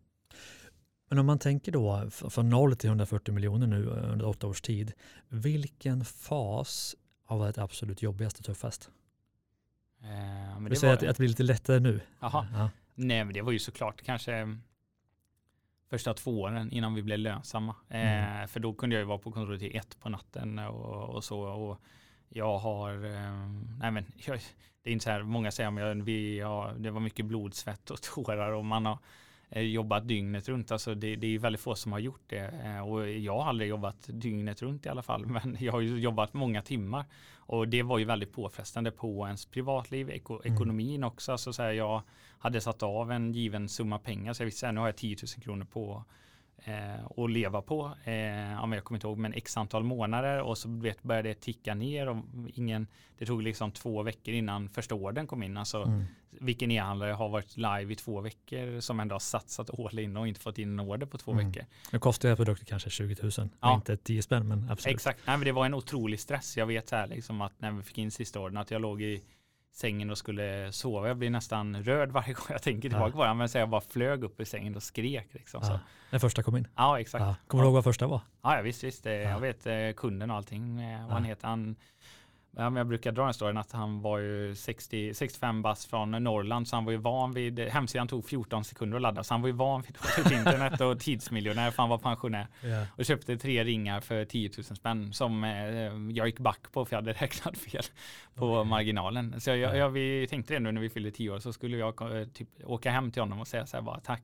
Men 1.10 1.20
om 1.20 1.26
man 1.26 1.40
tänker 1.40 1.72
då 1.72 2.10
från 2.10 2.50
0 2.50 2.76
till 2.76 2.88
140 2.88 3.34
miljoner 3.34 3.68
nu 3.68 3.86
under 3.86 4.26
åtta 4.26 4.48
års 4.48 4.62
tid, 4.62 4.94
vilken 5.30 6.06
fas 6.06 6.96
har 7.26 7.38
varit 7.38 7.58
absolut 7.58 8.02
jobbigast 8.02 8.40
och 8.40 8.46
tuffast? 8.46 8.90
Eh, 10.04 10.60
men 10.60 10.70
du 10.70 10.76
säger 10.76 10.94
var... 10.94 10.98
att, 10.98 11.10
att 11.10 11.18
det 11.18 11.22
blir 11.22 11.30
lite 11.30 11.44
lättare 11.44 11.80
nu? 11.80 12.00
Jaha. 12.20 12.48
Ja. 12.54 12.70
Nej, 12.96 13.24
men 13.24 13.34
det 13.34 13.42
var 13.42 13.52
ju 13.52 13.60
såklart 13.60 14.02
kanske 14.02 14.58
första 15.90 16.14
två 16.14 16.42
åren 16.42 16.72
innan 16.72 16.94
vi 16.94 17.02
blev 17.02 17.20
lönsamma. 17.20 17.76
Eh, 17.90 18.36
mm. 18.36 18.48
för 18.48 18.60
då 18.60 18.74
kunde 18.74 18.96
jag 18.96 19.02
ju 19.02 19.08
vara 19.08 19.18
på 19.18 19.32
kontoret 19.32 19.60
till 19.60 19.76
ett 19.76 20.00
på 20.00 20.10
natten 20.10 20.60
och, 20.60 21.16
och 21.16 21.24
så. 21.24 21.40
Och 21.40 21.82
jag 22.30 22.58
har, 22.58 23.06
eh, 23.06 23.50
nej 23.80 23.92
men, 23.92 24.06
jag, 24.16 24.40
det 24.82 24.90
är 24.90 24.94
inte 24.94 25.04
så 25.04 25.12
här, 25.12 25.24
många 25.24 25.52
säger 25.52 26.04
vi, 26.04 26.40
ja, 26.40 26.72
det 26.78 26.92
var 26.92 27.00
mycket 27.00 27.26
blod, 27.26 27.54
svett 27.54 27.92
och 27.92 28.02
tårar 28.16 28.52
och 28.52 28.66
man 28.66 28.86
har 28.86 28.98
Eh, 28.98 29.23
jobbat 29.62 30.08
dygnet 30.08 30.50
runt. 30.50 30.72
Alltså 30.72 30.96
det, 30.96 31.16
det 31.16 31.28
är 31.28 31.40
väldigt 31.40 31.62
få 31.62 31.76
som 31.76 31.92
har 31.92 32.00
gjort 32.00 32.24
det. 32.28 32.54
Eh, 32.64 32.90
och 32.90 33.10
jag 33.10 33.38
har 33.38 33.50
aldrig 33.50 33.70
jobbat 33.70 33.96
dygnet 34.08 34.62
runt 34.62 34.86
i 34.86 34.90
alla 34.90 35.02
fall. 35.02 35.26
Men 35.26 35.58
jag 35.60 35.72
har 35.74 35.82
jobbat 35.82 36.34
många 36.34 36.62
timmar. 36.62 37.06
Och 37.36 37.68
det 37.68 37.84
var 37.84 37.98
ju 37.98 38.06
väldigt 38.06 38.34
påfrestande 38.34 38.92
på 38.92 39.26
ens 39.26 39.46
privatliv, 39.46 40.10
eko, 40.10 40.42
mm. 40.44 40.54
ekonomin 40.54 41.04
också. 41.04 41.32
Alltså 41.32 41.54
så 41.54 41.64
här, 41.64 41.72
jag 41.72 42.02
hade 42.40 42.62
satt 42.62 42.84
av 42.84 43.12
en 43.12 43.34
given 43.34 43.70
summa 43.70 44.00
pengar. 44.00 44.34
Så 44.34 44.42
jag 44.42 44.46
visste 44.46 44.68
att 44.68 44.74
nu 44.74 44.80
har 44.80 44.88
jag 44.88 44.96
10 44.96 45.18
000 45.38 45.44
kronor 45.44 45.66
på 45.66 46.04
eh, 46.66 47.06
att 47.18 47.32
leva 47.32 47.62
på. 47.62 47.92
Eh, 48.04 48.14
jag 48.14 48.84
kommer 48.84 48.98
inte 48.98 49.08
ihåg, 49.08 49.18
men 49.18 49.34
x 49.34 49.58
antal 49.58 49.84
månader 49.84 50.42
och 50.42 50.58
så 50.58 50.70
vet, 50.70 51.04
började 51.04 51.30
det 51.30 51.36
ticka 51.36 51.74
ner 51.74 52.08
och 52.10 52.18
ingen, 52.54 52.88
det 53.18 53.26
tog 53.26 53.44
liksom 53.44 53.72
två 53.72 54.04
veckor 54.04 54.34
innan 54.34 54.70
första 54.70 54.96
ordern 54.96 55.28
kom 55.28 55.44
in. 55.44 55.58
Alltså, 55.58 55.84
mm. 55.84 56.04
Vilken 56.40 56.72
e-handlare 56.72 57.12
har 57.12 57.30
varit 57.30 57.58
live 57.58 57.94
i 57.94 57.96
två 57.96 58.22
veckor 58.22 58.80
som 58.80 59.00
ändå 59.00 59.16
har 59.16 59.20
satsat 59.20 59.80
all 59.80 60.00
in 60.00 60.18
och 60.18 60.28
inte 60.28 60.40
fått 60.40 60.58
in 60.58 60.80
en 60.80 60.80
order 60.80 61.06
på 61.06 61.18
två 61.18 61.32
mm. 61.32 61.48
veckor. 61.48 61.66
Nu 61.92 62.00
kostar 62.00 62.30
ju 62.30 62.36
produkter 62.36 62.66
kanske 62.66 62.90
20 62.90 63.16
000, 63.22 63.50
ja. 63.60 63.76
inte 63.76 63.98
10 63.98 64.22
spänn 64.22 64.48
men 64.48 64.70
absolut. 64.70 64.96
Exakt, 64.96 65.20
Nej, 65.28 65.38
men 65.38 65.46
det 65.46 65.52
var 65.52 65.66
en 65.66 65.74
otrolig 65.74 66.20
stress. 66.20 66.58
Jag 66.58 66.66
vet 66.66 66.90
så 66.90 66.96
här 66.96 67.08
liksom 67.08 67.42
att 67.42 67.54
när 67.62 67.72
vi 67.72 67.84
fick 67.84 67.98
in 67.98 68.12
sista 68.12 68.40
ordern 68.40 68.58
att 68.58 68.72
jag 68.72 68.82
låg 68.82 69.02
i 69.02 69.24
sängen 69.74 70.10
och 70.10 70.18
skulle 70.18 70.72
sova. 70.72 71.08
Jag 71.08 71.18
blir 71.18 71.30
nästan 71.30 71.84
röd 71.84 72.12
varje 72.12 72.34
gång 72.34 72.46
jag 72.50 72.62
tänker 72.62 72.90
tillbaka 72.90 73.12
på 73.18 73.26
det. 73.26 73.34
Men 73.34 73.50
så 73.50 73.58
jag 73.58 73.70
bara 73.70 73.82
flög 73.82 74.24
upp 74.24 74.42
i 74.42 74.46
sängen 74.46 74.76
och 74.76 74.84
skrek. 74.84 75.28
Liksom, 75.34 75.62
ja. 75.64 75.80
När 76.10 76.20
första 76.20 76.44
kom 76.44 76.58
in? 76.58 76.68
Ja, 76.76 77.00
exakt. 77.00 77.22
Ja. 77.22 77.36
Kommer 77.48 77.64
du 77.64 77.68
ihåg 77.68 77.74
vad 77.74 77.84
första 77.84 78.08
var? 78.08 78.22
Ja, 78.42 78.62
visst, 78.62 78.84
visst. 78.84 79.06
Jag 79.06 79.40
vet 79.40 79.66
eh, 79.68 79.74
kunden 79.96 80.32
och 80.32 80.38
allting. 80.38 80.82
Eh, 80.82 81.02
vad 81.02 81.12
han 81.14 81.24
heter. 81.24 81.48
Han, 81.48 81.76
Ja, 81.76 82.23
jag 82.56 82.88
brukar 82.88 83.12
dra 83.12 83.24
den 83.24 83.34
storyn 83.34 83.58
att 83.58 83.72
han 83.72 84.02
var 84.02 84.18
ju 84.18 84.56
60, 84.56 85.14
65 85.14 85.62
bass 85.62 85.86
från 85.86 86.12
Norrland 86.12 86.68
så 86.68 86.76
han 86.76 86.86
var 86.86 86.92
ju 86.92 86.98
van 86.98 87.34
vid, 87.34 87.60
hemsidan 87.60 88.08
tog 88.08 88.26
14 88.26 88.64
sekunder 88.64 88.96
att 88.96 89.02
ladda 89.02 89.24
så 89.24 89.34
han 89.34 89.42
var 89.42 89.48
ju 89.48 89.54
van 89.54 89.84
vid 90.18 90.32
internet 90.32 90.82
och 90.82 91.00
tidsmiljonär 91.00 91.72
för 91.72 91.84
han 91.84 91.90
var 91.90 91.98
pensionär. 91.98 92.48
Yeah. 92.64 92.86
Och 92.98 93.06
köpte 93.06 93.38
tre 93.38 93.64
ringar 93.64 94.02
för 94.02 94.26
10 94.26 94.50
000 94.58 94.64
spänn 94.64 95.14
som 95.14 95.44
eh, 95.44 95.52
jag 96.18 96.28
gick 96.28 96.40
back 96.40 96.72
på 96.72 96.86
för 96.86 96.96
jag 96.96 97.02
hade 97.02 97.14
räknat 97.14 97.58
fel 97.58 97.84
på 98.36 98.52
okay. 98.52 98.70
marginalen. 98.70 99.42
Så 99.42 99.50
jag, 99.50 99.78
jag, 99.78 99.90
vi 99.90 100.28
tänkte 100.30 100.54
det 100.54 100.60
nu 100.60 100.72
när 100.72 100.82
vi 100.82 100.90
fyllde 100.90 101.12
10 101.12 101.30
år 101.30 101.40
så 101.40 101.54
skulle 101.54 101.78
jag 101.78 102.20
eh, 102.20 102.28
typ 102.28 102.50
åka 102.64 102.92
hem 102.92 103.12
till 103.12 103.22
honom 103.22 103.40
och 103.40 103.48
säga 103.48 103.66
så 103.66 103.78
här 103.78 103.82
bara 103.82 104.00
tack 104.00 104.24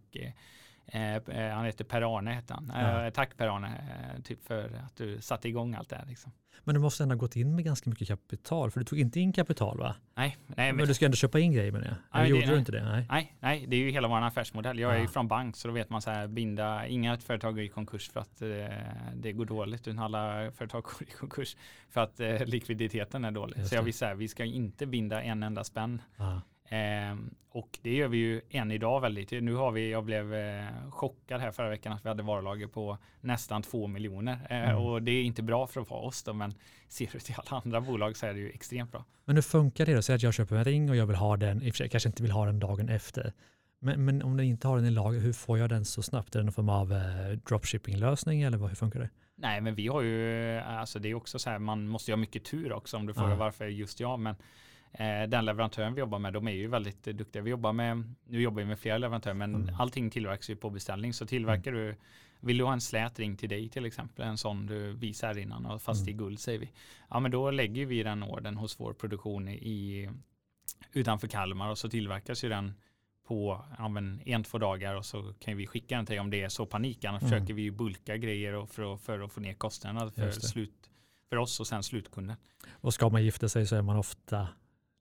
eh, 0.92 1.10
Eh, 1.28 1.56
han 1.56 1.66
heter 1.66 1.84
Per-Arne 1.84 2.32
hette 2.32 2.54
han. 2.54 2.72
Ja. 2.74 3.06
Eh, 3.06 3.10
tack 3.10 3.38
Per-Arne 3.38 3.68
eh, 3.68 4.22
typ 4.22 4.48
för 4.48 4.82
att 4.86 4.96
du 4.96 5.22
satte 5.22 5.48
igång 5.48 5.76
allt 5.76 5.90
det 5.90 5.96
här. 5.96 6.06
Liksom. 6.06 6.32
Men 6.64 6.76
du 6.76 6.82
måste 6.82 7.04
ändå 7.04 7.16
ha 7.16 7.20
gått 7.20 7.36
in 7.36 7.56
med 7.56 7.66
ganska 7.66 7.90
mycket 7.90 8.08
kapital, 8.08 8.72
för 8.72 8.80
du 8.80 8.86
tog 8.86 9.00
inte 9.00 9.20
in 9.20 9.34
kapital 9.34 9.78
va? 9.78 9.96
Nej. 10.16 10.38
nej 10.48 10.56
men, 10.68 10.76
men 10.76 10.88
du 10.88 10.94
ska 10.94 11.06
ändå 11.06 11.16
köpa 11.16 11.40
in 11.40 11.52
grejer 11.52 11.72
med 11.72 11.82
det. 11.82 11.96
Nej, 12.14 12.30
gjorde 12.30 12.46
det, 12.46 12.52
du 12.52 12.60
inte 12.60 12.72
det? 12.72 12.84
Nej. 12.84 13.06
nej. 13.10 13.36
nej, 13.40 13.66
det 13.68 13.76
är 13.76 13.80
ju 13.80 13.92
hela 13.92 14.08
vår 14.08 14.22
affärsmodell. 14.22 14.80
Jag 14.80 14.96
är 14.96 15.00
ju 15.00 15.08
från 15.08 15.28
bank 15.28 15.56
så 15.56 15.68
då 15.68 15.74
vet 15.74 15.90
man 15.90 16.02
så 16.02 16.12
här 16.12 16.28
binda, 16.28 16.88
inga 16.88 17.18
företag 17.18 17.56
går 17.56 17.64
i 17.64 17.68
konkurs 17.68 18.10
för 18.10 18.20
att 18.20 18.42
det 19.14 19.32
går 19.32 19.46
dåligt, 19.46 19.88
utan 19.88 20.00
alla 20.00 20.52
företag 20.52 20.84
går 21.00 21.04
i 21.08 21.12
konkurs 21.12 21.58
för 21.90 22.02
att 22.02 22.20
likviditeten 22.50 23.26
är 23.26 23.32
dålig. 23.32 23.68
Så 23.68 23.76
jag 23.76 23.84
vill 23.84 23.94
säga, 23.94 24.16
vi 24.16 24.28
ska 24.28 24.46
inte 24.46 24.86
binda 24.86 25.22
en 25.22 25.44
enda 25.44 25.64
spänn. 25.64 26.02
Aha. 26.18 26.42
Eh, 26.70 27.16
och 27.52 27.80
det 27.82 27.96
gör 27.96 28.08
vi 28.08 28.18
ju 28.18 28.42
än 28.50 28.72
idag 28.72 29.02
väldigt. 29.02 29.32
Nu 29.32 29.54
har 29.56 29.72
vi, 29.72 29.92
jag 29.92 30.06
blev 30.06 30.34
eh, 30.34 30.66
chockad 30.90 31.42
här 31.42 31.52
förra 31.52 31.70
veckan 31.70 31.94
att 31.94 32.06
vi 32.06 32.10
hade 32.10 32.24
varulager 32.24 32.68
på 32.68 32.98
nästan 33.22 33.62
två 33.62 33.88
miljoner. 33.88 34.48
Eh, 34.50 34.70
mm. 34.70 34.78
Och 34.78 35.04
det 35.04 35.12
är 35.12 35.24
inte 35.24 35.44
bra 35.44 35.68
för 35.68 35.82
att 35.82 35.90
vara 35.90 36.02
oss 36.02 36.24
då, 36.24 36.34
men 36.34 36.54
ser 36.88 37.10
du 37.12 37.20
till 37.20 37.36
alla 37.38 37.62
andra 37.64 37.82
bolag 37.82 38.18
så 38.18 38.26
är 38.26 38.34
det 38.34 38.40
ju 38.40 38.50
extremt 38.50 38.92
bra. 38.92 39.06
Men 39.26 39.36
hur 39.36 39.42
funkar 39.42 39.86
det 39.86 39.96
då? 39.96 40.02
Säg 40.02 40.16
att 40.16 40.24
jag 40.24 40.34
köper 40.34 40.56
en 40.56 40.64
ring 40.64 40.90
och 40.90 40.96
jag 40.96 41.06
vill 41.06 41.16
ha 41.16 41.38
den, 41.38 41.62
i 41.62 41.70
och 41.70 41.74
för 41.74 41.78
sig 41.78 41.90
kanske 41.90 42.10
inte 42.10 42.24
vill 42.24 42.32
ha 42.32 42.46
den 42.46 42.60
dagen 42.60 42.90
efter. 42.90 43.34
Men, 43.80 44.06
men 44.06 44.22
om 44.22 44.38
den 44.38 44.46
inte 44.46 44.68
har 44.68 44.78
den 44.78 44.86
i 44.86 44.92
lager, 44.92 45.20
hur 45.20 45.34
får 45.34 45.58
jag 45.58 45.70
den 45.70 45.86
så 45.86 46.02
snabbt? 46.02 46.36
Är 46.36 46.40
det 46.40 46.46
någon 46.46 46.54
form 46.54 46.70
av 46.70 46.94
eh, 46.94 47.38
dropshipping-lösning 47.48 48.42
eller 48.42 48.58
hur 48.58 48.76
funkar 48.76 49.00
det? 49.00 49.10
Nej, 49.36 49.62
men 49.62 49.76
vi 49.76 49.88
har 49.88 50.02
ju, 50.02 50.58
alltså 50.60 51.00
det 51.00 51.10
är 51.10 51.16
också 51.16 51.40
så 51.40 51.50
här, 51.50 51.60
man 51.60 51.88
måste 51.88 52.12
ju 52.12 52.16
ha 52.16 52.20
mycket 52.20 52.46
tur 52.46 52.74
också 52.74 52.98
om 52.98 53.06
du 53.06 53.14
frågar 53.14 53.36
varför 53.36 53.68
just 53.68 54.00
jag, 54.00 54.20
men 54.20 54.36
Eh, 54.36 54.38
den 55.28 55.46
leverantören 55.46 55.94
vi 55.94 56.00
jobbar 56.00 56.20
med, 56.20 56.34
de 56.34 56.48
är 56.48 56.52
ju 56.52 56.68
väldigt 56.68 57.04
duktiga. 57.04 57.42
Vi 57.42 57.50
jobbar 57.50 57.74
med, 57.74 58.16
nu 58.28 58.42
jobbar 58.42 58.62
vi 58.62 58.66
med 58.66 58.80
flera 58.80 58.98
leverantörer, 58.98 59.34
men 59.34 59.56
mm. 59.56 59.76
allting 59.80 60.10
tillverkas 60.10 60.50
ju 60.50 60.56
på 60.56 60.70
beställning. 60.70 61.14
Så 61.14 61.26
tillverkar 61.26 61.72
mm. 61.72 61.84
du, 61.84 61.96
vill 62.40 62.58
du 62.58 62.64
ha 62.64 62.74
en 62.74 62.82
slät 62.82 63.20
ring 63.20 63.38
till 63.38 63.50
dig 63.50 63.70
till 63.70 63.86
exempel, 63.86 64.26
en 64.26 64.38
sån 64.38 64.66
du 64.66 64.94
visade 64.94 65.42
innan, 65.42 65.66
och 65.66 65.82
fast 65.82 66.02
mm. 66.02 66.10
i 66.10 66.18
guld 66.18 66.40
säger 66.40 66.60
vi. 66.60 66.72
Ja, 67.10 67.20
men 67.20 67.32
då 67.32 67.52
lägger 67.52 67.86
vi 67.86 68.04
den 68.04 68.24
orden 68.24 68.58
hos 68.58 68.80
vår 68.80 68.94
produktion 68.94 69.48
i, 69.48 70.10
utanför 70.94 71.28
Kalmar 71.28 71.70
och 71.70 71.78
så 71.78 71.90
tillverkas 71.90 72.44
ju 72.44 72.50
den 72.50 72.74
på 73.28 73.66
ja, 73.78 73.88
men 73.88 74.22
en, 74.26 74.44
två 74.44 74.58
dagar 74.58 74.96
och 74.96 75.06
så 75.06 75.34
kan 75.40 75.58
vi 75.58 75.68
skicka 75.68 75.96
den 75.96 76.06
till 76.06 76.14
dig 76.14 76.20
om 76.20 76.30
det 76.30 76.42
är 76.42 76.50
så 76.50 76.66
panik. 76.66 77.06
Annars 77.06 77.22
mm. 77.22 77.32
försöker 77.32 77.54
vi 77.54 77.72
bulka 77.72 78.18
grejer 78.18 78.66
för, 78.66 78.94
att, 78.94 79.02
för 79.02 79.20
att 79.20 79.34
få 79.34 79.40
ner 79.40 79.54
kostnaderna 79.54 80.12
för, 80.12 80.32
slut, 80.32 80.90
för 81.30 81.38
oss 81.38 81.60
och 81.60 81.68
sen 81.68 81.84
slutkunden. 81.84 82.38
Och 82.70 82.94
ska 82.94 83.10
man 83.10 83.24
gifta 83.24 83.50
sig 83.50 83.68
så 83.68 83.76
är 83.76 83.82
man 83.82 83.98
ofta 83.98 84.48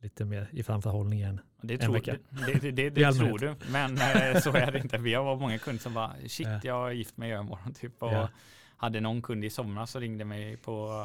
lite 0.02 0.24
mer 0.24 0.48
i 0.52 0.62
framförhållningen 0.62 1.40
det 1.62 1.78
tror, 1.78 2.00
det, 2.00 2.60
det, 2.60 2.70
det, 2.70 2.90
det 2.90 3.12
tror 3.12 3.38
du, 3.38 3.54
men 3.72 3.98
eh, 3.98 4.40
så 4.40 4.52
är 4.52 4.72
det 4.72 4.78
inte. 4.78 4.98
Vi 4.98 5.14
har 5.14 5.36
många 5.36 5.58
kunder 5.58 5.82
som 5.82 5.94
bara, 5.94 6.14
shit, 6.26 6.46
ja. 6.46 6.60
jag 6.64 6.74
har 6.74 6.90
gift 6.90 7.16
mig 7.16 7.30
i 7.30 7.32
övermorgon 7.32 7.74
typ. 7.74 8.02
Och 8.02 8.12
ja. 8.12 8.28
hade 8.76 9.00
någon 9.00 9.22
kund 9.22 9.44
i 9.44 9.50
somras 9.50 9.90
som 9.90 10.00
ringde 10.00 10.24
mig 10.24 10.56
på 10.56 11.04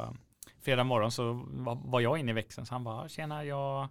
fredag 0.60 0.84
morgon 0.84 1.12
så 1.12 1.46
var 1.84 2.00
jag 2.00 2.18
inne 2.18 2.30
i 2.30 2.34
växeln. 2.34 2.66
Så 2.66 2.74
han 2.74 2.84
bara, 2.84 3.08
tjena, 3.08 3.44
jag 3.44 3.88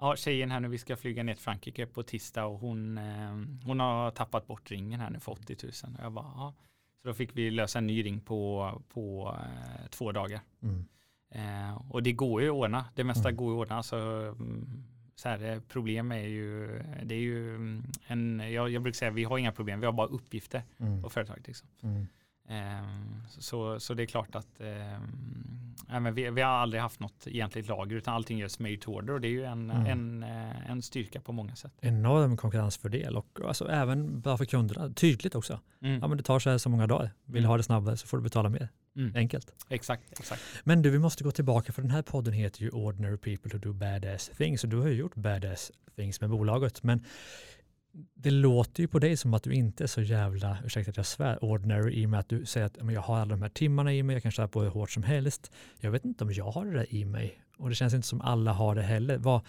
Ja, 0.00 0.16
tjejen 0.16 0.50
här 0.50 0.60
nu, 0.60 0.68
vi 0.68 0.78
ska 0.78 0.96
flyga 0.96 1.22
ner 1.22 1.34
till 1.34 1.42
Frankrike 1.42 1.86
på 1.86 2.02
tisdag 2.02 2.44
och 2.44 2.58
hon, 2.58 2.98
eh, 2.98 3.64
hon 3.64 3.80
har 3.80 4.10
tappat 4.10 4.46
bort 4.46 4.70
ringen 4.70 5.00
här 5.00 5.10
nu 5.10 5.20
för 5.20 5.32
80 5.32 5.56
000. 5.62 5.72
Och 5.98 6.04
jag 6.04 6.12
bara, 6.12 6.24
ja. 6.36 6.54
Så 7.02 7.08
då 7.08 7.14
fick 7.14 7.36
vi 7.36 7.50
lösa 7.50 7.78
en 7.78 7.86
ny 7.86 8.04
ring 8.04 8.20
på, 8.20 8.72
på 8.88 9.34
eh, 9.38 9.88
två 9.90 10.12
dagar. 10.12 10.40
Mm. 10.62 10.84
Eh, 11.30 11.82
och 11.88 12.02
det 12.02 12.12
går 12.12 12.42
ju 12.42 12.48
att 12.48 12.54
ordna, 12.54 12.84
det 12.94 13.04
mesta 13.04 13.28
mm. 13.28 13.36
går 13.36 13.52
ju 13.52 13.54
att 13.54 13.60
ordna. 13.60 13.82
Så, 13.82 13.96
mm, 13.96 14.84
så 15.14 15.28
här, 15.28 15.52
eh, 15.52 15.60
problem 15.60 16.12
är 16.12 16.26
ju, 16.26 16.82
det 17.02 17.14
är 17.14 17.18
ju 17.18 17.54
mm, 17.54 17.84
en, 18.06 18.52
jag, 18.52 18.70
jag 18.70 18.82
brukar 18.82 18.96
säga 18.96 19.10
vi 19.10 19.24
har 19.24 19.38
inga 19.38 19.52
problem, 19.52 19.80
vi 19.80 19.86
har 19.86 19.92
bara 19.92 20.06
uppgifter 20.06 20.62
mm. 20.78 21.02
på 21.02 21.10
företaget. 21.10 21.46
Liksom. 21.46 21.68
Mm. 21.82 22.06
Um, 22.50 23.22
så, 23.28 23.80
så 23.80 23.94
det 23.94 24.02
är 24.02 24.06
klart 24.06 24.34
att 24.34 24.60
men 25.88 26.14
vi, 26.14 26.30
vi, 26.30 26.42
har 26.42 26.50
aldrig 26.50 26.82
haft 26.82 27.00
något 27.00 27.26
egentligt 27.26 27.68
lager 27.68 27.96
utan 27.96 28.14
allting 28.14 28.38
görs 28.38 28.58
made 28.58 28.76
to 28.76 28.92
order 28.92 29.14
och 29.14 29.20
det 29.20 29.28
är 29.28 29.32
ju 29.32 29.44
en, 29.44 29.70
mm. 29.70 29.86
en, 29.86 30.22
eh, 30.22 30.70
en 30.70 30.82
styrka 30.82 31.20
på 31.20 31.32
många 31.32 31.56
sätt. 31.56 31.72
Enorm 31.80 32.36
konkurrensfördel 32.36 33.16
och 33.16 33.40
alltså 33.44 33.68
även 33.68 34.20
bara 34.20 34.38
för 34.38 34.44
kunderna, 34.44 34.90
tydligt 34.90 35.34
också. 35.34 35.60
Mm. 35.82 36.00
Ja, 36.00 36.08
men 36.08 36.16
det 36.16 36.22
tar 36.22 36.38
så 36.38 36.50
här 36.50 36.58
så 36.58 36.68
många 36.68 36.86
dagar, 36.86 37.10
vill 37.24 37.42
du 37.42 37.48
ha 37.48 37.56
det 37.56 37.62
snabbare 37.62 37.96
så 37.96 38.06
får 38.06 38.16
du 38.16 38.22
betala 38.22 38.48
mer. 38.48 38.68
Mm. 38.96 39.16
Enkelt. 39.16 39.52
Exakt, 39.68 40.02
exakt. 40.20 40.42
Men 40.64 40.82
du, 40.82 40.90
vi 40.90 40.98
måste 40.98 41.24
gå 41.24 41.30
tillbaka 41.30 41.72
för 41.72 41.82
den 41.82 41.90
här 41.90 42.02
podden 42.02 42.34
heter 42.34 42.62
ju 42.62 42.70
Ordinary 42.70 43.16
People 43.16 43.52
Who 43.52 43.58
Do 43.58 43.72
Badass 43.72 44.30
Things 44.36 44.64
och 44.64 44.70
du 44.70 44.76
har 44.76 44.88
ju 44.88 44.94
gjort 44.94 45.14
Badass 45.14 45.72
Things 45.96 46.20
med 46.20 46.30
bolaget. 46.30 46.82
Men 46.82 47.04
det 48.14 48.30
låter 48.30 48.82
ju 48.82 48.88
på 48.88 48.98
dig 48.98 49.16
som 49.16 49.34
att 49.34 49.42
du 49.42 49.54
inte 49.54 49.84
är 49.84 49.88
så 49.88 50.02
jävla, 50.02 50.58
ursäkta 50.64 50.90
att 50.90 50.96
jag 50.96 51.06
svär, 51.06 51.44
ordinary 51.44 51.92
i 51.92 52.06
och 52.06 52.10
med 52.10 52.20
att 52.20 52.28
du 52.28 52.46
säger 52.46 52.66
att 52.66 52.92
jag 52.92 53.00
har 53.00 53.16
alla 53.16 53.30
de 53.30 53.42
här 53.42 53.48
timmarna 53.48 53.94
i 53.94 54.02
mig, 54.02 54.14
jag 54.14 54.22
kan 54.22 54.32
köra 54.32 54.48
på 54.48 54.62
hur 54.62 54.70
hårt 54.70 54.90
som 54.90 55.02
helst. 55.02 55.52
Jag 55.80 55.90
vet 55.90 56.04
inte 56.04 56.24
om 56.24 56.32
jag 56.32 56.50
har 56.50 56.64
det 56.64 56.72
där 56.72 56.94
i 56.94 57.04
mig 57.04 57.42
och 57.58 57.68
det 57.68 57.74
känns 57.74 57.94
inte 57.94 58.06
som 58.06 58.20
alla 58.20 58.52
har 58.52 58.74
det 58.74 58.82
heller. 58.82 59.18
Var, 59.18 59.42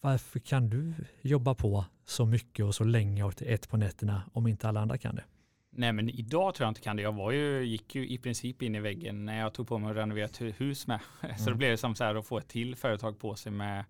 varför 0.00 0.38
kan 0.38 0.70
du 0.70 0.94
jobba 1.22 1.54
på 1.54 1.84
så 2.04 2.26
mycket 2.26 2.64
och 2.64 2.74
så 2.74 2.84
länge 2.84 3.24
och 3.24 3.36
till 3.36 3.48
ett 3.48 3.68
på 3.68 3.76
nätterna 3.76 4.22
om 4.32 4.46
inte 4.46 4.68
alla 4.68 4.80
andra 4.80 4.98
kan 4.98 5.14
det? 5.14 5.24
Nej 5.70 5.92
men 5.92 6.10
idag 6.10 6.54
tror 6.54 6.64
jag 6.64 6.70
inte 6.70 6.80
kan 6.80 6.96
det. 6.96 7.02
Jag 7.02 7.12
var 7.12 7.32
ju, 7.32 7.64
gick 7.64 7.94
ju 7.94 8.08
i 8.08 8.18
princip 8.18 8.62
in 8.62 8.74
i 8.74 8.80
väggen 8.80 9.24
när 9.24 9.38
jag 9.40 9.54
tog 9.54 9.68
på 9.68 9.78
mig 9.78 9.90
att 9.90 9.96
renovera 9.96 10.24
ett 10.24 10.40
hus 10.40 10.86
med. 10.86 11.00
Så 11.20 11.26
mm. 11.26 11.44
då 11.46 11.54
blev 11.54 11.70
det 11.70 11.76
som 11.76 11.94
så 11.94 12.04
här 12.04 12.14
att 12.14 12.26
få 12.26 12.38
ett 12.38 12.48
till 12.48 12.76
företag 12.76 13.18
på 13.18 13.34
sig 13.34 13.52
med 13.52 13.84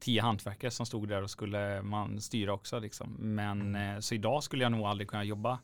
tio 0.00 0.22
hantverkare 0.22 0.70
som 0.70 0.86
stod 0.86 1.08
där 1.08 1.22
och 1.22 1.30
skulle 1.30 1.82
man 1.82 2.20
styra 2.20 2.52
också. 2.52 2.78
Liksom. 2.78 3.16
Men 3.18 3.60
mm. 3.60 3.94
eh, 3.94 4.00
så 4.00 4.14
idag 4.14 4.42
skulle 4.42 4.62
jag 4.62 4.72
nog 4.72 4.86
aldrig 4.86 5.08
kunna 5.08 5.24
jobba 5.24 5.58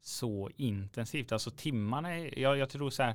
så 0.00 0.50
intensivt. 0.56 1.32
Alltså 1.32 1.50
timmarna, 1.50 2.16
är, 2.16 2.38
jag, 2.38 2.58
jag 2.58 2.70
tror 2.70 2.90
så 2.90 3.02
här, 3.02 3.14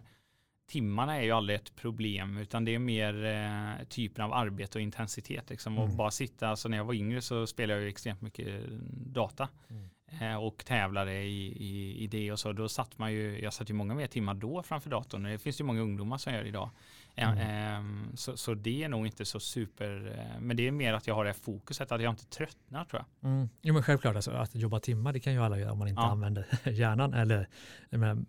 timmarna 0.68 1.18
är 1.18 1.22
ju 1.22 1.32
aldrig 1.32 1.56
ett 1.56 1.76
problem 1.76 2.38
utan 2.38 2.66
det 2.66 2.76
är 2.76 2.80
mer 2.80 3.26
eh, 3.26 3.86
typen 3.88 4.26
av 4.26 4.34
arbete 4.34 4.78
och 4.78 4.82
intensitet. 4.82 5.50
Liksom. 5.50 5.74
Mm. 5.78 5.84
Och 5.84 5.96
bara 5.96 6.12
sitta, 6.12 6.48
alltså 6.48 6.70
när 6.70 6.78
jag 6.78 6.86
var 6.86 6.94
yngre 6.94 7.22
så 7.22 7.48
spelade 7.48 7.80
jag 7.80 7.84
ju 7.84 7.90
extremt 7.90 8.22
mycket 8.22 8.64
data. 8.92 9.50
Mm. 9.70 9.90
Eh, 10.20 10.36
och 10.36 10.66
tävlade 10.66 11.14
i, 11.14 11.48
i, 11.48 12.04
i, 12.04 12.08
det 12.08 12.32
och 12.32 12.40
så. 12.40 12.54
Då 12.54 12.70
satt 12.70 12.98
man 12.98 13.14
ju, 13.14 13.40
jag 13.42 13.54
satt 13.54 13.70
ju 13.70 13.74
många 13.74 13.96
mer 13.96 14.08
timmar 14.08 14.34
då 14.34 14.64
framför 14.64 14.90
datorn. 14.90 15.24
Det 15.24 15.40
finns 15.40 15.60
ju 15.60 15.64
många 15.64 15.82
ungdomar 15.82 16.18
som 16.18 16.34
gör 16.34 16.44
idag. 16.44 16.70
Mm. 17.16 18.08
Eh, 18.08 18.16
så, 18.16 18.38
så, 18.38 18.54
det 18.54 18.84
är 18.84 18.90
nog 18.90 19.06
inte 19.06 19.26
så 19.26 19.40
super, 19.40 20.18
eh, 20.18 20.42
men 20.42 20.58
det 20.58 20.68
är 20.68 20.72
mer 20.72 20.94
att 20.94 21.08
jag 21.08 21.16
har 21.16 21.26
det 21.26 21.34
fokuset, 21.34 21.92
att 21.92 22.02
jag 22.02 22.12
inte 22.12 22.26
tröttnar 22.26 22.86
tror 22.86 23.06
jag. 23.22 23.32
Mm. 23.32 23.50
Jo 23.62 23.74
men 23.74 23.84
självklart, 23.84 24.16
alltså, 24.16 24.32
att 24.32 24.56
jobba 24.56 24.80
timmar 24.80 25.14
det 25.14 25.20
kan 25.20 25.34
ju 25.34 25.44
alla 25.44 25.60
göra 25.60 25.72
om 25.72 25.80
man 25.80 25.88
inte 25.88 26.02
ja. 26.02 26.12
använder 26.12 26.46
hjärnan. 26.70 27.14
Eller, 27.14 27.48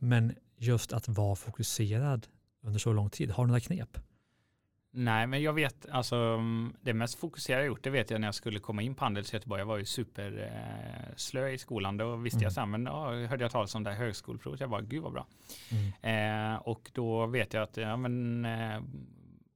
men 0.01 0.35
just 0.57 0.93
att 0.93 1.09
vara 1.09 1.37
fokuserad 1.37 2.27
under 2.63 2.79
så 2.79 2.93
lång 2.93 3.11
tid, 3.11 3.31
har 3.31 3.45
du 3.45 3.49
några 3.49 3.61
knep? 3.61 3.99
Nej, 4.95 5.27
men 5.27 5.43
jag 5.43 5.53
vet, 5.53 5.87
alltså 5.91 6.41
det 6.81 6.95
mest 6.95 7.19
fokuserade 7.19 7.63
jag 7.63 7.67
gjort, 7.67 7.83
det 7.83 7.91
vet 7.91 8.11
jag 8.11 8.21
när 8.21 8.29
jag 8.29 8.35
skulle 8.35 8.59
komma 8.61 8.83
in 8.83 8.95
på 8.95 9.05
Handels 9.05 9.33
i 9.33 9.37
Göteborg. 9.37 9.61
Jag 9.61 9.67
var 9.67 9.79
ju 9.79 9.85
superslö 9.85 11.47
eh, 11.49 11.55
i 11.55 11.59
skolan. 11.59 11.97
Då 11.97 12.17
visste 12.17 12.37
mm. 12.37 12.45
jag 12.45 12.53
så 12.53 12.61
här, 12.61 12.67
men 12.67 12.85
ja, 12.85 13.27
hörde 13.27 13.45
jag 13.45 13.51
talas 13.51 13.75
om 13.75 13.85
det 13.85 13.91
här 13.91 13.99
högskoleprovet. 13.99 14.61
Jag 14.61 14.71
bara, 14.71 14.81
gud 14.81 15.03
vad 15.03 15.13
bra. 15.13 15.27
Mm. 15.71 16.53
Eh, 16.53 16.57
och 16.57 16.91
då 16.95 17.27
vet 17.27 17.55
jag 17.55 17.63
att 17.63 17.77
ja, 17.77 17.97
men, 17.97 18.45
eh, 18.45 18.83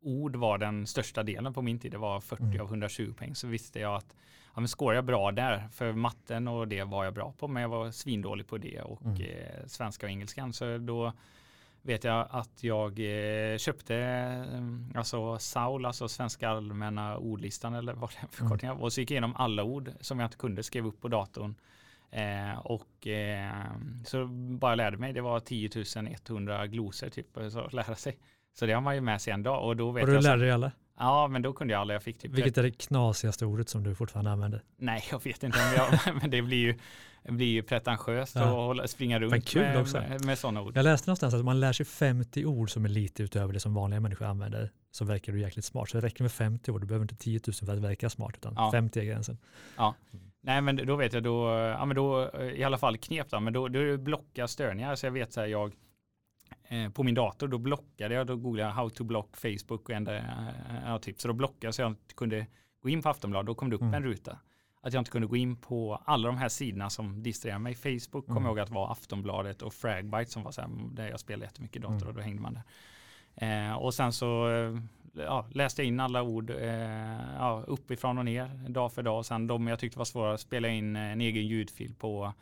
ord 0.03 0.37
var 0.37 0.59
den 0.59 0.87
största 0.87 1.23
delen 1.23 1.55
på 1.55 1.63
min 1.63 1.79
tid. 1.79 1.93
Det 1.93 1.99
var 1.99 2.21
40 2.21 2.43
mm. 2.43 2.61
av 2.61 2.67
120 2.67 3.15
poäng. 3.19 3.35
Så 3.35 3.47
visste 3.47 3.81
jag 3.81 3.95
att 3.95 4.15
ja, 4.55 4.61
men 4.61 4.69
skårar 4.69 4.95
jag 4.95 5.05
bra 5.05 5.33
där, 5.33 5.69
för 5.73 5.93
matten 5.93 6.49
och 6.49 6.69
det 6.69 6.85
var 6.85 7.05
jag 7.05 7.15
bra 7.15 7.33
på, 7.39 7.49
men 7.49 7.63
jag 7.63 7.69
var 7.69 7.91
svindålig 7.91 8.47
på 8.47 8.59
det 8.59 8.81
och 8.81 9.03
mm. 9.03 9.21
eh, 9.21 9.67
svenska 9.67 10.07
och 10.07 10.11
engelskan. 10.11 10.53
Så 10.53 10.79
då 10.79 11.13
vet 11.87 12.05
jag 12.05 12.27
att 12.31 12.65
jag 12.65 12.99
eh, 12.99 13.59
köpte 13.59 13.97
eh, 13.97 14.99
alltså 14.99 15.39
Saul, 15.39 15.87
alltså 15.87 16.09
Svenska 16.09 16.49
allmänna 16.49 17.17
ordlistan 17.17 17.75
eller 17.75 17.95
vad 17.95 18.11
det 18.11 18.17
är 18.21 18.27
förkortning 18.31 18.71
mm. 18.71 18.83
och 18.83 18.93
så 18.93 19.01
gick 19.01 19.11
jag 19.11 19.15
igenom 19.15 19.37
alla 19.37 19.65
ord 19.65 19.91
som 20.01 20.21
jag 20.21 20.27
inte 20.27 20.37
kunde, 20.37 20.63
skrev 20.63 20.87
upp 20.87 21.01
på 21.01 21.09
datorn. 21.09 21.55
Eh, 22.11 22.59
och 22.59 23.07
eh, 23.07 23.67
så 24.05 24.27
bara 24.59 24.75
lärde 24.75 24.97
mig, 24.97 25.13
det 25.13 25.21
var 25.21 25.41
10 25.41 25.71
100 26.29 26.67
glosor 26.67 27.09
typ, 27.09 27.27
så 27.51 27.69
lära 27.69 27.95
sig. 27.95 28.19
Så 28.55 28.67
det 28.67 28.73
har 28.73 28.81
man 28.81 28.95
ju 28.95 29.01
med 29.01 29.21
sig 29.21 29.33
en 29.33 29.43
dag. 29.43 29.65
Och 29.65 29.77
då 29.77 29.91
vet 29.91 30.03
och 30.03 30.09
du 30.09 30.15
jag 30.15 30.23
lärde 30.23 30.43
dig 30.43 30.51
alla? 30.51 30.73
Ja, 30.99 31.29
men 31.29 31.43
då 31.43 31.53
kunde 31.53 31.73
jag 31.73 31.81
alla 31.81 31.93
jag 31.93 32.03
fick. 32.03 32.19
Typ 32.19 32.33
Vilket 32.33 32.59
är 32.59 32.63
det 32.63 32.71
knasigaste 32.71 33.47
ordet 33.47 33.69
som 33.69 33.83
du 33.83 33.95
fortfarande 33.95 34.31
använder? 34.31 34.63
Nej, 34.77 35.05
jag 35.11 35.25
vet 35.25 35.43
inte 35.43 35.59
om 35.59 35.73
jag, 35.77 36.15
men 36.21 36.31
det 36.31 36.43
blir 36.43 36.59
ju, 36.59 36.75
blir 37.23 37.47
ju 37.47 37.63
pretentiöst 37.63 38.37
ja. 38.37 38.83
att 38.83 38.91
springa 38.91 39.21
runt 39.21 39.55
med, 39.55 39.93
med, 39.93 40.25
med 40.25 40.39
sådana 40.39 40.63
ord. 40.63 40.77
Jag 40.77 40.85
läste 40.85 41.11
någonstans 41.11 41.35
att 41.35 41.45
man 41.45 41.61
lär 41.61 41.73
sig 41.73 41.87
50 41.87 42.45
ord 42.45 42.71
som 42.71 42.85
är 42.85 42.89
lite 42.89 43.23
utöver 43.23 43.53
det 43.53 43.61
som 43.61 43.75
vanliga 43.75 44.01
människor 44.01 44.27
använder 44.27 44.71
så 44.91 45.05
verkar 45.05 45.33
du 45.33 45.41
jäkligt 45.41 45.65
smart. 45.65 45.89
Så 45.89 46.01
det 46.01 46.07
räcker 46.07 46.25
med 46.25 46.33
50 46.33 46.71
ord, 46.71 46.81
du 46.81 46.87
behöver 46.87 47.05
inte 47.05 47.17
10 47.17 47.41
000 47.47 47.55
för 47.55 47.73
att 47.73 47.79
verka 47.79 48.11
smart, 48.11 48.35
utan 48.37 48.55
ja. 48.57 48.71
50 48.73 49.01
är 49.01 49.05
gränsen. 49.05 49.39
Ja, 49.77 49.95
nej 50.41 50.61
men 50.61 50.77
då 50.77 50.97
vet 50.97 51.13
jag, 51.13 51.23
då, 51.23 51.49
ja 51.51 51.85
men 51.85 51.97
då 51.97 52.31
i 52.55 52.65
alla 52.65 52.79
fall 52.79 52.99
knep 52.99 53.31
då, 53.31 53.41
men 53.41 53.53
då, 53.53 53.69
då 53.69 53.97
blocka 53.97 54.49
störningar. 54.49 54.95
Så 54.95 55.07
jag 55.07 55.13
vet 55.13 55.33
så 55.33 55.41
här, 55.41 55.47
jag, 55.47 55.73
Eh, 56.69 56.91
på 56.91 57.03
min 57.03 57.15
dator, 57.15 57.49
då 57.49 57.59
blockade 57.59 58.15
jag, 58.15 58.27
då 58.27 58.37
googlade 58.37 58.69
jag 58.69 58.75
how 58.75 58.91
to 58.91 59.05
block 59.05 59.37
Facebook 59.37 59.89
och 59.89 59.91
enda 59.91 60.25
ja, 60.85 60.99
typ. 60.99 61.21
Så 61.21 61.29
då 61.29 61.35
blockade 61.35 61.67
jag 61.67 61.75
så 61.75 61.83
jag 61.83 61.91
inte 61.91 62.15
kunde 62.15 62.47
gå 62.83 62.89
in 62.89 63.03
på 63.03 63.09
Aftonbladet, 63.09 63.47
då 63.47 63.55
kom 63.55 63.71
det 63.71 63.77
upp 63.77 63.83
mm. 63.83 63.95
en 63.95 64.03
ruta. 64.03 64.39
Att 64.81 64.93
jag 64.93 65.01
inte 65.01 65.11
kunde 65.11 65.29
gå 65.29 65.37
in 65.37 65.57
på 65.57 66.03
alla 66.05 66.27
de 66.29 66.37
här 66.37 66.49
sidorna 66.49 66.91
som 66.91 67.23
distraherar 67.23 67.59
mig. 67.59 67.75
Facebook 67.75 68.25
mm. 68.25 68.35
kommer 68.35 68.41
jag 68.41 68.51
ihåg 68.51 68.61
att 68.61 68.71
var 68.71 68.93
Aftonbladet 68.93 69.63
och 69.63 69.75
Fragbite 69.75 70.31
som 70.31 70.43
var 70.43 70.53
så 70.53 70.61
här, 70.61 70.71
där 70.93 71.09
jag 71.09 71.21
spelade 71.21 71.45
jättemycket 71.45 71.83
dator 71.83 71.97
mm. 71.97 72.09
och 72.09 72.15
då 72.15 72.21
hängde 72.21 72.43
man 72.43 72.55
där. 72.55 72.63
Eh, 73.69 73.75
och 73.75 73.95
sen 73.95 74.13
så 74.13 74.51
eh, 74.51 74.77
ja, 75.13 75.47
läste 75.51 75.83
jag 75.83 75.89
in 75.89 76.01
alla 76.01 76.23
ord 76.23 76.51
eh, 76.51 77.37
ja, 77.39 77.65
uppifrån 77.67 78.19
och 78.19 78.25
ner 78.25 78.69
dag 78.69 78.93
för 78.93 79.03
dag. 79.03 79.19
Och 79.19 79.27
sen 79.27 79.47
de 79.47 79.67
jag 79.67 79.79
tyckte 79.79 79.99
var 79.99 80.05
svåra 80.05 80.39
spela 80.39 80.69
in 80.69 80.97
en 80.97 81.21
egen 81.21 81.47
ljudfil 81.47 81.95
på 81.95 82.33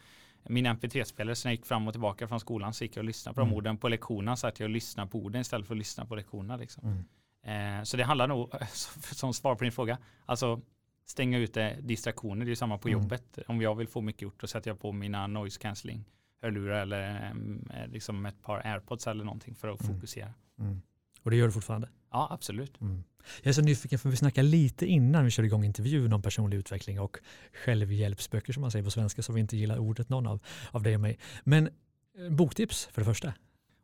min 0.48 0.66
mp3-spelare 0.66 1.34
så 1.34 1.48
när 1.48 1.52
jag 1.52 1.56
gick 1.56 1.66
fram 1.66 1.86
och 1.86 1.94
tillbaka 1.94 2.28
från 2.28 2.40
skolan 2.40 2.74
så 2.74 2.84
gick 2.84 2.96
jag 2.96 3.00
och 3.00 3.04
lyssnade 3.04 3.34
på 3.34 3.40
mm. 3.40 3.50
de 3.50 3.56
orden. 3.56 3.76
På 3.76 3.88
lektionerna 3.88 4.36
så 4.36 4.46
att 4.46 4.60
jag 4.60 4.70
lyssnade 4.70 5.10
på 5.10 5.18
orden 5.18 5.40
istället 5.40 5.66
för 5.66 5.74
att 5.74 5.78
lyssna 5.78 6.06
på 6.06 6.14
lektionerna. 6.16 6.56
Liksom. 6.56 7.04
Mm. 7.44 7.78
Eh, 7.78 7.84
så 7.84 7.96
det 7.96 8.04
handlar 8.04 8.28
nog, 8.28 8.50
som 9.12 9.34
svar 9.34 9.54
på 9.54 9.64
din 9.64 9.72
fråga, 9.72 9.98
alltså 10.26 10.60
stänga 11.06 11.38
ute 11.38 11.80
distraktioner, 11.80 12.46
det 12.46 12.50
är 12.50 12.54
samma 12.54 12.78
på 12.78 12.88
mm. 12.88 13.02
jobbet. 13.02 13.38
Om 13.48 13.60
jag 13.60 13.74
vill 13.74 13.88
få 13.88 14.00
mycket 14.00 14.22
gjort 14.22 14.40
då 14.40 14.46
sätter 14.46 14.70
jag 14.70 14.80
på 14.80 14.92
mina 14.92 15.26
noise 15.26 15.60
cancelling 15.60 16.04
hörlurar 16.44 16.82
eller 16.82 17.32
eh, 17.70 17.86
liksom 17.86 18.26
ett 18.26 18.42
par 18.42 18.66
airpods 18.66 19.06
eller 19.06 19.24
någonting 19.24 19.54
för 19.54 19.68
att 19.68 19.80
mm. 19.80 19.94
fokusera. 19.94 20.34
Mm. 20.58 20.82
Och 21.22 21.30
det 21.30 21.36
gör 21.36 21.46
du 21.46 21.52
fortfarande? 21.52 21.88
Ja, 22.10 22.28
absolut. 22.30 22.80
Mm. 22.80 23.04
Jag 23.42 23.48
är 23.48 23.52
så 23.52 23.62
nyfiken 23.62 23.98
för 23.98 24.08
vi 24.08 24.16
snackade 24.16 24.48
lite 24.48 24.86
innan 24.86 25.24
vi 25.24 25.30
körde 25.30 25.46
igång 25.46 25.64
intervjun 25.64 26.12
om 26.12 26.22
personlig 26.22 26.56
utveckling 26.56 27.00
och 27.00 27.16
självhjälpsböcker 27.64 28.52
som 28.52 28.60
man 28.60 28.70
säger 28.70 28.84
på 28.84 28.90
svenska 28.90 29.22
så 29.22 29.32
vi 29.32 29.40
inte 29.40 29.56
gillar 29.56 29.78
ordet 29.78 30.08
någon 30.08 30.26
av, 30.26 30.40
av 30.70 30.82
dig 30.82 30.94
och 30.94 31.00
mig. 31.00 31.18
Men 31.44 31.66
eh, 31.66 32.30
boktips 32.30 32.88
för 32.92 33.00
det 33.00 33.04
första? 33.04 33.32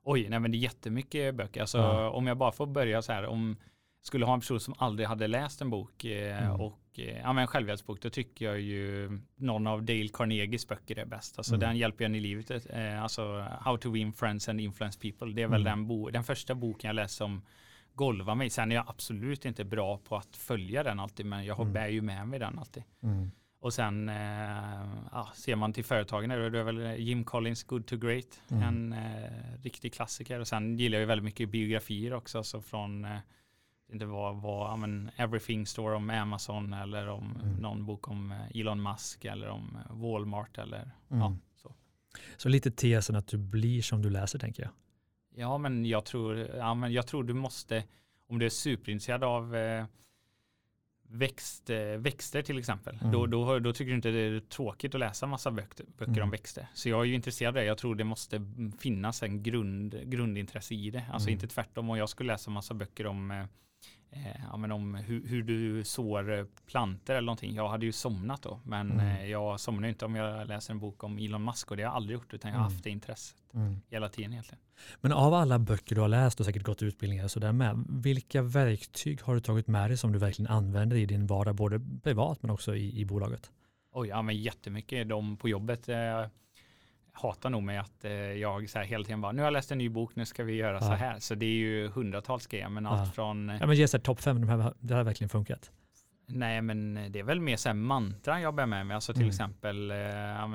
Oj, 0.04 0.28
nej 0.28 0.40
men 0.40 0.50
det 0.50 0.56
är 0.56 0.60
jättemycket 0.60 1.34
böcker. 1.34 1.60
Alltså, 1.60 1.78
ja. 1.78 2.10
Om 2.10 2.26
jag 2.26 2.36
bara 2.36 2.52
får 2.52 2.66
börja 2.66 3.02
så 3.02 3.12
här, 3.12 3.26
om 3.26 3.56
skulle 4.02 4.24
ha 4.24 4.34
en 4.34 4.40
person 4.40 4.60
som 4.60 4.74
aldrig 4.78 5.08
hade 5.08 5.26
läst 5.26 5.60
en 5.60 5.70
bok 5.70 6.04
eh, 6.04 6.46
mm. 6.46 6.60
och 6.60 6.80
eh, 6.94 7.18
ja, 7.18 7.32
men 7.32 7.42
en 7.42 7.46
självhjälpsbok, 7.46 8.02
då 8.02 8.10
tycker 8.10 8.44
jag 8.44 8.60
ju 8.60 9.10
någon 9.36 9.66
av 9.66 9.82
Dale 9.82 10.08
Carnegies 10.08 10.68
böcker 10.68 10.98
är 10.98 11.04
bäst. 11.04 11.38
Alltså 11.38 11.54
mm. 11.54 11.60
den 11.60 11.76
hjälper 11.76 12.04
en 12.04 12.14
i 12.14 12.20
livet. 12.20 12.66
Eh, 12.70 13.02
alltså 13.02 13.46
How 13.60 13.76
to 13.76 13.90
win 13.90 14.12
friends 14.12 14.48
and 14.48 14.60
influence 14.60 14.98
people. 15.00 15.32
Det 15.34 15.42
är 15.42 15.48
väl 15.48 15.66
mm. 15.66 15.88
den, 15.88 16.12
den 16.12 16.24
första 16.24 16.54
boken 16.54 16.88
jag 16.88 16.94
läste 16.94 17.16
som 17.16 17.42
golva 17.94 18.34
mig. 18.34 18.50
Sen 18.50 18.72
är 18.72 18.76
jag 18.76 18.84
absolut 18.88 19.44
inte 19.44 19.64
bra 19.64 19.98
på 19.98 20.16
att 20.16 20.36
följa 20.36 20.82
den 20.82 21.00
alltid, 21.00 21.26
men 21.26 21.44
jag 21.44 21.60
mm. 21.60 21.72
bär 21.72 21.88
ju 21.88 22.02
med 22.02 22.28
mig 22.28 22.38
den 22.38 22.58
alltid. 22.58 22.82
Mm. 23.02 23.30
Och 23.60 23.74
sen 23.74 24.08
eh, 24.08 24.86
ja, 25.12 25.28
ser 25.34 25.56
man 25.56 25.72
till 25.72 25.84
företagen, 25.84 26.28
det 26.28 26.58
är 26.58 26.62
väl 26.62 27.00
Jim 27.00 27.24
Collins 27.24 27.64
Good 27.64 27.86
to 27.86 27.96
Great, 27.96 28.40
mm. 28.50 28.62
en 28.62 28.92
eh, 28.92 29.62
riktig 29.62 29.94
klassiker. 29.94 30.40
Och 30.40 30.48
sen 30.48 30.76
gillar 30.76 30.98
jag 30.98 31.06
väldigt 31.06 31.24
mycket 31.24 31.48
biografier 31.48 32.12
också, 32.12 32.38
alltså 32.38 32.60
från 32.62 33.04
eh, 33.04 33.18
inte 33.92 34.06
vad, 34.06 34.42
vad 34.42 34.78
men 34.78 35.10
Everything 35.16 35.66
står 35.66 35.92
om 35.92 36.10
Amazon 36.10 36.72
eller 36.72 37.08
om 37.08 37.40
mm. 37.42 37.56
någon 37.56 37.86
bok 37.86 38.08
om 38.08 38.32
eh, 38.32 38.60
Elon 38.60 38.82
Musk 38.82 39.24
eller 39.24 39.48
om 39.48 39.78
eh, 39.84 39.96
Walmart 39.96 40.58
eller 40.58 40.90
ja, 41.08 41.26
mm. 41.26 41.38
så. 41.56 41.74
Så 42.36 42.48
lite 42.48 42.70
tesen 42.70 43.16
att 43.16 43.26
du 43.26 43.38
blir 43.38 43.82
som 43.82 44.02
du 44.02 44.10
läser 44.10 44.38
tänker 44.38 44.62
jag. 44.62 44.72
Ja, 45.40 45.58
men 45.58 45.86
jag 45.86 46.04
tror, 46.04 46.36
ja, 46.38 46.74
men 46.74 46.92
jag 46.92 47.06
tror 47.06 47.24
du 47.24 47.34
måste, 47.34 47.84
om 48.28 48.38
du 48.38 48.46
är 48.46 48.50
superintresserad 48.50 49.24
av 49.24 49.56
eh, 49.56 49.84
växt, 51.08 51.70
eh, 51.70 51.78
växter 51.78 52.42
till 52.42 52.58
exempel, 52.58 52.98
mm. 53.00 53.12
då, 53.12 53.26
då, 53.26 53.58
då, 53.58 53.72
tycker 53.72 53.90
du 53.90 53.96
inte 53.96 54.10
det 54.10 54.18
är 54.18 54.40
tråkigt 54.40 54.94
att 54.94 55.00
läsa 55.00 55.26
massa 55.26 55.50
böcker, 55.50 55.86
böcker 55.98 56.12
mm. 56.12 56.22
om 56.22 56.30
växter. 56.30 56.66
Så 56.74 56.88
jag 56.88 57.00
är 57.00 57.04
ju 57.04 57.14
intresserad 57.14 57.48
av 57.48 57.54
det. 57.54 57.64
Jag 57.64 57.78
tror 57.78 57.94
det 57.94 58.04
måste 58.04 58.46
finnas 58.78 59.22
en 59.22 59.42
grund, 59.42 60.10
grundintresse 60.10 60.74
i 60.74 60.90
det. 60.90 61.04
Alltså 61.12 61.28
mm. 61.28 61.32
inte 61.32 61.46
tvärtom. 61.46 61.90
Om 61.90 61.98
jag 61.98 62.08
skulle 62.08 62.32
läsa 62.32 62.50
massa 62.50 62.74
böcker 62.74 63.06
om 63.06 63.46
eh, 64.10 64.40
ja, 64.50 64.56
men 64.56 64.72
om 64.72 64.94
hur, 64.94 65.28
hur, 65.28 65.42
du 65.42 65.84
sår 65.84 66.32
eh, 66.32 66.44
planter 66.66 67.14
eller 67.14 67.26
någonting. 67.26 67.54
Jag 67.54 67.68
hade 67.68 67.86
ju 67.86 67.92
somnat 67.92 68.42
då, 68.42 68.60
men 68.64 68.90
mm. 68.90 69.06
eh, 69.06 69.26
jag 69.26 69.60
somnar 69.60 69.88
inte 69.88 70.04
om 70.04 70.14
jag 70.14 70.48
läser 70.48 70.72
en 70.72 70.80
bok 70.80 71.04
om 71.04 71.18
Elon 71.18 71.44
Musk 71.44 71.70
och 71.70 71.76
det 71.76 71.82
har 71.82 71.88
jag 71.88 71.96
aldrig 71.96 72.14
gjort, 72.14 72.34
utan 72.34 72.50
jag 72.50 72.58
har 72.58 72.64
mm. 72.64 72.72
haft 72.72 72.84
det 72.84 72.90
intresset 72.90 73.36
mm. 73.54 73.80
hela 73.88 74.08
tiden 74.08 74.32
egentligen. 74.32 74.60
Men 75.00 75.12
av 75.12 75.34
alla 75.34 75.58
böcker 75.58 75.94
du 75.94 76.00
har 76.00 76.08
läst 76.08 76.40
och 76.40 76.46
säkert 76.46 76.62
gått 76.62 76.82
utbildningar 76.82 77.24
och 77.24 77.30
sådär 77.30 77.52
med, 77.52 77.84
vilka 77.88 78.42
verktyg 78.42 79.22
har 79.22 79.34
du 79.34 79.40
tagit 79.40 79.66
med 79.66 79.90
dig 79.90 79.96
som 79.96 80.12
du 80.12 80.18
verkligen 80.18 80.52
använder 80.52 80.96
i 80.96 81.06
din 81.06 81.26
vardag, 81.26 81.54
både 81.54 81.80
privat 82.02 82.42
men 82.42 82.50
också 82.50 82.76
i, 82.76 83.00
i 83.00 83.04
bolaget? 83.04 83.50
Oj, 83.92 84.08
ja 84.08 84.22
men 84.22 84.36
jättemycket. 84.36 85.08
De 85.08 85.36
på 85.36 85.48
jobbet 85.48 85.88
eh, 85.88 86.26
hatar 87.22 87.50
nog 87.50 87.62
mig 87.62 87.78
att 87.78 88.04
eh, 88.04 88.12
jag 88.12 88.70
så 88.70 88.78
här 88.78 88.86
hela 88.86 89.04
tiden 89.04 89.20
bara, 89.20 89.32
nu 89.32 89.38
har 89.42 89.46
jag 89.46 89.52
läst 89.52 89.72
en 89.72 89.78
ny 89.78 89.88
bok, 89.88 90.16
nu 90.16 90.26
ska 90.26 90.44
vi 90.44 90.52
göra 90.52 90.74
ja. 90.74 90.80
så 90.80 90.92
här. 90.92 91.18
Så 91.18 91.34
det 91.34 91.46
är 91.46 91.50
ju 91.50 91.88
hundratals 91.88 92.46
grejer, 92.46 92.68
men 92.68 92.84
ja. 92.84 92.90
allt 92.90 93.14
från... 93.14 93.50
Eh, 93.50 93.56
ja 93.60 93.66
men 93.66 93.76
ge 93.76 93.88
sig 93.88 94.00
topp 94.00 94.20
fem, 94.20 94.46
det 94.80 94.94
har 94.94 95.04
verkligen 95.04 95.28
funkat. 95.28 95.70
Nej, 96.32 96.62
men 96.62 96.94
det 97.10 97.18
är 97.18 97.22
väl 97.22 97.40
mer 97.40 97.56
så 97.56 97.68
här 97.68 97.74
mantra 97.74 98.40
jag 98.40 98.54
bär 98.54 98.66
med 98.66 98.86
mig. 98.86 98.94
Alltså 98.94 99.12
till 99.12 99.22
mm. 99.22 99.30
exempel, 99.30 99.90
eh, 99.90 100.46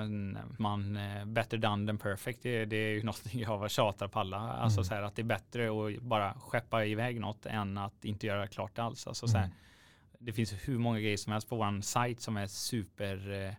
man, 0.58 0.98
eh, 0.98 1.26
better 1.26 1.58
done 1.58 1.88
than 1.88 1.98
perfect. 1.98 2.44
Det, 2.44 2.66
det 2.66 2.76
är 2.76 2.90
ju 2.90 3.04
något 3.04 3.34
jag 3.34 3.72
tjatar 3.72 4.08
på 4.08 4.20
alla. 4.20 4.38
Alltså 4.38 4.80
mm. 4.80 4.86
så 4.86 4.94
här 4.94 5.02
att 5.02 5.16
det 5.16 5.22
är 5.22 5.24
bättre 5.24 5.68
att 5.68 6.02
bara 6.02 6.34
skeppa 6.34 6.86
iväg 6.86 7.20
något 7.20 7.46
än 7.46 7.78
att 7.78 8.06
inte 8.06 8.28
göra 8.28 8.48
klart 8.48 8.80
alls. 8.80 9.08
Alltså 9.08 9.28
så 9.28 9.38
här, 9.38 9.46
mm. 9.46 9.58
det 10.20 10.34
finns 10.34 10.54
hur 10.54 10.78
många 10.78 11.00
grejer 11.00 11.18
som 11.18 11.34
helst 11.34 11.50
på 11.50 11.56
vår 11.56 11.82
sajt 11.82 12.22
som 12.22 12.38
är 12.38 12.48
super 12.48 13.32
eh, 13.32 13.54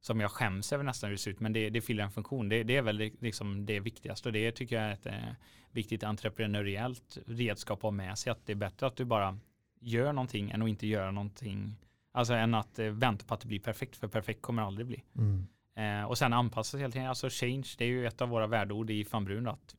som 0.00 0.20
jag 0.20 0.30
skäms 0.30 0.72
över 0.72 0.84
nästan 0.84 1.08
hur 1.08 1.14
det 1.14 1.20
ser 1.20 1.30
ut, 1.30 1.40
men 1.40 1.52
det, 1.52 1.70
det 1.70 1.80
fyller 1.80 2.04
en 2.04 2.10
funktion. 2.10 2.48
Det, 2.48 2.62
det 2.62 2.76
är 2.76 2.82
väl 2.82 3.10
liksom 3.20 3.66
det 3.66 3.80
viktigaste 3.80 4.28
och 4.28 4.32
det 4.32 4.52
tycker 4.52 4.76
jag 4.76 4.84
är 4.84 4.92
ett 4.92 5.06
eh, 5.06 5.34
viktigt 5.70 6.04
entreprenöriellt 6.04 7.18
redskap 7.26 7.78
att 7.78 7.82
ha 7.82 7.90
med 7.90 8.18
sig. 8.18 8.30
Att 8.30 8.46
det 8.46 8.52
är 8.52 8.56
bättre 8.56 8.86
att 8.86 8.96
du 8.96 9.04
bara 9.04 9.38
gör 9.80 10.12
någonting 10.12 10.50
än 10.50 10.62
att 10.62 10.68
inte 10.68 10.86
göra 10.86 11.10
någonting 11.10 11.76
Alltså 12.12 12.34
än 12.34 12.54
att 12.54 12.78
eh, 12.78 12.86
vänta 12.86 13.24
på 13.24 13.34
att 13.34 13.40
det 13.40 13.46
blir 13.46 13.60
perfekt, 13.60 13.96
för 13.96 14.08
perfekt 14.08 14.42
kommer 14.42 14.62
det 14.62 14.66
aldrig 14.66 14.86
bli. 14.86 15.04
Mm. 15.16 15.46
Eh, 15.76 16.08
och 16.08 16.18
sen 16.18 16.32
anpassa 16.32 16.70
sig 16.70 16.80
hela 16.80 16.92
tiden. 16.92 17.08
Alltså 17.08 17.28
change, 17.30 17.66
det 17.78 17.84
är 17.84 17.88
ju 17.88 18.06
ett 18.06 18.20
av 18.20 18.28
våra 18.28 18.46
värdeord 18.46 18.90
i 18.90 19.04
Fanbrun 19.04 19.48
att 19.48 19.76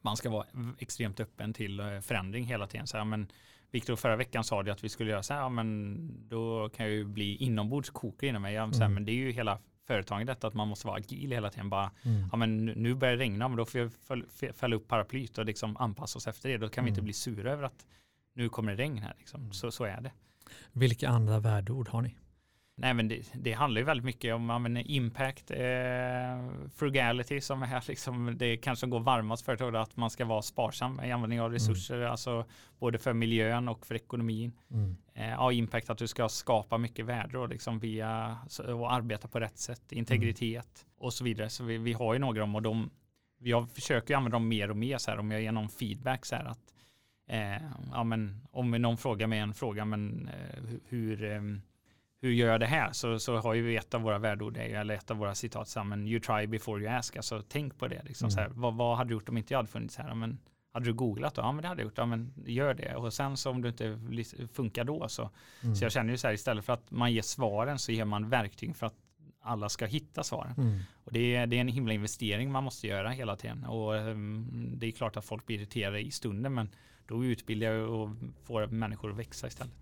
man 0.00 0.16
ska 0.16 0.30
vara 0.30 0.46
extremt 0.78 1.20
öppen 1.20 1.52
till 1.52 1.80
eh, 1.80 2.00
förändring 2.00 2.44
hela 2.44 2.66
tiden. 2.66 2.86
Så 2.86 2.96
här, 2.96 3.04
men 3.04 3.28
Viktor 3.70 3.96
förra 3.96 4.16
veckan 4.16 4.44
sa 4.44 4.62
det 4.62 4.72
att 4.72 4.84
vi 4.84 4.88
skulle 4.88 5.10
göra 5.10 5.22
så 5.22 5.34
här, 5.34 5.40
ja, 5.40 5.48
men 5.48 5.98
då 6.28 6.68
kan 6.68 6.86
jag 6.86 6.94
ju 6.94 7.04
bli 7.04 7.36
inombords 7.36 7.90
inom 8.22 8.42
mig. 8.42 8.54
Ja, 8.54 8.66
här, 8.66 8.82
Mm. 8.82 8.94
Men 8.94 9.04
det 9.04 9.12
är 9.12 9.16
ju 9.16 9.30
hela 9.32 9.58
företaget 9.86 10.44
att 10.44 10.54
man 10.54 10.68
måste 10.68 10.86
vara 10.86 10.96
agil 10.96 11.30
hela 11.32 11.50
tiden. 11.50 11.70
Bara, 11.70 11.90
Mm. 12.04 12.28
ja, 12.32 12.36
men 12.36 12.64
nu 12.66 12.94
börjar 12.94 13.16
det 13.16 13.22
regna, 13.22 13.48
men 13.48 13.56
då 13.56 13.64
får 13.64 13.78
fäll- 13.88 14.52
fälla 14.52 14.76
upp 14.76 14.88
paraplyt 14.88 15.38
och 15.38 15.44
liksom 15.44 15.76
anpassa 15.76 16.16
oss 16.16 16.26
efter 16.26 16.48
det. 16.48 16.58
Då 16.58 16.68
kan 16.68 16.84
vi 16.84 16.88
inte 16.90 16.98
Mm. 16.98 17.04
bli 17.04 17.12
sura 17.12 17.52
över 17.52 17.62
att 17.62 17.86
nu 18.34 18.48
kommer 18.48 18.72
det 18.76 18.82
regn 18.82 18.98
här. 18.98 19.14
Liksom. 19.18 19.40
Mm. 19.40 19.52
Så, 19.52 19.70
så 19.70 19.84
är 19.84 20.00
det. 20.00 20.10
Vilka 20.72 21.08
andra 21.08 21.40
värdeord 21.40 21.88
har 21.88 22.02
ni? 22.02 22.14
Nej, 22.78 22.94
men 22.94 23.08
det, 23.08 23.32
det 23.34 23.52
handlar 23.52 23.80
ju 23.80 23.84
väldigt 23.84 24.04
mycket 24.04 24.34
om 24.34 24.46
men 24.46 24.76
impact, 24.76 25.50
eh, 25.50 25.58
frugality 26.74 27.40
som 27.40 27.62
är 27.62 27.88
liksom, 27.88 28.38
det 28.38 28.56
kanske 28.56 28.86
går 28.86 29.00
varmast 29.00 29.44
för 29.44 29.76
att 29.76 29.96
man 29.96 30.10
ska 30.10 30.24
vara 30.24 30.42
sparsam 30.42 31.00
i 31.04 31.12
användning 31.12 31.40
av 31.40 31.52
resurser, 31.52 32.00
alltså 32.00 32.44
både 32.78 32.98
för 32.98 33.12
miljön 33.12 33.68
och 33.68 33.86
för 33.86 33.94
ekonomin. 33.94 34.52
Mm. 34.70 34.96
Eh, 35.14 35.30
ja, 35.30 35.52
impact 35.52 35.90
att 35.90 35.98
du 35.98 36.06
ska 36.06 36.28
skapa 36.28 36.78
mycket 36.78 37.04
värde 37.04 37.38
och 37.38 37.48
liksom 37.48 37.78
via 37.78 38.38
och 38.68 38.92
arbeta 38.92 39.28
på 39.28 39.40
rätt 39.40 39.58
sätt, 39.58 39.92
integritet 39.92 40.86
och 40.98 41.12
så 41.12 41.24
vidare. 41.24 41.50
Så 41.50 41.64
vi, 41.64 41.78
vi 41.78 41.92
har 41.92 42.14
ju 42.14 42.18
några 42.18 42.44
om 42.44 42.54
och 42.54 42.62
de, 42.62 42.90
jag 43.38 43.70
försöker 43.70 44.14
ju 44.14 44.16
använda 44.16 44.34
dem 44.34 44.48
mer 44.48 44.70
och 44.70 44.76
mer 44.76 44.98
så 44.98 45.10
här 45.10 45.18
om 45.18 45.30
jag 45.30 45.42
ger 45.42 45.52
någon 45.52 45.68
feedback 45.68 46.24
så 46.24 46.36
här 46.36 46.44
att 46.44 46.74
eh, 47.28 47.62
ja, 47.92 48.04
men 48.04 48.46
om 48.50 48.70
någon 48.70 48.96
frågar 48.96 49.26
mig 49.26 49.38
en 49.38 49.54
fråga, 49.54 49.84
men 49.84 50.28
eh, 50.28 50.62
hur, 50.88 51.24
eh, 51.24 51.40
hur 52.20 52.30
gör 52.32 52.48
jag 52.48 52.60
det 52.60 52.66
här? 52.66 52.92
Så, 52.92 53.18
så 53.18 53.36
har 53.36 53.54
ju 53.54 53.76
ett 53.76 53.94
av 53.94 54.02
våra 54.02 54.18
värdeord, 54.18 54.56
eller 54.56 54.94
ett 54.94 55.10
av 55.10 55.16
våra 55.16 55.34
citat, 55.34 55.68
så 55.68 55.80
här, 55.80 55.86
men 55.86 56.06
you 56.06 56.20
try 56.20 56.46
before 56.46 56.82
you 56.82 56.90
ask, 56.92 57.16
alltså 57.16 57.42
tänk 57.48 57.78
på 57.78 57.88
det. 57.88 58.02
Liksom, 58.04 58.26
Mm. 58.26 58.30
så 58.30 58.40
här, 58.40 58.48
vad, 58.48 58.74
vad 58.74 58.96
hade 58.96 59.10
du 59.10 59.14
gjort 59.14 59.28
om 59.28 59.36
inte 59.36 59.54
jag 59.54 59.58
hade 59.58 59.68
funnits 59.68 59.96
här? 59.96 60.14
Men, 60.14 60.38
hade 60.72 60.86
du 60.86 60.92
googlat 60.92 61.34
då? 61.34 61.42
Ja, 61.42 61.52
men 61.52 61.62
det 61.62 61.68
hade 61.68 61.80
jag 61.82 61.86
gjort. 61.86 61.98
Ja, 61.98 62.06
men 62.06 62.32
gör 62.46 62.74
det. 62.74 62.94
Och 62.96 63.12
sen 63.14 63.36
så 63.36 63.50
om 63.50 63.62
det 63.62 63.68
inte 63.68 63.98
funkar 64.52 64.84
då 64.84 65.08
så. 65.08 65.30
Mm. 65.62 65.76
Så 65.76 65.84
jag 65.84 65.92
känner 65.92 66.10
ju 66.10 66.18
så 66.18 66.26
här, 66.26 66.34
istället 66.34 66.64
för 66.64 66.72
att 66.72 66.90
man 66.90 67.12
ger 67.12 67.22
svaren 67.22 67.78
så 67.78 67.92
ger 67.92 68.04
man 68.04 68.28
verktyg 68.28 68.76
för 68.76 68.86
att 68.86 68.94
alla 69.40 69.68
ska 69.68 69.86
hitta 69.86 70.22
svaren. 70.22 70.54
Mm. 70.58 70.78
Och 71.04 71.12
det 71.12 71.36
är, 71.36 71.46
det 71.46 71.56
är 71.56 71.60
en 71.60 71.68
himla 71.68 71.92
investering 71.92 72.52
man 72.52 72.64
måste 72.64 72.86
göra 72.86 73.10
hela 73.10 73.36
tiden. 73.36 73.64
Och 73.64 73.96
ehm, 73.96 74.72
det 74.78 74.86
är 74.86 74.90
klart 74.90 75.16
att 75.16 75.24
folk 75.24 75.46
blir 75.46 75.56
irriterade 75.58 76.00
i 76.00 76.10
stunden, 76.10 76.54
men 76.54 76.68
då 77.06 77.24
utbildar 77.24 77.68
jag 77.68 77.90
och 77.90 78.10
får 78.44 78.66
människor 78.66 79.10
att 79.10 79.18
växa 79.18 79.46
istället. 79.46 79.74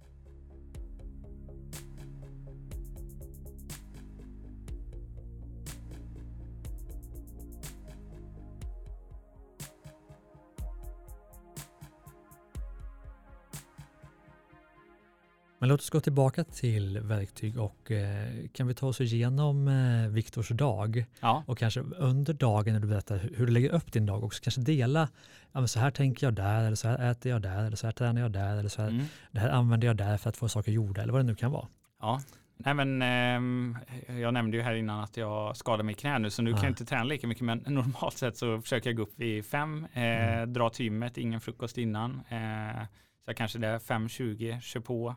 Men 15.65 15.69
låt 15.69 15.81
oss 15.81 15.91
gå 15.91 16.01
tillbaka 16.01 16.45
till 16.45 17.01
verktyg 17.01 17.59
och 17.59 17.91
eh, 17.91 18.29
kan 18.53 18.67
vi 18.67 18.75
ta 18.75 18.87
oss 18.87 19.01
igenom 19.01 19.69
eh, 19.69 20.09
Viktors 20.09 20.49
dag 20.49 21.05
Ja, 21.21 21.45
och 21.47 21.59
kanske 21.59 21.81
under 21.81 22.35
dagen 22.35 22.73
när 22.73 22.81
du 22.81 22.87
berättar 22.89 23.19
hur, 23.19 23.47
du 23.47 23.53
lägger 23.53 23.71
upp 23.71 23.93
din 23.93 24.07
dag 24.07 24.25
också 24.25 24.43
kanske 24.43 24.61
dela, 24.61 25.09
ja, 25.53 25.67
så 25.67 25.81
här 25.81 25.91
tänker 25.91 26.27
jag 26.27 26.35
där, 26.35 26.65
eller 26.65 26.77
så 26.77 26.89
här 26.89 27.11
äter 27.11 27.33
jag 27.33 27.43
där, 27.43 27.65
eller 27.65 27.77
så 27.77 27.87
här 27.87 27.93
tränar 27.93 28.21
jag 28.21 28.33
där, 28.33 28.57
eller 28.57 28.69
så 28.69 28.83
här, 28.83 28.89
mm. 28.89 29.05
det 29.33 29.41
här 29.41 29.49
använder 29.49 29.87
jag 29.87 29.97
där 29.97 30.17
för 30.17 30.29
att 30.29 30.37
få 30.37 30.49
saker 30.49 30.73
gjorda, 30.73 31.03
eller 31.03 31.13
vad 31.13 31.21
det 31.21 31.27
nu 31.27 31.35
kan 31.35 31.51
vara. 31.51 31.67
ja. 32.01 32.21
Nej 32.57 32.75
men 32.75 33.03
ehm, 33.03 33.77
jag 34.21 34.35
nämnde 34.35 34.57
ju 34.57 34.63
här 34.63 34.75
innan 34.75 35.01
att 35.05 35.17
jag 35.17 35.57
skadade 35.57 35.83
mig 35.83 35.93
i 35.93 35.97
knä 35.97 36.19
nu 36.19 36.31
så 36.31 36.43
nu 36.43 36.51
kan 36.51 36.59
Ja. 36.59 36.65
jag 36.65 36.71
inte 36.71 36.85
träna 36.85 37.05
lika 37.05 37.27
mycket 37.27 37.45
men 37.45 37.59
normalt 37.67 38.19
sett 38.19 38.37
så 38.37 38.61
försöker 38.61 38.91
jag 38.91 38.97
gå 38.97 39.03
upp 39.03 39.15
vid 39.17 39.47
fem, 39.47 39.87
eh, 39.93 40.03
Mm. 40.03 40.53
dra 40.53 40.71
till 40.71 40.85
gymmet, 40.85 41.19
ingen 41.19 41.41
frukost 41.41 41.79
innan. 41.79 42.11
Eh, 42.29 42.83
så 43.25 43.31
jag 43.31 43.37
kanske 43.37 43.59
där 43.59 43.79
5.20, 43.79 44.61
kör 44.61 44.81
på 44.81 45.15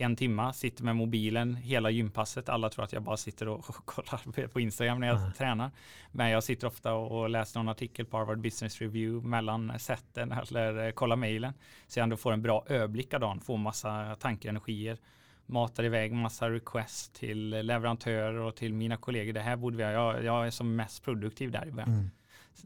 en 0.00 0.16
timma, 0.16 0.52
sitter 0.52 0.84
med 0.84 0.96
mobilen 0.96 1.54
hela 1.54 1.90
gympasset. 1.90 2.48
Alla 2.48 2.70
tror 2.70 2.84
att 2.84 2.92
jag 2.92 3.02
bara 3.02 3.16
sitter 3.16 3.48
och, 3.48 3.64
kollar 3.84 4.46
på 4.48 4.60
Instagram 4.60 5.00
när 5.00 5.06
jag 5.06 5.16
Ja. 5.16 5.32
tränar. 5.38 5.70
Men 6.12 6.30
jag 6.30 6.44
sitter 6.44 6.66
ofta 6.66 6.92
och, 6.94 7.30
läser 7.30 7.60
någon 7.60 7.68
artikel 7.68 8.06
på 8.06 8.16
Harvard 8.18 8.38
Business 8.40 8.80
Review 8.80 9.28
mellan 9.28 9.78
sätten 9.78 10.32
eller 10.50 10.86
eh, 10.86 10.90
kollar 10.92 11.16
mejlen. 11.16 11.52
Så 11.88 11.98
jag 11.98 12.02
ändå 12.04 12.16
får 12.16 12.32
en 12.32 12.42
bra 12.42 12.64
överblick 12.68 13.14
av 13.14 13.20
dagen, 13.20 13.40
får 13.40 13.58
massa 13.58 14.16
tankar 14.20 14.48
och 14.48 14.50
energier. 14.50 14.98
Matar 15.46 15.84
iväg 15.84 16.12
massa 16.12 16.50
request 16.50 17.14
till 17.14 17.48
leverantörer 17.50 18.34
och 18.34 18.56
till 18.56 18.72
mina 18.74 18.96
kollegor. 18.96 19.32
Det 19.32 19.40
här 19.40 19.56
borde 19.56 19.76
vi, 19.76 19.82
jag, 19.82 20.24
jag 20.24 20.46
är 20.46 20.50
som 20.50 20.76
mest 20.76 21.04
produktiv 21.04 21.50
där 21.50 21.66
i 21.66 21.72
början. 21.72 21.88
Mm. 21.92 22.10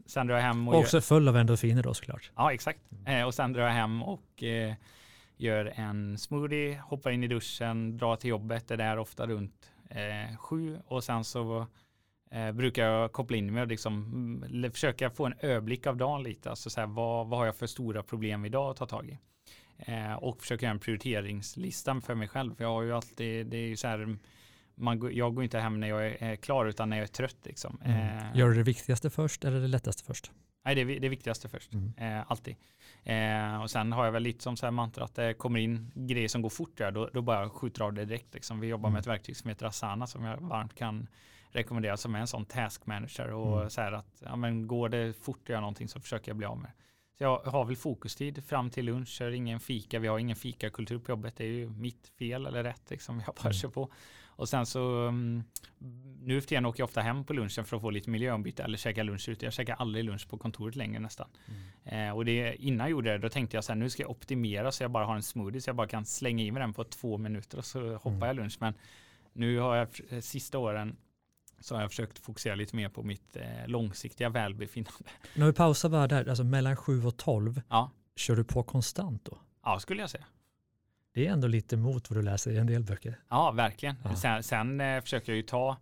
Sen 0.05 0.27
drar 0.27 0.35
jag 0.35 0.41
hem 0.43 0.67
och, 0.67 0.73
Och 0.73 0.79
gör- 0.79 0.83
också 0.85 1.01
full 1.01 1.27
av 1.27 1.37
endorfiner 1.37 1.83
då 1.83 1.93
såklart. 1.93 2.31
Ja, 2.35 2.53
exakt. 2.53 2.79
Eh, 3.05 3.23
och 3.23 3.33
sen 3.33 3.53
drar 3.53 3.63
jag 3.63 3.71
hem 3.71 4.03
och 4.03 4.43
eh, 4.43 4.73
gör 5.37 5.73
en 5.75 6.17
smoothie, 6.17 6.81
hoppar 6.85 7.11
in 7.11 7.23
i 7.23 7.27
duschen, 7.27 7.97
drar 7.97 8.15
till 8.15 8.29
jobbet, 8.29 8.71
är 8.71 8.77
där 8.77 8.97
ofta 8.97 9.27
runt 9.27 9.71
eh, 9.89 10.37
sju 10.37 10.79
och 10.87 11.03
sen 11.03 11.23
så 11.23 11.67
eh, 12.31 12.51
brukar 12.51 12.83
jag 12.85 13.11
koppla 13.11 13.37
in 13.37 13.53
mig 13.53 13.61
och 13.61 13.67
liksom, 13.67 13.93
mm, 14.43 14.71
försöka 14.71 15.09
få 15.09 15.25
en 15.25 15.33
överblick 15.39 15.87
av 15.87 15.97
dagen 15.97 16.23
lite. 16.23 16.49
Alltså 16.49 16.69
så 16.69 16.79
här, 16.79 16.87
vad, 16.87 17.27
vad 17.27 17.39
har 17.39 17.45
jag 17.45 17.55
för 17.55 17.67
stora 17.67 18.03
problem 18.03 18.45
idag 18.45 18.71
att 18.71 18.77
ta 18.77 18.85
tag 18.85 19.09
i? 19.09 19.19
Eh, 19.77 20.13
och 20.13 20.41
försöka 20.41 20.65
göra 20.65 20.73
en 20.73 20.79
prioriteringslista 20.79 22.01
för 22.01 22.15
mig 22.15 22.27
själv. 22.27 22.55
För 22.55 22.63
jag 22.63 22.71
har 22.71 22.81
ju 22.81 22.93
alltid, 22.93 23.47
det 23.47 23.57
är 23.57 23.67
ju 23.67 23.75
så 23.75 23.87
här, 23.87 24.17
man, 24.75 24.99
går- 24.99 25.11
jag 25.13 25.35
går 25.35 25.43
inte 25.43 25.59
hem 25.59 25.79
när 25.79 25.87
jag 25.87 26.07
är, 26.07 26.23
är 26.23 26.35
klar 26.35 26.65
utan 26.65 26.89
när 26.89 26.97
jag 26.97 27.03
är 27.03 27.07
trött. 27.07 27.37
Liksom. 27.43 27.81
Mm. 27.85 28.17
Eh, 28.17 28.37
Gör 28.37 28.49
du 28.49 28.55
det 28.55 28.63
viktigaste 28.63 29.09
först 29.09 29.45
eller 29.45 29.59
det 29.59 29.67
lättaste 29.67 30.03
först? 30.03 30.31
Nej, 30.65 30.75
det 30.75 30.81
är 30.81 30.99
det 30.99 31.09
viktigaste 31.09 31.49
först. 31.49 31.73
Mm. 31.73 31.93
Eh, 31.97 32.31
alltid. 32.31 32.55
Eh, 33.03 33.61
och 33.61 33.71
sen 33.71 33.91
har 33.91 34.05
jag 34.05 34.11
väl 34.11 34.23
lite 34.23 34.43
som 34.43 34.57
så 34.57 34.65
här 34.65 34.71
mantra 34.71 35.03
att 35.03 35.15
det 35.15 35.33
kommer 35.33 35.59
in 35.59 35.91
grejer 35.95 36.27
som 36.27 36.41
går 36.41 36.49
fort 36.49 36.77
där, 36.77 36.91
då, 36.91 37.09
då 37.13 37.21
bara 37.21 37.49
skjuter 37.49 37.81
av 37.81 37.93
det 37.93 38.05
direkt. 38.05 38.33
Liksom. 38.33 38.59
Vi 38.59 38.67
jobbar 38.67 38.89
Mm. 38.89 38.93
med 38.93 38.99
ett 38.99 39.07
verktyg 39.07 39.37
som 39.37 39.49
heter 39.49 39.65
Asana 39.65 40.07
som 40.07 40.23
jag 40.23 40.37
varmt 40.37 40.75
kan 40.75 41.07
rekommendera 41.49 41.97
som 41.97 42.15
är 42.15 42.19
en 42.19 42.27
sån 42.27 42.45
task 42.45 42.85
manager 42.85 43.33
och 43.33 43.57
Mm. 43.57 43.69
så 43.69 43.81
här 43.81 43.91
att 43.91 44.21
ja, 44.25 44.35
men 44.35 44.67
går 44.67 44.89
det 44.89 45.13
fort 45.23 45.39
att 45.43 45.49
göra 45.49 45.61
någonting 45.61 45.87
så 45.87 45.99
försöker 45.99 46.29
jag 46.29 46.37
bli 46.37 46.45
av 46.47 46.57
med 46.57 46.69
det. 46.69 46.83
Så 47.17 47.23
jag 47.23 47.37
har 47.39 47.65
väl 47.65 47.75
fokustid 47.75 48.43
fram 48.45 48.69
till 48.69 48.85
lunch, 48.85 49.07
kör 49.09 49.31
ingen 49.31 49.59
fika, 49.59 49.99
vi 49.99 50.07
har 50.07 50.19
ingen 50.19 50.35
fikakultur 50.35 50.99
på 50.99 51.11
jobbet, 51.11 51.35
det 51.37 51.43
är 51.43 51.47
ju 51.51 51.69
mitt 51.69 52.11
fel 52.19 52.45
eller 52.45 52.63
rätt 52.63 52.89
liksom, 52.89 53.19
jag 53.25 53.35
bara 53.35 53.41
Mm. 53.41 53.53
kör 53.53 53.69
på. 53.69 53.89
Och 54.37 54.49
sen 54.49 54.65
så 54.65 55.07
mm, 55.07 55.43
nu 56.21 56.41
för 56.41 56.47
tiden 56.47 56.65
åker 56.65 56.81
jag 56.81 56.87
ofta 56.87 57.01
hem 57.01 57.23
på 57.23 57.33
lunchen 57.33 57.65
för 57.65 57.75
att 57.75 57.81
få 57.81 57.89
lite 57.89 58.09
miljöombyte 58.09 58.63
eller 58.63 58.77
käka 58.77 59.03
lunch 59.03 59.29
ute. 59.29 59.45
Jag 59.45 59.53
käkar 59.53 59.75
aldrig 59.75 60.05
lunch 60.05 60.29
på 60.29 60.37
kontoret 60.37 60.75
längre 60.75 60.99
nästan. 60.99 61.27
Mm. 61.83 62.07
Eh, 62.09 62.15
och 62.15 62.25
det, 62.25 62.55
innan 62.55 62.79
jag 62.79 62.89
gjorde 62.91 63.11
det, 63.11 63.17
då 63.17 63.29
tänkte 63.29 63.57
jag 63.57 63.63
så 63.63 63.71
här, 63.71 63.79
nu 63.79 63.89
ska 63.89 64.03
jag 64.03 64.11
optimera 64.11 64.71
så 64.71 64.83
jag 64.83 64.91
bara 64.91 65.05
har 65.05 65.15
en 65.15 65.23
smoothie 65.23 65.61
så 65.61 65.69
jag 65.69 65.75
bara 65.75 65.87
kan 65.87 66.05
slänga 66.05 66.43
i 66.43 66.51
mig 66.51 66.61
den 66.61 66.73
på 66.73 66.83
två 66.83 67.17
minuter 67.17 67.57
och 67.57 67.65
så 67.65 67.93
hoppar 67.93 68.09
Mm. 68.11 68.27
jag 68.27 68.35
lunch. 68.35 68.57
Men 68.59 68.73
nu 69.33 69.59
har 69.59 69.75
jag 69.75 69.87
eh, 70.09 70.19
sista 70.19 70.57
åren 70.59 70.95
så 71.59 71.75
har 71.75 71.81
jag 71.81 71.91
försökt 71.91 72.19
fokusera 72.19 72.55
lite 72.55 72.75
mer 72.75 72.89
på 72.89 73.03
mitt 73.03 73.35
eh, 73.35 73.67
långsiktiga 73.67 74.29
välbefinnande. 74.29 75.09
När 75.35 75.45
vi 75.45 75.53
pausar 75.53 75.89
bara 75.89 76.07
där, 76.07 76.29
alltså 76.29 76.43
mellan 76.43 76.75
7 76.75 77.05
och 77.05 77.17
12, 77.17 77.61
Ja, 77.69 77.91
kör 78.15 78.35
du 78.35 78.43
på 78.43 78.63
konstant 78.63 79.25
då? 79.25 79.37
ja 79.63 79.79
skulle 79.79 80.01
jag 80.01 80.09
säga. 80.09 80.25
Det 81.15 81.27
är 81.27 81.31
ändå 81.31 81.47
lite 81.47 81.77
mot 81.77 82.09
vad 82.09 82.17
du 82.17 82.21
läser 82.23 82.51
i 82.51 82.57
en 82.57 82.67
del 82.67 82.83
böcker. 82.83 83.19
Ja, 83.29 83.51
verkligen. 83.51 83.95
Ja. 84.03 84.15
Sen, 84.15 84.43
sen 84.43 84.81
eh, 84.81 85.01
försöker 85.01 85.31
jag 85.31 85.37
ju 85.37 85.43
ta 85.43 85.77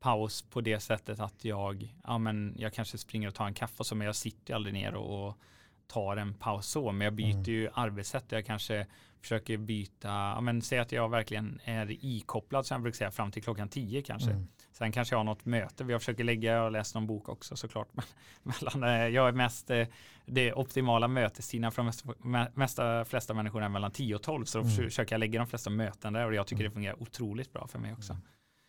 paus 0.00 0.42
på 0.42 0.60
det 0.60 0.80
sättet 0.80 1.20
att 1.20 1.44
jag, 1.44 1.94
ja 2.04 2.18
men 2.18 2.54
jag 2.58 2.72
kanske 2.72 2.98
springer 2.98 3.28
och 3.28 3.34
tar 3.34 3.46
en 3.46 3.54
kaffe 3.54 3.74
och 3.78 3.86
så, 3.86 3.94
men 3.94 4.06
jag 4.06 4.16
sitter 4.16 4.50
ju 4.50 4.54
aldrig 4.54 4.74
ner 4.74 4.94
och, 4.94 5.28
och 5.28 5.38
tar 5.86 6.16
en 6.16 6.34
paus 6.34 6.66
så, 6.66 6.92
men 6.92 7.04
jag 7.04 7.14
byter 7.14 7.30
Mm. 7.34 7.44
ju 7.44 7.68
arbetssätt. 7.74 8.24
Jag 8.28 8.46
kanske 8.46 8.86
försöker 9.20 9.56
byta, 9.56 10.08
ja 10.08 10.40
men 10.40 10.62
säg 10.62 10.78
att 10.78 10.92
jag 10.92 11.08
verkligen 11.08 11.60
är 11.64 12.04
ikopplad 12.04 12.66
som 12.66 12.74
jag 12.74 12.82
brukar 12.82 12.96
säga 12.96 13.10
fram 13.10 13.30
till 13.30 13.42
klockan 13.42 13.68
tio 13.68 14.02
kanske. 14.02 14.30
Mm. 14.30 14.48
Sen 14.78 14.92
kanske 14.92 15.14
jag 15.14 15.18
har 15.18 15.24
något 15.24 15.44
möte. 15.44 15.84
Jag 15.88 16.00
försöker 16.00 16.24
lägga, 16.24 16.52
jag 16.52 16.60
har 16.62 16.70
läst 16.70 16.94
någon 16.94 17.06
bok 17.06 17.28
också 17.28 17.56
såklart. 17.56 17.88
Men 17.94 18.04
mellan, 18.42 18.82
eh, 18.90 19.06
jag 19.08 19.28
är 19.28 19.32
mest, 19.32 19.70
eh, 19.70 19.86
det 20.26 20.52
optimala 20.52 21.08
mötestiden 21.08 21.72
för 21.72 21.82
de 21.82 21.86
mesta, 21.86 22.08
me- 22.08 22.50
mesta 22.54 23.04
flesta 23.04 23.34
människor 23.34 23.62
är 23.62 23.68
mellan 23.68 23.90
10 23.90 24.14
och 24.14 24.22
12. 24.22 24.44
Så 24.44 24.58
då 24.58 24.64
Mm. 24.64 24.76
försöker 24.76 25.14
jag 25.14 25.20
lägga 25.20 25.38
de 25.40 25.46
flesta 25.46 25.70
möten 25.70 26.12
där 26.12 26.26
och 26.26 26.34
jag 26.34 26.46
tycker 26.46 26.62
Mm. 26.62 26.70
det 26.70 26.74
fungerar 26.74 27.02
otroligt 27.02 27.52
bra 27.52 27.66
för 27.66 27.78
mig 27.78 27.92
också. 27.92 28.12
Mm. 28.12 28.24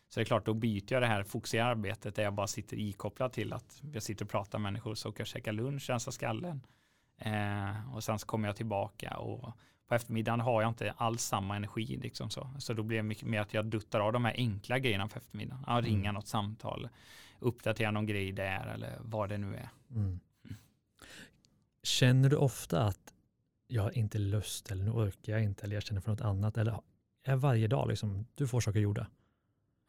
Så 0.09 0.19
det 0.19 0.23
är 0.23 0.25
klart, 0.25 0.45
då 0.45 0.53
byter 0.53 0.93
jag 0.93 1.01
det 1.01 1.07
här 1.07 1.23
fokuserade 1.23 1.69
arbetet 1.71 2.15
där 2.15 2.23
jag 2.23 2.33
bara 2.33 2.47
sitter 2.47 2.79
ikopplad 2.79 3.33
till 3.33 3.53
att 3.53 3.81
jag 3.93 4.03
sitter 4.03 4.25
och 4.25 4.31
pratar 4.31 4.59
med 4.59 4.73
människor, 4.73 4.95
så 4.95 5.09
åker 5.09 5.19
jag 5.19 5.27
käka 5.27 5.51
lunch, 5.51 5.89
rensar 5.89 6.11
skallen. 6.11 6.61
Eh, 7.21 7.95
och 7.95 8.03
sen 8.03 8.19
så 8.19 8.27
kommer 8.27 8.47
jag 8.47 8.55
tillbaka 8.55 9.17
och 9.17 9.53
på 9.87 9.95
eftermiddagen 9.95 10.39
har 10.39 10.61
jag 10.61 10.69
inte 10.69 10.91
alls 10.97 11.23
samma 11.23 11.55
energi. 11.55 11.97
Liksom 12.03 12.29
så. 12.29 12.49
så 12.59 12.73
då 12.73 12.83
blir 12.83 12.97
det 12.97 13.03
mycket 13.03 13.27
mer 13.27 13.41
att 13.41 13.53
jag 13.53 13.65
duttar 13.65 13.99
av 13.99 14.13
de 14.13 14.25
här 14.25 14.33
enkla 14.37 14.79
grejerna 14.79 15.07
på 15.07 15.17
eftermiddagen. 15.17 15.63
Ja, 15.67 15.73
Mm. 15.73 15.85
ringa 15.85 16.11
något 16.11 16.27
samtal, 16.27 16.89
uppdatera 17.39 17.91
någon 17.91 18.05
grej 18.05 18.31
där 18.31 18.67
eller 18.67 18.97
vad 19.01 19.29
det 19.29 19.37
nu 19.37 19.55
är. 19.55 19.69
Mm. 19.91 20.19
Känner 21.83 22.29
du 22.29 22.35
ofta 22.35 22.83
att 22.83 23.13
jag 23.67 23.83
har 23.83 23.97
inte 23.97 24.17
lust 24.17 24.71
eller 24.71 24.83
nu 24.83 24.91
orkar 24.91 25.33
jag 25.33 25.43
inte 25.43 25.65
eller 25.65 25.75
jag 25.75 25.83
känner 25.83 26.01
för 26.01 26.11
något 26.11 26.21
annat 26.21 26.57
eller 26.57 26.81
är 27.23 27.35
varje 27.35 27.67
dag 27.67 27.87
liksom, 27.89 28.25
du 28.35 28.47
får 28.47 28.61
saker 28.61 28.79
gjorda? 28.79 29.07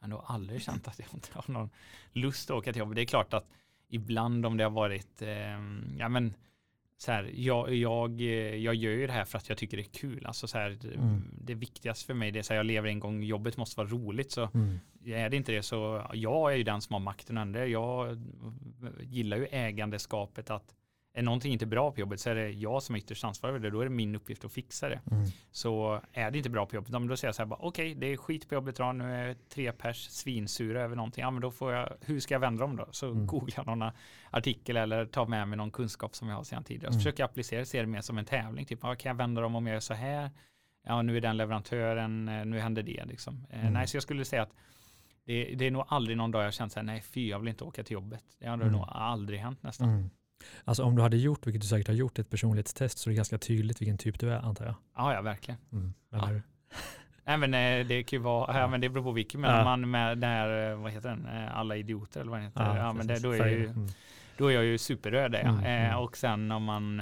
Jag 0.01 0.05
har 0.05 0.09
nog 0.09 0.21
aldrig 0.27 0.63
känt 0.63 0.89
att 0.89 0.99
jag 0.99 1.09
inte 1.15 1.29
har 1.33 1.45
någon 1.53 1.71
lust 2.13 2.51
att 2.51 2.57
åka 2.57 2.73
till 2.73 2.81
jobbet. 2.81 2.97
Det 2.97 3.03
är 3.03 3.07
klart 3.07 3.35
att 3.35 3.49
ibland 3.89 4.47
om 4.47 4.57
det 4.57 4.65
har 4.65 4.71
varit, 4.71 5.23
eh, 5.23 5.29
ja 5.99 6.09
men 6.09 6.35
så 6.99 7.13
här, 7.13 7.31
jag, 7.35 7.75
jag, 7.75 8.21
jag 8.21 8.75
gör 8.75 8.93
ju 8.93 9.07
det 9.07 9.13
här 9.13 9.25
för 9.25 9.39
att 9.39 9.49
jag 9.49 9.59
tycker 9.59 9.77
det 9.77 9.83
är 9.83 9.99
kul. 10.01 10.27
Alltså 10.27 10.49
så 10.49 10.59
här, 10.59 10.79
mm. 10.95 11.23
Det 11.41 11.55
viktigaste 11.55 12.07
för 12.07 12.15
mig 12.15 12.31
det 12.31 12.39
är 12.39 12.43
så 12.43 12.53
här, 12.53 12.59
jag 12.59 12.67
lever 12.67 12.89
en 12.89 13.01
gång, 13.01 13.23
jobbet 13.23 13.57
måste 13.57 13.81
vara 13.81 13.89
roligt. 13.89 14.31
Så 14.31 14.51
mm. 14.55 14.79
är 15.05 15.31
det 15.31 15.37
inte 15.37 15.53
det 15.53 15.63
så, 15.63 16.11
jag 16.13 16.53
är 16.53 16.57
ju 16.57 16.63
den 16.63 16.81
som 16.81 16.93
har 16.93 17.01
makten. 17.01 17.55
Jag 17.71 18.19
gillar 19.01 19.37
ju 19.37 19.47
ägandeskapet 19.47 20.51
att 20.51 20.75
är 21.17 21.23
någonting 21.23 21.53
inte 21.53 21.67
bra 21.67 21.93
på 21.93 22.01
jobbet 22.01 22.21
så 22.21 22.31
är 22.31 22.35
det 22.35 22.51
jag 22.51 22.83
som 22.83 22.95
är 22.95 22.99
ytterst 22.99 23.25
ansvarig 23.25 23.55
för 23.55 23.61
det. 23.61 23.71
Då 23.71 23.81
är 23.81 23.85
det 23.85 23.91
min 23.91 24.15
uppgift 24.15 24.45
att 24.45 24.53
fixa 24.53 24.89
det. 24.89 25.01
Mm. 25.11 25.27
Så 25.51 26.01
är 26.13 26.31
det 26.31 26.39
inte 26.39 26.51
bra 26.51 26.67
på 26.67 26.77
jobbet, 26.77 26.93
då 26.93 27.17
säger 27.17 27.29
jag 27.29 27.35
så 27.35 27.45
här, 27.45 27.53
okej, 27.53 27.67
okay, 27.67 27.95
det 27.95 28.07
är 28.07 28.17
skit 28.17 28.49
på 28.49 28.55
jobbet 28.55 28.79
idag, 28.79 28.97
nu 28.97 29.15
är 29.15 29.37
tre 29.49 29.73
pers 29.73 30.09
svinsura 30.11 30.83
över 30.83 30.97
någonting. 30.97 31.23
Ja, 31.23 31.31
men 31.31 31.41
då 31.41 31.51
får 31.51 31.73
jag, 31.73 31.93
hur 32.01 32.21
ska 32.21 32.35
jag 32.35 32.41
vända 32.41 32.61
dem 32.61 32.77
då? 32.77 32.89
Så 32.91 33.11
mm. 33.11 33.27
googlar 33.27 33.55
jag 33.57 33.79
någon 33.79 33.91
artikel 34.31 34.77
eller 34.77 35.07
tar 35.07 35.27
med 35.27 35.49
mig 35.49 35.57
någon 35.57 35.71
kunskap 35.71 36.15
som 36.15 36.29
jag 36.29 36.37
har 36.37 36.45
sedan 36.45 36.65
tidigare. 36.65 36.93
Så 36.93 36.95
mm. 36.95 37.01
försöker 37.01 37.23
jag 37.23 37.29
applicera, 37.29 37.65
se 37.65 37.81
det 37.81 37.87
mer 37.87 38.01
som 38.01 38.19
en 38.19 38.25
tävling. 38.25 38.67
Typ, 38.67 38.81
kan 38.81 38.97
jag 39.03 39.15
vända 39.15 39.41
dem 39.41 39.55
om 39.55 39.67
jag 39.67 39.75
gör 39.75 39.81
så 39.81 39.95
här? 39.95 40.31
Ja, 40.87 41.03
nu 41.03 41.17
är 41.17 41.21
den 41.21 41.37
leverantören, 41.37 42.29
eh, 42.29 42.45
nu 42.45 42.59
händer 42.59 42.83
det 42.83 43.05
liksom. 43.05 43.47
Eh, 43.51 43.61
mm. 43.61 43.73
nej, 43.73 43.87
så 43.87 43.97
jag 43.97 44.03
skulle 44.03 44.25
säga 44.25 44.43
att 44.43 44.53
det, 45.25 45.55
det, 45.55 45.67
är 45.67 45.71
nog 45.71 45.85
aldrig 45.89 46.17
någon 46.17 46.31
dag 46.31 46.45
jag 46.45 46.55
känt 46.55 46.73
så 46.73 46.79
här, 46.79 46.85
nej 46.85 47.03
fy, 47.03 47.29
jag 47.29 47.39
vill 47.39 47.49
inte 47.49 47.65
åka 47.65 47.85
till 47.85 47.95
jobbet. 47.95 48.25
Det 48.39 48.47
har 48.47 48.55
mm. 48.55 48.73
nog 48.73 48.85
aldrig 48.89 49.41
hänt 49.41 49.63
nästan. 49.63 50.11
Alltså 50.65 50.85
om 50.85 50.97
du 50.97 51.03
hade 51.03 51.17
gjort, 51.17 51.47
vilket 51.47 51.63
du 51.63 51.69
säkert 51.69 51.89
har 51.89 51.95
gjort, 51.95 52.19
ett 52.19 52.31
personlighetstest 52.31 52.99
så 52.99 53.11
är 53.11 53.13
det 53.13 53.17
ganska 53.17 53.39
tydligt 53.39 53.81
vilken 53.81 53.99
typ 53.99 54.19
du 54.19 54.33
är 54.33 54.39
antar 54.39 54.65
jag. 54.65 54.75
Ja, 54.97 55.15
ja 55.15 55.23
verkligen. 55.23 55.61
Mm. 55.73 55.95
Ja. 56.11 56.31
Men 57.39 57.55
eh, 57.55 57.87
det 57.87 58.03
kan 58.03 58.17
ju 58.17 58.23
vara, 58.23 58.59
ja. 58.59 58.69
men 58.69 58.81
det 58.81 58.89
beror 58.89 59.05
på 59.05 59.13
vilken, 59.13 59.41
men 59.41 59.51
ja. 59.51 59.65
man 59.65 59.91
med 59.91 60.19
den 60.19 60.31
här, 60.31 60.71
eh, 60.71 60.77
vad 60.77 60.93
heter 60.93 61.09
den, 61.09 61.27
eh, 61.27 61.59
alla 61.59 61.77
idioter 61.77 62.21
eller 62.21 62.31
vad 62.31 62.41
den 62.41 62.47
heter, 62.47 62.65
ja, 62.65 62.77
ja 62.77 62.93
men 62.93 63.07
det, 63.07 63.19
då, 63.19 63.33
är 63.33 63.39
jag 63.39 63.51
ju, 63.51 63.67
mm. 63.67 63.89
då 64.37 64.47
är 64.47 64.55
jag 64.55 64.65
ju 64.65 64.79
superröd 64.79 65.33
det. 65.33 65.39
Mm, 65.39 65.65
eh, 65.65 65.87
mm. 65.87 65.99
Och 65.99 66.17
sen 66.17 66.53
om 66.53 66.65
man 66.65 67.01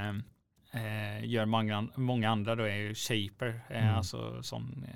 eh, 0.73 1.25
gör 1.25 1.47
många, 1.47 1.89
många 1.95 2.31
andra 2.31 2.55
då 2.55 2.63
är 2.63 2.69
jag 2.69 2.79
ju 2.79 2.95
shaper, 2.95 3.61
eh, 3.69 3.85
mm. 3.85 3.95
alltså 3.97 4.43
sån 4.43 4.87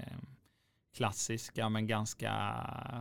klassiska 0.99 1.69
men 1.69 1.87
ganska 1.87 2.33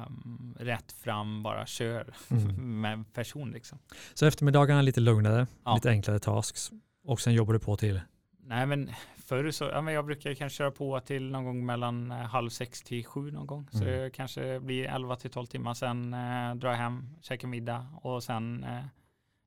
um, 0.08 0.56
rätt 0.60 0.92
fram, 0.92 1.44
bara 1.44 1.66
kör 1.66 2.14
mm. 2.32 2.82
med 2.82 3.14
person 3.14 3.52
liksom. 3.52 3.80
Så 4.14 4.26
eftermiddagarna 4.26 4.82
lite 4.82 5.00
lugnare, 5.00 5.48
ja. 5.64 5.76
lite 5.76 5.90
enklare 5.90 6.20
tasks 6.20 6.72
och 7.04 7.22
sen 7.22 7.34
jobbar 7.34 7.54
du 7.54 7.60
på 7.60 7.78
till? 7.78 8.02
Nej 8.44 8.66
men 8.66 8.90
förr 9.26 9.52
så, 9.52 9.64
ja, 9.64 9.82
men 9.82 9.94
jag 9.94 10.06
brukar 10.06 10.34
kanske 10.34 10.58
köra 10.58 10.72
på 10.72 11.00
till 11.00 11.32
någon 11.32 11.46
gång 11.46 11.66
mellan 11.66 12.12
eh, 12.12 12.18
halv 12.18 12.50
sex 12.50 12.82
till 12.84 13.06
sju 13.06 13.32
någon 13.32 13.48
gång. 13.48 13.68
Så 13.72 13.84
mm. 13.84 14.00
det 14.00 14.10
kanske 14.10 14.60
blir 14.60 14.86
elva 14.86 15.16
till 15.16 15.32
tolv 15.32 15.46
timmar. 15.46 15.74
Sen 15.74 16.14
eh, 16.14 16.56
drar 16.56 16.70
jag 16.70 16.78
hem, 16.78 17.10
käkar 17.22 17.48
middag 17.48 17.88
och 18.02 18.24
sen 18.24 18.64
eh, 18.64 18.86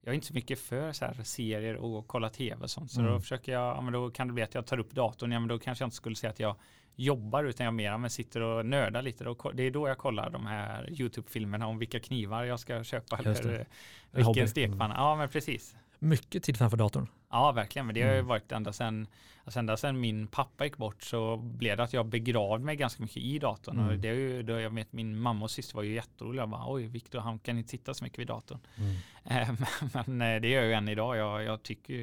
jag 0.03 0.13
är 0.13 0.15
inte 0.15 0.27
så 0.27 0.35
mycket 0.35 0.59
för 0.59 0.93
så 0.93 1.05
här 1.05 1.23
serier 1.23 1.77
och 1.77 2.07
kolla 2.07 2.31
tv 2.31 2.63
och 2.63 2.71
sånt. 2.71 2.91
Så 2.91 3.01
mm. 3.01 3.13
då 3.13 3.21
försöker 3.21 3.53
jag, 3.53 3.77
ja, 3.77 3.81
men 3.81 3.93
då 3.93 4.11
kan 4.11 4.27
det 4.27 4.33
bli 4.33 4.43
att 4.43 4.55
jag 4.55 4.67
tar 4.67 4.79
upp 4.79 4.95
datorn. 4.95 5.33
Ja, 5.33 5.41
men 5.41 5.49
då 5.49 5.59
kanske 5.59 5.83
jag 5.83 5.87
inte 5.87 5.97
skulle 5.97 6.17
säga 6.17 6.31
att 6.31 6.41
jag 6.41 6.57
jobbar 7.01 7.45
utan 7.45 7.65
jag 7.65 7.75
mer 7.75 7.99
men 7.99 8.11
sitter 8.11 8.41
och 8.41 8.67
nördar 8.67 9.03
lite. 9.03 9.25
Det 9.55 9.63
är 9.63 9.71
då 9.71 9.89
jag 9.89 9.99
kollar 9.99 10.31
de 10.31 10.47
här 10.47 11.01
YouTube-filmerna 11.01 11.67
om 11.67 11.79
vilka 11.79 12.01
knivar 12.01 12.45
jag 12.45 12.61
ska 12.61 12.85
köpa 12.85 13.19
eller 13.19 13.67
vilken 14.11 14.49
stekpanna. 14.49 14.95
Ja 14.97 15.17
men 15.17 15.29
precis. 15.29 15.77
Mycket 15.99 16.43
tid 16.43 16.57
framför 16.57 16.77
datorn. 16.77 17.09
Ja 17.31 17.53
verkligen, 17.53 17.87
men 17.87 17.95
det 17.95 18.03
har 18.03 18.11
ju 18.11 18.15
mm. 18.15 18.27
varit 18.27 18.53
ända 18.53 18.73
sedan, 18.73 19.07
alltså 19.45 19.59
ända 19.59 19.77
sedan 19.77 20.01
min 20.01 20.27
pappa 20.27 20.65
gick 20.65 20.77
bort 20.77 21.03
så 21.03 21.37
blev 21.37 21.77
det 21.77 21.83
att 21.83 21.93
jag 21.93 22.07
begravde 22.07 22.65
mig 22.65 22.77
ganska 22.77 23.03
mycket 23.03 23.17
i 23.17 23.39
datorn. 23.39 23.79
Mm. 23.79 23.89
Och 23.89 23.99
det 23.99 24.09
är 24.09 24.15
ju, 24.15 24.43
då 24.43 24.61
jag 24.61 24.75
vet, 24.75 24.93
min 24.93 25.19
mamma 25.19 25.45
och 25.45 25.51
syster 25.51 25.77
var 25.77 25.83
ju 25.83 25.95
jätteroliga. 25.95 26.43
Jag 26.43 26.49
bara, 26.49 26.73
Oj, 26.73 26.87
Viktor, 26.87 27.19
han 27.19 27.39
kan 27.39 27.59
inte 27.59 27.71
sitta 27.71 27.95
så 27.95 28.05
mycket 28.05 28.19
vid 28.19 28.27
datorn. 28.27 28.59
Mm. 28.77 28.97
Eh, 29.25 29.51
men 30.07 30.23
eh, 30.23 30.41
det 30.41 30.49
gör 30.49 30.61
jag 30.61 30.67
ju 30.67 30.73
än 30.73 30.89
idag. 30.89 31.17
Jag, 31.17 31.45
jag 31.45 31.63
tycker, 31.63 31.95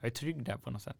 jag 0.00 0.06
är 0.06 0.10
trygg 0.10 0.44
där 0.44 0.56
på 0.56 0.70
något 0.70 0.82
sätt. 0.82 0.96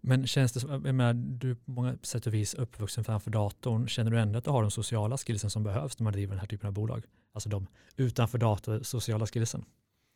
Men 0.00 0.26
känns 0.26 0.52
det 0.52 0.60
som, 0.60 0.70
jag 0.70 0.94
menar, 0.94 1.14
du 1.14 1.50
är 1.50 1.54
på 1.54 1.70
många 1.70 1.98
sätt 2.02 2.26
och 2.26 2.34
vis 2.34 2.54
uppvuxen 2.54 3.04
framför 3.04 3.30
datorn. 3.30 3.88
Känner 3.88 4.10
du 4.10 4.20
ändå 4.20 4.38
att 4.38 4.44
du 4.44 4.50
har 4.50 4.62
de 4.62 4.70
sociala 4.70 5.18
skillsen 5.18 5.50
som 5.50 5.64
behövs 5.64 5.98
när 5.98 6.04
man 6.04 6.12
driver 6.12 6.30
den 6.30 6.40
här 6.40 6.46
typen 6.46 6.66
av 6.66 6.72
bolag? 6.72 7.04
Alltså 7.32 7.48
de 7.48 7.66
utanför 7.96 8.38
dator 8.38 8.82
sociala 8.82 9.26
skillsen. 9.26 9.64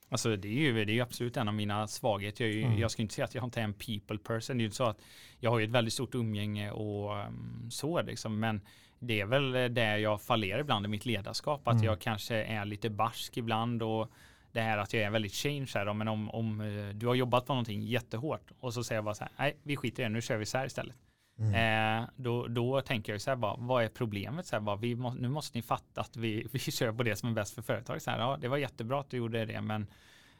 Alltså 0.08 0.36
det 0.36 0.48
är 0.48 0.52
ju 0.52 0.84
det 0.84 0.98
är 0.98 1.02
absolut 1.02 1.36
en 1.36 1.48
av 1.48 1.54
mina 1.54 1.88
svagheter. 1.88 2.44
Jag, 2.44 2.62
mm. 2.62 2.78
jag 2.78 2.90
ska 2.90 3.02
inte 3.02 3.14
säga 3.14 3.24
att 3.24 3.34
jag 3.34 3.44
inte 3.44 3.60
är 3.60 3.64
en 3.64 3.74
people 3.74 4.18
person. 4.18 4.58
Det 4.58 4.62
är 4.62 4.64
ju 4.64 4.70
så 4.70 4.84
att 4.84 5.00
jag 5.38 5.50
har 5.50 5.58
ju 5.58 5.64
ett 5.64 5.70
väldigt 5.70 5.94
stort 5.94 6.14
umgänge 6.14 6.70
och 6.70 7.26
um, 7.26 7.68
så 7.70 8.02
liksom. 8.02 8.40
Men 8.40 8.60
det 8.98 9.20
är 9.20 9.26
väl 9.26 9.74
det 9.74 9.98
jag 9.98 10.22
fallerar 10.22 10.60
ibland 10.60 10.86
i 10.86 10.88
mitt 10.88 11.06
ledarskap. 11.06 11.68
Att 11.68 11.74
mm. 11.74 11.84
jag 11.84 12.00
kanske 12.00 12.34
är 12.34 12.64
lite 12.64 12.90
barsk 12.90 13.36
ibland 13.36 13.82
och 13.82 14.10
det 14.52 14.60
här 14.60 14.78
att 14.78 14.92
jag 14.92 15.02
är 15.02 15.10
väldigt 15.10 15.34
change 15.34 15.70
här. 15.74 15.94
Men 15.94 16.08
om, 16.08 16.30
om 16.30 16.60
eh, 16.60 16.88
du 16.94 17.06
har 17.06 17.14
jobbat 17.14 17.46
på 17.46 17.52
någonting 17.52 17.82
jättehårt 17.82 18.50
och 18.60 18.74
så 18.74 18.84
säger 18.84 18.96
jag 18.96 19.04
bara 19.04 19.14
så 19.14 19.24
här, 19.24 19.32
nej 19.38 19.56
vi 19.62 19.76
skiter 19.76 20.02
i 20.02 20.04
det, 20.04 20.08
nu 20.08 20.20
kör 20.20 20.36
vi 20.36 20.46
så 20.46 20.58
här 20.58 20.66
istället. 20.66 20.96
Mm. 21.38 22.02
Eh, 22.02 22.08
då, 22.16 22.46
då 22.46 22.80
tänker 22.80 23.12
jag 23.12 23.20
så 23.20 23.30
här 23.30 23.36
bara, 23.36 23.56
vad 23.58 23.84
är 23.84 23.88
problemet? 23.88 24.46
Så 24.46 24.56
här, 24.56 24.60
bara, 24.60 24.76
vi 24.76 24.94
må, 24.94 25.14
nu 25.14 25.28
måste 25.28 25.58
ni 25.58 25.62
fatta 25.62 26.00
att 26.00 26.16
vi, 26.16 26.46
vi 26.52 26.58
kör 26.58 26.92
på 26.92 27.02
det 27.02 27.16
som 27.16 27.28
är 27.28 27.32
bäst 27.32 27.54
för 27.54 27.62
företaget. 27.62 28.02
Så 28.02 28.10
här, 28.10 28.18
ja, 28.18 28.38
det 28.40 28.48
var 28.48 28.56
jättebra 28.56 29.00
att 29.00 29.10
du 29.10 29.16
gjorde 29.16 29.44
det, 29.44 29.60
men, 29.60 29.86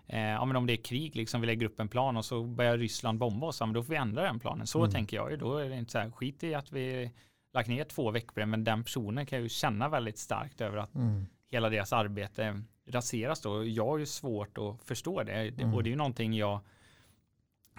eh, 0.07 0.21
ja, 0.21 0.45
men 0.45 0.57
om 0.57 0.67
det 0.67 0.73
är 0.73 0.83
krig, 0.85 1.17
liksom, 1.17 1.41
vi 1.41 1.47
lägger 1.47 1.67
upp 1.67 1.81
en 1.81 1.89
plan 1.89 2.17
och 2.17 2.25
så 2.25 2.45
börjar 2.45 2.79
Ryssland 2.79 3.19
bomba 3.19 3.47
oss, 3.47 3.61
ja, 3.61 3.67
men 3.67 3.75
då 3.75 3.83
får 3.83 3.91
vi 3.91 3.97
ändra 3.97 4.23
den 4.23 4.41
planen. 4.41 4.67
Så 4.67 4.79
mm. 4.79 4.91
tänker 4.91 5.17
jag 5.17 5.31
ju, 5.31 5.37
då 5.37 5.57
är 5.57 5.69
det 5.69 5.77
inte 5.77 5.93
så 5.93 5.99
här, 5.99 6.11
skit 6.11 6.45
i 6.45 6.55
att 6.55 6.73
vi 6.73 7.11
lagt 7.55 7.69
ner 7.69 7.85
två 7.85 8.11
veckor 8.11 8.45
men 8.45 8.65
den 8.65 8.85
personen 8.85 9.27
kan 9.27 9.43
ju 9.43 9.49
känna 9.49 9.89
väldigt 9.89 10.19
starkt 10.19 10.61
över 10.61 10.77
att 10.77 10.95
mm. 10.95 11.27
hela 11.51 11.69
deras 11.69 11.93
arbete 11.93 12.63
raseras 12.87 13.41
då. 13.41 13.67
Jag 13.67 13.87
har 13.87 13.99
ju 13.99 14.07
svårt 14.07 14.59
att 14.59 14.83
förstå 14.85 15.23
det 15.23 15.33
mm. 15.33 15.75
och 15.75 15.83
det 15.83 15.89
är 15.89 15.91
ju 15.91 15.97
någonting 15.97 16.35
jag 16.35 16.61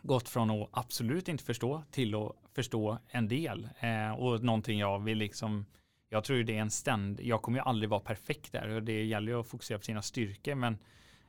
gått 0.02 0.30
från 0.30 0.50
att 0.50 0.70
absolut 0.72 1.28
inte 1.28 1.44
förstå 1.44 1.84
till 1.92 2.16
att 2.16 2.32
förstå 2.54 2.98
en 3.08 3.28
del 3.28 3.70
eh, 3.80 4.12
och 4.12 4.44
någonting 4.44 4.80
jag 4.80 5.00
vill 5.00 5.18
liksom 5.18 5.66
jag 6.10 6.24
tror 6.24 6.44
det 6.44 6.58
är 6.58 6.62
en 6.62 6.72
ständ, 6.72 7.20
jag 7.22 7.42
kommer 7.42 7.58
ju 7.58 7.64
aldrig 7.64 7.90
vara 7.90 8.00
perfekt 8.00 8.52
där 8.52 8.70
och 8.70 8.84
det 8.84 9.04
gäller 9.04 9.32
ju 9.32 9.40
att 9.40 9.48
fokusera 9.48 9.78
på 9.78 9.84
sina 9.84 10.02
styrkor 10.02 10.56
men 10.56 10.74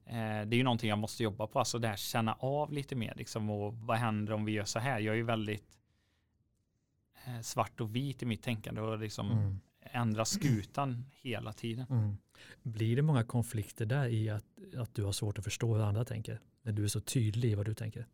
eh, 0.04 0.46
det 0.46 0.56
är 0.56 0.58
ju 0.58 0.62
någonting 0.62 0.88
jag 0.88 0.98
måste 0.98 1.22
jobba 1.22 1.46
på, 1.46 1.58
alltså 1.58 1.78
det 1.78 1.88
här 1.88 1.96
känna 1.96 2.34
av 2.34 2.72
lite 2.72 2.94
mer 2.94 3.14
liksom 3.16 3.50
och 3.50 3.74
vad 3.74 3.96
händer 3.96 4.32
om 4.32 4.44
vi 4.44 4.52
gör 4.52 4.64
så 4.64 4.78
här? 4.78 5.00
Jag 5.00 5.12
är 5.12 5.16
ju 5.16 5.22
väldigt 5.22 5.78
eh, 7.26 7.40
svart 7.40 7.80
och 7.80 7.96
vit 7.96 8.22
i 8.22 8.26
mitt 8.26 8.42
tänkande 8.42 8.80
och 8.80 8.98
liksom 8.98 9.30
mm. 9.30 9.60
ändra 9.80 10.24
skutan 10.24 11.04
hela 11.22 11.52
tiden. 11.52 11.86
Mm. 11.90 12.16
Blir 12.62 12.96
det 12.96 13.02
många 13.02 13.24
konflikter 13.24 13.86
där 13.86 14.08
i 14.08 14.30
att, 14.30 14.44
att 14.78 14.94
du 14.94 15.04
har 15.04 15.12
svårt 15.12 15.38
att 15.38 15.44
förstå 15.44 15.74
hur 15.74 15.82
andra 15.82 16.04
tänker? 16.04 16.40
När 16.62 16.72
du 16.72 16.84
är 16.84 16.88
så 16.88 17.00
tydlig 17.00 17.50
i 17.50 17.54
vad 17.54 17.66
du 17.66 17.74
tänker? 17.74 18.06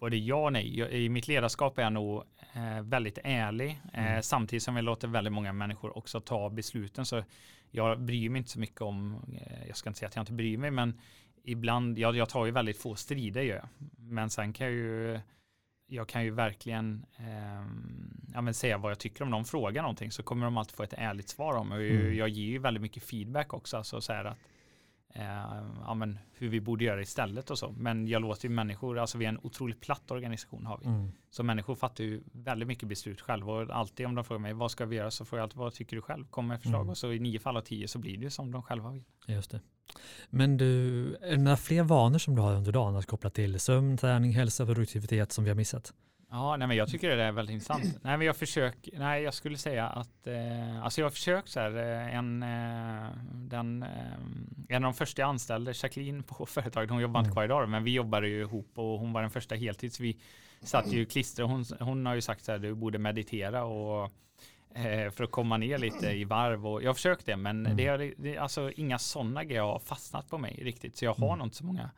Både 0.00 0.16
ja 0.16 0.44
och 0.44 0.52
nej. 0.52 0.80
I 1.04 1.08
mitt 1.08 1.28
ledarskap 1.28 1.78
är 1.78 1.82
jag 1.82 1.92
nog 1.92 2.22
eh, 2.54 2.82
väldigt 2.82 3.18
ärlig 3.24 3.80
eh, 3.92 4.10
mm. 4.10 4.22
samtidigt 4.22 4.62
som 4.62 4.76
jag 4.76 4.84
låter 4.84 5.08
väldigt 5.08 5.32
många 5.32 5.52
människor 5.52 5.98
också 5.98 6.20
ta 6.20 6.50
besluten. 6.50 7.06
Så 7.06 7.24
jag 7.70 8.00
bryr 8.00 8.30
mig 8.30 8.38
inte 8.38 8.50
så 8.50 8.60
mycket 8.60 8.80
om, 8.80 9.24
eh, 9.34 9.66
jag 9.66 9.76
ska 9.76 9.90
inte 9.90 9.98
säga 9.98 10.08
att 10.08 10.16
jag 10.16 10.22
inte 10.22 10.32
bryr 10.32 10.58
mig, 10.58 10.70
men 10.70 11.00
ibland, 11.44 11.98
jag, 11.98 12.16
jag 12.16 12.28
tar 12.28 12.46
ju 12.46 12.52
väldigt 12.52 12.78
få 12.78 12.94
strider 12.94 13.42
ju. 13.42 13.60
Men 13.96 14.30
sen 14.30 14.52
kan 14.52 14.66
jag 14.66 14.74
ju, 14.74 15.20
jag 15.86 16.08
kan 16.08 16.24
ju 16.24 16.30
verkligen 16.30 17.06
eh, 17.16 17.66
ja, 18.34 18.52
säga 18.52 18.78
vad 18.78 18.90
jag 18.90 18.98
tycker 18.98 19.24
om 19.24 19.30
de 19.30 19.44
frågar 19.44 19.82
någonting 19.82 20.10
så 20.10 20.22
kommer 20.22 20.44
de 20.44 20.56
alltid 20.56 20.74
få 20.74 20.82
ett 20.82 20.94
ärligt 20.96 21.28
svar 21.28 21.54
om. 21.54 21.72
Och 21.72 21.80
mm. 21.80 22.16
jag 22.16 22.28
ger 22.28 22.46
ju 22.46 22.58
väldigt 22.58 22.82
mycket 22.82 23.02
feedback 23.02 23.54
också. 23.54 23.76
Alltså 23.76 24.00
så 24.00 24.12
att 24.12 24.36
ja, 25.80 25.94
men 25.94 26.18
hur 26.32 26.48
vi 26.48 26.60
borde 26.60 26.84
göra 26.84 27.02
istället 27.02 27.50
och 27.50 27.58
så. 27.58 27.74
Men 27.78 28.08
jag 28.08 28.22
låter 28.22 28.48
ju 28.48 28.54
människor, 28.54 28.98
alltså 28.98 29.18
vi 29.18 29.24
är 29.24 29.28
en 29.28 29.40
otroligt 29.42 29.80
platt 29.80 30.10
organisation 30.10 30.66
har 30.66 30.78
vi. 30.78 30.86
Mm. 30.86 31.12
Så 31.30 31.42
människor 31.42 31.74
fattar 31.74 32.04
ju 32.04 32.22
väldigt 32.32 32.68
mycket 32.68 32.88
beslut 32.88 33.20
själva 33.20 33.52
och 33.52 33.70
alltid 33.70 34.06
om 34.06 34.14
de 34.14 34.24
frågar 34.24 34.40
mig 34.40 34.52
vad 34.52 34.70
ska 34.70 34.86
vi 34.86 34.96
göra 34.96 35.10
så 35.10 35.24
får 35.24 35.38
jag 35.38 35.42
alltid 35.42 35.58
vad 35.58 35.74
tycker 35.74 35.96
du 35.96 36.02
själv? 36.02 36.26
Kom 36.26 36.46
med 36.46 36.62
förslag 36.62 36.80
mm. 36.80 36.90
och 36.90 36.98
så 36.98 37.12
i 37.12 37.18
nio 37.18 37.38
fall 37.38 37.56
av 37.56 37.60
tio 37.60 37.88
så 37.88 37.98
blir 37.98 38.18
det 38.18 38.30
som 38.30 38.52
de 38.52 38.62
själva 38.62 38.90
vill. 38.90 39.04
Just 39.26 39.50
det. 39.50 39.60
Men 40.30 40.56
du, 40.56 41.14
är 41.14 41.30
det 41.30 41.42
några 41.42 41.56
fler 41.56 41.82
vanor 41.82 42.18
som 42.18 42.34
du 42.34 42.42
har 42.42 42.54
under 42.54 42.72
dagen 42.72 42.96
att 42.96 43.06
koppla 43.06 43.30
till 43.30 43.60
sömn, 43.60 43.96
träning, 43.96 44.32
hälsa, 44.32 44.66
produktivitet 44.66 45.32
som 45.32 45.44
vi 45.44 45.50
har 45.50 45.56
missat? 45.56 45.92
Ja, 46.30 46.56
nej, 46.56 46.68
men 46.68 46.76
jag 46.76 46.88
tycker 46.88 47.16
det 47.16 47.22
är 47.22 47.32
väldigt 47.32 47.54
intressant. 47.54 47.84
nej, 48.02 48.16
men 48.16 48.26
jag 48.26 48.36
försöker, 48.36 48.98
nej, 48.98 49.22
jag 49.22 49.34
skulle 49.34 49.58
säga 49.58 49.86
att, 49.86 50.26
eh, 50.26 50.84
alltså 50.84 51.00
jag 51.00 51.06
har 51.06 51.10
försökt 51.10 51.48
så 51.48 51.60
här, 51.60 51.76
eh, 51.76 52.16
en, 52.16 52.42
eh, 52.42 53.10
den, 53.32 53.82
eh, 53.82 53.88
en 54.68 54.84
av 54.84 54.92
de 54.92 54.94
första 54.94 55.22
jag 55.22 55.28
anställde, 55.28 55.72
Jacqueline 55.82 56.22
på 56.22 56.46
företaget, 56.46 56.90
hon 56.90 57.00
jobbar 57.00 57.20
inte 57.20 57.28
mm. 57.28 57.34
kvar 57.34 57.44
idag, 57.44 57.68
men 57.68 57.84
vi 57.84 57.92
jobbade 57.92 58.28
ju 58.28 58.40
ihop 58.40 58.78
och 58.78 58.98
hon 58.98 59.12
var 59.12 59.20
den 59.22 59.30
första 59.30 59.54
heltids. 59.54 60.00
Vi 60.00 60.18
satt 60.62 60.92
ju 60.92 61.06
klistrade, 61.06 61.52
hon, 61.52 61.64
hon 61.80 62.06
har 62.06 62.14
ju 62.14 62.20
sagt 62.20 62.44
så 62.44 62.52
här, 62.52 62.58
du 62.58 62.74
borde 62.74 62.98
meditera 62.98 63.64
och 63.64 64.12
eh, 64.74 65.10
för 65.10 65.24
att 65.24 65.30
komma 65.30 65.56
ner 65.56 65.78
lite 65.78 66.10
i 66.10 66.24
varv 66.24 66.66
och 66.66 66.82
jag 66.82 66.88
har 66.88 66.94
försökt 66.94 67.26
det, 67.26 67.36
men 67.36 67.66
mm. 67.66 67.76
det 67.76 67.86
är, 67.86 68.14
det, 68.16 68.38
alltså 68.38 68.72
inga 68.76 68.98
sådana 68.98 69.44
grejer 69.44 69.62
har 69.62 69.78
fastnat 69.78 70.30
på 70.30 70.38
mig 70.38 70.60
riktigt, 70.62 70.96
så 70.96 71.04
jag 71.04 71.14
har 71.14 71.26
mm. 71.26 71.38
nog 71.38 71.46
inte 71.46 71.56
så 71.56 71.64
många 71.64 71.90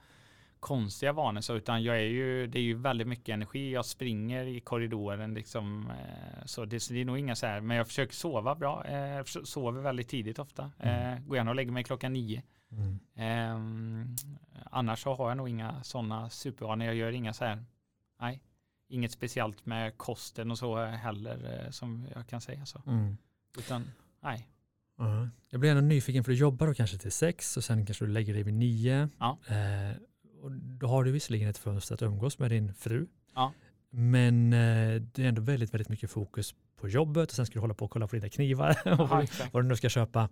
konstiga 0.61 1.13
vanor 1.13 1.41
så 1.41 1.55
utan 1.55 1.83
jag 1.83 1.97
är 1.97 2.09
ju, 2.09 2.47
det 2.47 2.59
är 2.59 2.63
ju 2.63 2.75
väldigt 2.75 3.07
mycket 3.09 3.29
energi. 3.29 3.73
Jag 3.73 3.85
springer 3.85 4.45
i 4.45 4.61
korridoren 4.61 5.35
liksom. 5.35 5.91
Eh, 5.91 6.45
så 6.45 6.65
det, 6.65 6.89
det, 6.89 7.01
är 7.01 7.05
nog 7.05 7.19
inga 7.19 7.37
så 7.37 7.47
här, 7.47 7.61
men 7.61 7.77
jag 7.77 7.87
försöker 7.87 8.15
sova 8.15 8.55
bra. 8.55 8.85
Eh, 8.85 9.25
sover 9.25 9.81
väldigt 9.81 10.09
tidigt 10.09 10.39
ofta. 10.39 10.73
Mm. 10.79 11.13
Eh, 11.13 11.21
går 11.27 11.37
gärna 11.37 11.51
och 11.51 11.57
lägger 11.57 11.73
mig 11.73 11.85
klockan 11.85 12.13
nio. 12.13 12.43
Mm. 12.71 12.99
Eh, 13.15 13.61
annars 14.71 15.03
så 15.03 15.15
har 15.15 15.29
jag 15.29 15.37
nog 15.37 15.49
inga 15.49 15.83
sådana 15.83 16.31
supervanor. 16.31 16.87
Jag 16.87 16.95
gör 16.95 17.13
inga 17.13 17.33
så 17.33 17.45
här, 17.45 17.65
nej, 18.21 18.43
inget 18.89 19.13
speciellt 19.13 19.67
med 19.67 19.99
kosten 19.99 20.51
och 20.51 20.59
så 20.59 20.85
heller 20.85 21.65
eh, 21.65 21.71
som 21.71 22.07
jag 22.15 22.27
kan 22.27 22.41
säga 22.41 22.67
så. 22.67 22.83
Mm. 22.87 23.17
Utan 23.59 23.91
nej. 24.21 24.49
Uh-huh. 24.99 25.29
Jag 25.51 25.61
blir 25.61 25.71
ändå 25.71 25.83
nyfiken 25.83 26.25
för 26.25 26.33
du 26.33 26.39
jobbar 26.39 26.67
då 26.67 26.75
kanske 26.75 26.99
till 26.99 27.13
sex 27.13 27.57
och 27.57 27.65
sen 27.65 27.87
kanske 27.87 28.05
du 28.05 28.13
lägger 28.13 28.35
dig 28.35 28.43
vid 28.43 28.55
nio. 28.55 29.09
Ja. 29.19 29.39
Eh, 29.47 29.97
då 30.51 30.87
har 30.87 31.05
du 31.05 31.13
visserligen 31.13 31.49
ett 31.49 31.59
fönster 31.59 31.95
att 31.95 32.03
umgås 32.03 32.39
med 32.39 32.51
din 32.51 32.75
fru. 32.75 33.07
Ja. 33.35 33.53
Men 33.91 34.53
eh, 34.53 35.03
det 35.03 35.25
är 35.25 35.29
ändå 35.29 35.43
väldigt, 35.43 35.75
väldigt 35.75 35.89
mycket 35.89 36.11
fokus 36.11 36.55
på 36.77 36.89
jobbet 36.89 37.31
och 37.31 37.37
sen 37.37 37.47
ska 37.47 37.55
du 37.55 37.61
hålla 37.61 37.75
på 37.75 37.85
och 37.85 37.91
kolla 37.91 38.07
på 38.07 38.17
dina 38.17 38.29
knivar 38.29 38.79
och 38.85 39.01
Aha, 39.01 39.27
vad 39.53 39.65
du 39.65 39.69
nu 39.69 39.77
ska 39.77 39.89
köpa. 39.89 40.29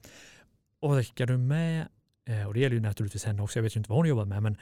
Orkar 0.81 1.27
du 1.27 1.37
med, 1.37 1.89
eh, 2.29 2.47
och 2.47 2.55
det 2.55 2.61
gäller 2.61 2.77
ju 2.77 2.83
naturligtvis 2.83 3.25
henne 3.25 3.43
också, 3.43 3.59
jag 3.59 3.63
vet 3.63 3.77
ju 3.77 3.81
inte 3.81 3.91
vad 3.91 3.99
hon 3.99 4.09
jobbar 4.09 4.25
med, 4.25 4.43
men 4.43 4.57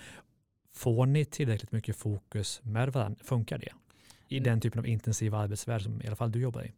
får 0.72 1.06
ni 1.06 1.24
tillräckligt 1.24 1.72
mycket 1.72 1.96
fokus 1.96 2.60
med 2.62 2.92
varandra? 2.92 3.24
Funkar 3.24 3.58
det? 3.58 3.72
I 4.28 4.36
mm. 4.36 4.44
den 4.44 4.60
typen 4.60 4.78
av 4.78 4.86
intensiv 4.86 5.34
arbetsvärld 5.34 5.82
som 5.82 6.02
i 6.02 6.06
alla 6.06 6.16
fall 6.16 6.32
du 6.32 6.40
jobbar 6.40 6.62
i. 6.62 6.72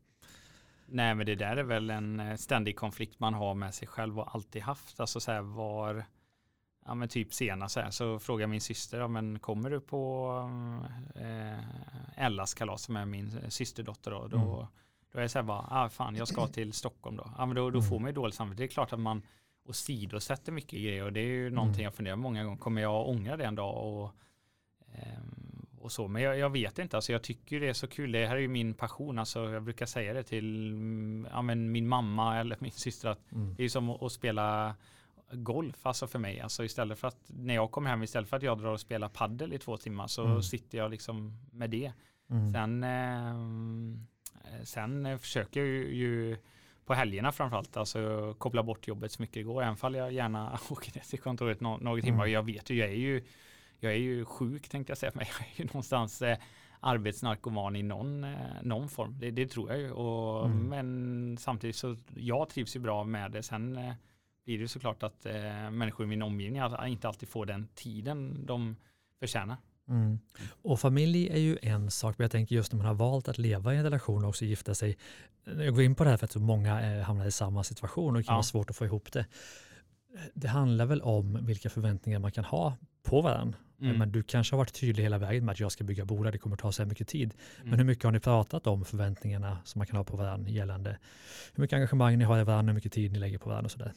Nej, 0.87 1.15
men 1.15 1.27
det 1.27 1.35
där 1.35 1.57
är 1.57 1.63
väl 1.63 1.91
en 1.91 2.21
eh, 2.21 2.37
ständig 2.37 2.77
konflikt 2.77 3.21
man 3.21 3.35
har 3.35 3.55
med 3.55 3.75
sig 3.75 3.89
själv 3.89 4.19
och 4.19 4.35
alltid 4.35 4.63
haft. 4.63 5.01
Alltså 5.01 5.21
så 5.21 5.33
här 5.33 5.41
var, 5.41 6.05
ja 6.87 6.95
men 6.95 7.09
typ 7.09 7.35
senast 7.35 7.75
så, 7.75 7.81
här, 7.81 7.91
så 7.91 8.19
frågar 8.19 8.47
min 8.47 8.61
syster, 8.61 8.99
ja 8.99 9.09
men 9.09 9.39
kommer 9.39 9.71
du 9.71 9.81
på 9.81 10.33
eh, 11.15 12.25
Ellas 12.25 12.55
kalas 12.55 12.83
som 12.83 12.97
är 12.97 13.05
min 13.05 13.51
systerdotter 13.51 14.11
då? 14.11 14.29
Då, 14.29 14.37
mm. 14.37 14.67
då 15.13 15.19
är 15.19 15.21
jag 15.21 15.31
så 15.31 15.39
här 15.39 15.43
bara, 15.45 15.67
ah, 15.71 15.89
fan 15.89 16.17
jag 16.17 16.29
ska 16.29 16.47
till 16.47 16.73
Stockholm 16.73 17.17
då. 17.17 17.31
Ja 17.39 17.47
men 17.47 17.57
då, 17.57 17.71
då 17.71 17.83
får 17.83 17.97
mm. 17.97 18.03
man 18.03 18.09
ju 18.09 18.15
dåligt 18.15 18.35
samvete. 18.35 18.63
Det 18.63 18.67
är 18.67 18.69
klart 18.69 18.93
att 18.93 19.01
man 19.01 19.23
åsidosätter 19.69 20.53
mycket 20.53 20.73
grejer 20.73 21.05
och 21.05 21.13
det 21.13 21.21
är 21.21 21.25
ju 21.25 21.51
någonting 21.51 21.75
mm. 21.75 21.85
jag 21.85 21.95
funderar 21.95 22.17
många 22.17 22.45
gånger. 22.45 22.59
Kommer 22.59 22.83
jag 22.83 23.09
ångra 23.09 23.37
det 23.37 23.45
en 23.45 23.55
dag? 23.55 23.87
Och, 23.87 24.11
eh, 24.93 25.19
och 25.81 25.93
så. 25.93 26.09
Men 26.09 26.23
jag, 26.23 26.39
jag, 26.39 26.51
vet 26.51 26.79
inte, 26.79 26.97
alltså 26.97 27.13
jag 27.13 27.23
tycker 27.23 27.61
det 27.61 27.69
är 27.69 27.73
så 27.73 27.87
kul. 27.87 28.13
Det 28.13 28.27
här 28.27 28.37
är 28.37 28.41
ju 28.41 28.49
min 28.49 28.75
passion. 28.75 29.19
Alltså 29.19 29.51
jag 29.51 29.63
brukar 29.63 29.87
säga 29.87 30.13
det 30.13 30.23
till 30.23 31.27
ja, 31.33 31.43
men 31.43 31.73
min 31.73 31.89
mamma 31.89 32.39
eller 32.39 32.57
min 32.61 32.73
syster 32.73 33.09
att 33.09 33.33
mm. 33.33 33.55
det 33.55 33.65
är 33.65 33.69
som 33.69 33.91
att, 33.91 34.03
att 34.03 34.13
spela 34.13 34.75
golf 35.31 35.87
alltså 35.87 36.07
för 36.07 36.19
mig. 36.19 36.41
Alltså 36.41 36.65
istället 36.65 36.99
för 36.99 37.09
att 37.09 37.21
när 37.27 37.55
jag 37.55 37.71
kommer 37.71 37.91
hem, 37.91 38.03
istället 38.03 38.29
för 38.29 38.37
att 38.37 38.43
jag 38.43 38.59
drar 38.59 38.73
och 38.73 38.81
spelar 38.81 39.09
paddel 39.09 39.53
i 39.53 39.59
två 39.59 39.77
timmar 39.77 40.07
så 40.07 40.25
mm. 40.25 40.43
sitter 40.43 40.79
jag 40.79 40.91
liksom 40.91 41.33
med 41.53 41.71
det. 41.71 41.93
Mm. 42.31 42.53
Sen, 42.53 42.85
eh, 42.85 44.65
sen 44.65 45.19
försöker 45.19 45.61
jag 45.61 45.69
ju, 45.69 45.95
ju 45.95 46.37
på 46.85 46.95
helgerna 46.95 47.33
framförallt, 47.33 47.77
alltså 47.77 48.35
koppla 48.39 48.63
bort 48.63 48.89
jobbet 48.89 49.13
så 49.13 49.23
mycket 49.23 49.35
det 49.35 49.43
går, 49.43 49.63
även 49.63 49.77
fall 49.77 49.95
jag 49.95 50.13
gärna 50.13 50.59
åker 50.71 50.95
ner 50.95 51.03
till 51.03 51.21
kontoret 51.21 51.61
några, 51.61 51.77
några 51.77 52.03
timmar. 52.03 52.25
Mm. 52.25 52.33
Jag 52.33 52.43
vet 52.43 52.71
ju, 52.71 52.75
jag 52.77 52.89
är 52.89 52.97
ju 52.97 53.25
jag 53.81 53.93
är 53.93 53.97
ju 53.97 54.25
sjuk 54.25 54.69
tänkte 54.69 54.91
jag 54.91 54.99
säga, 54.99 55.13
men 55.15 55.27
jag 55.27 55.49
är 55.49 55.61
ju 55.61 55.65
någonstans 55.65 56.23
eh, 56.23 56.39
arbetsnarkoman 56.81 57.77
i 57.77 57.83
någon, 57.83 58.25
eh, 58.25 58.63
någon 58.63 58.89
form. 58.89 59.19
Det, 59.19 59.31
det, 59.31 59.47
tror 59.47 59.71
jag 59.71 59.79
ju. 59.79 59.91
Och, 59.91 60.47
mm. 60.47 60.59
Men 60.59 61.39
samtidigt 61.39 61.77
så 61.77 61.97
jag 62.15 62.49
trivs 62.49 62.77
ju 62.77 62.81
bra 62.81 63.05
med 63.05 63.33
det. 63.33 63.43
Sen 63.43 63.77
eh, 63.77 63.93
blir 64.47 64.59
det 64.59 64.69
såklart 64.69 65.03
att 65.03 65.27
eh, 65.27 65.71
människor 65.71 66.07
i 66.07 66.09
min 66.09 66.23
omgivning 66.23 66.63
inte 66.87 67.09
alltid 67.09 67.29
får 67.29 67.47
den 67.47 67.69
tiden 67.75 68.47
de 68.47 68.77
förtjänar. 69.21 69.57
Mm. 69.89 70.19
Och 70.63 70.81
familj 70.81 71.29
är 71.29 71.39
ju 71.39 71.59
en 71.63 71.91
sak, 71.91 72.19
men 72.19 72.25
jag 72.25 72.31
tänker 72.31 72.55
just 72.55 72.73
när 72.73 72.77
man 72.77 72.87
har 72.87 72.95
valt 72.95 73.29
att 73.29 73.39
leva 73.39 73.75
i 73.75 73.77
en 73.77 73.83
relation 73.83 74.23
och 74.23 74.29
också 74.29 74.45
gifta 74.45 74.75
sig. 74.75 74.97
Jag 75.45 75.75
går 75.75 75.83
in 75.83 75.95
på 75.95 76.05
det 76.05 76.11
här 76.11 76.17
för 76.17 76.25
att 76.25 76.33
så 76.33 76.41
många 76.41 76.97
eh, 76.97 77.03
hamnar 77.03 77.27
i 77.27 77.33
samma 77.33 77.65
situation 77.65 78.17
och 78.17 78.21
det 78.21 78.25
kan 78.25 78.33
ja. 78.33 78.37
vara 78.37 78.43
svårt 78.43 78.71
att 78.71 78.77
få 78.77 78.85
ihop 78.85 79.13
det. 79.13 79.27
Det 80.35 80.49
handlar 80.49 80.87
väl 80.87 81.03
om 81.03 81.47
vilka 81.47 81.71
förväntningar 81.71 82.19
man 82.19 82.33
kan 82.33 82.45
ha 82.45 82.77
på 83.03 83.21
varandra. 83.21 83.59
Mm. 83.81 83.99
Men 83.99 84.13
du 84.13 84.23
kanske 84.23 84.55
har 84.55 84.59
varit 84.59 84.81
tydlig 84.81 85.03
hela 85.03 85.19
vägen 85.19 85.45
med 85.45 85.53
att 85.53 85.61
jag 85.61 85.73
ska 85.73 85.85
bygga 85.85 86.05
bolag, 86.05 86.33
det 86.33 86.39
kommer 86.39 86.57
ta 86.57 86.73
så 86.73 86.83
här 86.83 86.89
mycket 86.89 87.09
tid. 87.09 87.35
Mm. 87.57 87.71
Men 87.71 87.79
hur 87.79 87.87
mycket 87.87 88.05
har 88.05 88.13
ni 88.13 88.21
pratat 88.21 88.67
om 88.67 88.85
förväntningarna 88.85 89.59
som 89.65 89.79
man 89.79 89.87
kan 89.87 89.97
ha 89.97 90.05
på 90.05 90.17
varandra 90.17 90.51
gällande 90.51 90.99
hur 91.55 91.61
mycket 91.61 91.77
engagemang 91.77 92.19
ni 92.19 92.25
har 92.25 92.41
i 92.41 92.45
varandra, 92.45 92.71
hur 92.71 92.75
mycket 92.75 92.93
tid 92.93 93.13
ni 93.13 93.19
lägger 93.19 93.39
på 93.39 93.49
varandra 93.49 93.65
och 93.65 93.71
sådär? 93.71 93.93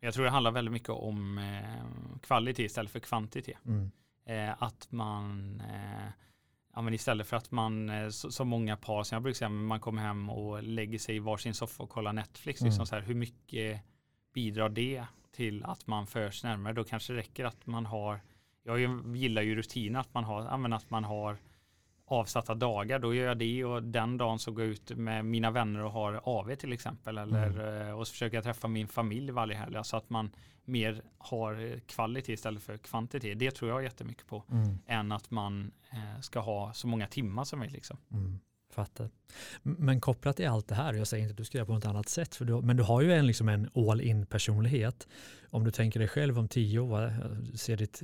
Jag 0.00 0.14
tror 0.14 0.24
det 0.24 0.30
handlar 0.30 0.50
väldigt 0.50 0.72
mycket 0.72 0.88
om 0.88 1.38
eh, 1.38 2.18
kvalitet 2.22 2.64
istället 2.64 2.92
för 2.92 3.00
kvantitet. 3.00 3.66
Mm. 3.66 3.90
Eh, 4.26 4.62
att 4.62 4.92
man 4.92 5.60
eh, 5.60 6.12
Ja, 6.74 6.82
men 6.82 6.94
istället 6.94 7.26
för 7.26 7.36
att 7.36 7.50
man, 7.50 7.90
eh, 7.90 8.08
så, 8.08 8.30
så 8.30 8.44
många 8.44 8.76
par, 8.76 9.02
som 9.02 9.16
jag 9.16 9.22
brukar 9.22 9.36
säga, 9.36 9.48
man 9.48 9.80
kommer 9.80 10.02
hem 10.02 10.30
och 10.30 10.62
lägger 10.62 10.98
sig 10.98 11.16
i 11.16 11.18
varsin 11.18 11.54
soffa 11.54 11.82
och 11.82 11.90
kollar 11.90 12.12
Netflix. 12.12 12.60
Liksom 12.60 12.80
mm. 12.80 12.86
så 12.86 12.94
här, 12.94 13.02
hur 13.02 13.14
mycket 13.14 13.80
bidrar 14.34 14.68
det 14.68 15.04
till 15.32 15.64
att 15.64 15.86
man 15.86 16.06
förs 16.06 16.44
närmare? 16.44 16.72
Då 16.72 16.84
kanske 16.84 17.12
det 17.12 17.18
räcker 17.18 17.44
att 17.44 17.66
man 17.66 17.86
har 17.86 18.20
jag 18.62 19.16
gillar 19.16 19.42
ju 19.42 19.54
rutiner 19.54 20.00
att 20.00 20.14
man 20.14 20.24
har, 20.24 20.72
att 20.74 20.90
man 20.90 21.04
har 21.04 21.38
avsatta 22.08 22.54
dagar, 22.54 22.98
då 22.98 23.14
gör 23.14 23.26
jag 23.26 23.38
det 23.38 23.64
och 23.64 23.82
den 23.82 24.16
dagen 24.16 24.38
så 24.38 24.52
går 24.52 24.64
jag 24.64 24.72
ut 24.72 24.90
med 24.96 25.24
mina 25.24 25.50
vänner 25.50 25.84
och 25.84 25.92
har 25.92 26.20
AV 26.24 26.54
till 26.54 26.72
exempel 26.72 27.18
eller 27.18 27.46
mm. 27.46 27.88
Eh, 27.88 27.98
och 27.98 28.06
så 28.06 28.12
försöker 28.12 28.36
jag 28.36 28.44
träffa 28.44 28.68
min 28.68 28.88
familj 28.88 29.30
varje 29.30 29.56
helg 29.56 29.72
så 29.72 29.78
alltså 29.78 29.96
att 29.96 30.10
man 30.10 30.30
mer 30.64 31.02
har 31.18 31.80
kvalitet 31.86 32.32
istället 32.32 32.62
för 32.62 32.76
kvantitet. 32.76 33.38
Det 33.38 33.50
tror 33.50 33.70
jag 33.70 33.82
jättemycket 33.82 34.26
på 34.26 34.44
mm. 34.50 34.78
än 34.86 35.12
att 35.12 35.30
man 35.30 35.72
eh, 35.90 36.20
ska 36.20 36.40
ha 36.40 36.72
så 36.72 36.86
många 36.86 37.06
timmar 37.06 37.44
som 37.44 37.58
möjligt. 37.58 37.74
Liksom. 37.74 37.96
Mm. 38.12 38.38
Fattar. 38.70 39.10
Men 39.62 40.00
kopplat 40.00 40.36
till 40.36 40.48
allt 40.48 40.68
det 40.68 40.74
här, 40.74 40.94
jag 40.94 41.06
säger 41.06 41.22
inte 41.22 41.32
att 41.32 41.36
du 41.36 41.44
ska 41.44 41.58
göra 41.58 41.66
på 41.66 41.72
något 41.72 41.84
annat 41.84 42.08
sätt, 42.08 42.34
för 42.34 42.44
du, 42.44 42.62
men 42.62 42.76
du 42.76 42.82
har 42.82 43.02
ju 43.02 43.12
en, 43.12 43.26
liksom 43.26 43.48
en 43.48 43.70
all 43.74 44.00
in 44.00 44.26
personlighet. 44.26 45.08
Om 45.50 45.64
du 45.64 45.70
tänker 45.70 46.00
dig 46.00 46.08
själv 46.08 46.38
om 46.38 46.48
tio 46.48 46.78
år, 46.78 47.06
eh, 47.06 47.54
ser 47.54 47.76
ditt 47.76 48.02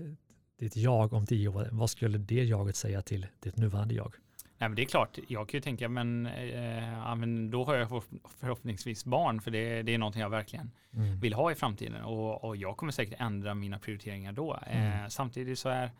ditt 0.65 0.77
jag 0.77 1.13
om 1.13 1.27
tio 1.27 1.49
år, 1.49 1.69
vad 1.73 1.91
skulle 1.91 2.19
det 2.19 2.45
jaget 2.45 2.77
säga 2.77 3.03
till 3.03 3.27
ditt 3.41 3.57
nuvarande 3.57 3.95
jag? 3.95 4.15
Nej, 4.59 4.69
men 4.69 4.77
det 4.77 4.83
är 4.83 4.87
klart, 4.87 5.19
jag 5.29 5.49
kan 5.49 5.59
ju 5.59 5.63
tänka, 5.63 5.89
men, 5.89 6.27
eh, 6.27 7.15
men 7.17 7.51
då 7.51 7.65
har 7.65 7.75
jag 7.75 8.03
förhoppningsvis 8.39 9.05
barn, 9.05 9.41
för 9.41 9.51
det, 9.51 9.83
det 9.83 9.95
är 9.95 9.99
någonting 9.99 10.23
jag 10.23 10.31
verkligen 10.31 10.71
mm. 10.93 11.21
vill 11.21 11.35
ha 11.35 11.53
i 11.53 11.55
framtiden. 11.55 12.03
Och, 12.03 12.45
och, 12.45 12.57
jag 12.57 12.77
kommer 12.77 12.93
säkert 12.93 13.21
ändra 13.21 13.55
mina 13.55 13.79
prioriteringar 13.79 14.33
då. 14.33 14.59
Mm. 14.67 15.03
Eh, 15.03 15.09
samtidigt 15.09 15.59
så 15.59 15.69
är 15.69 15.91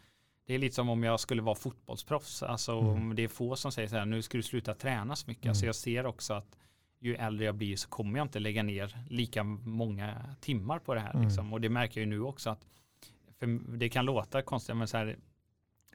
det 0.47 0.55
är 0.55 0.59
lite 0.59 0.75
som 0.75 0.89
om 0.89 1.05
jag 1.05 1.21
skulle 1.21 1.43
vara 1.43 1.55
fotbollsproffs. 1.55 2.43
Alltså 2.43 2.73
mm. 2.73 3.17
det 3.17 3.23
är 3.23 3.29
få 3.29 3.57
som 3.57 3.73
säger 3.73 3.89
så 3.89 3.97
här, 3.97 4.05
nu 4.05 4.23
ska 4.23 4.39
du 4.39 4.43
sluta 4.43 4.75
träna 4.75 5.17
så 5.17 5.31
mycket. 5.31 5.49
Alltså 5.49 5.65
mm. 5.65 5.71
Alltså 5.71 5.91
jag 5.91 5.97
ser 5.97 6.07
också 6.07 6.35
att 6.35 6.59
ju 7.01 7.15
äldre 7.15 7.45
jag 7.45 7.55
blir 7.55 7.77
så 7.77 7.89
kommer 7.89 8.19
jag 8.19 8.25
inte 8.25 8.39
lägga 8.39 8.63
ner 8.63 8.99
lika 9.11 9.43
många 9.45 10.37
timmar 10.41 10.79
på 10.79 10.95
det 10.95 11.01
här. 11.01 11.15
Mm. 11.15 11.27
Liksom. 11.27 11.53
Och 11.53 11.61
det 11.61 11.69
märker 11.69 12.01
jag 12.01 12.07
ju 12.07 12.11
nu 12.11 12.23
också 12.23 12.51
att 12.51 12.67
för 13.39 13.47
det 13.77 13.89
kan 13.89 14.05
låta 14.05 14.43
konstigt, 14.43 14.77
men 14.77 14.89
så 14.89 14.97
här, 14.97 15.17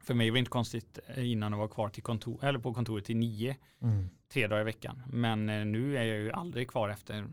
för 0.02 0.14
mig 0.14 0.30
var 0.30 0.36
det 0.36 0.40
inte 0.40 0.52
konstigt 0.52 1.00
innan 1.18 1.54
att 1.54 1.58
vara 1.58 1.70
kvar 1.70 1.90
till 1.90 2.04
kontor, 2.04 2.46
eller 2.46 2.60
på 2.60 2.74
kontoret 2.74 3.06
till 3.06 3.18
nio, 3.18 3.58
mm. 3.82 4.10
tre 4.34 4.48
dagar 4.48 4.62
i 4.62 4.64
veckan. 4.64 5.02
Men 5.08 5.50
eh, 5.50 5.66
nu 5.66 5.98
är 5.98 6.04
jag 6.04 6.18
ju 6.18 6.32
aldrig 6.32 6.68
kvar 6.68 6.90
efter 6.90 7.28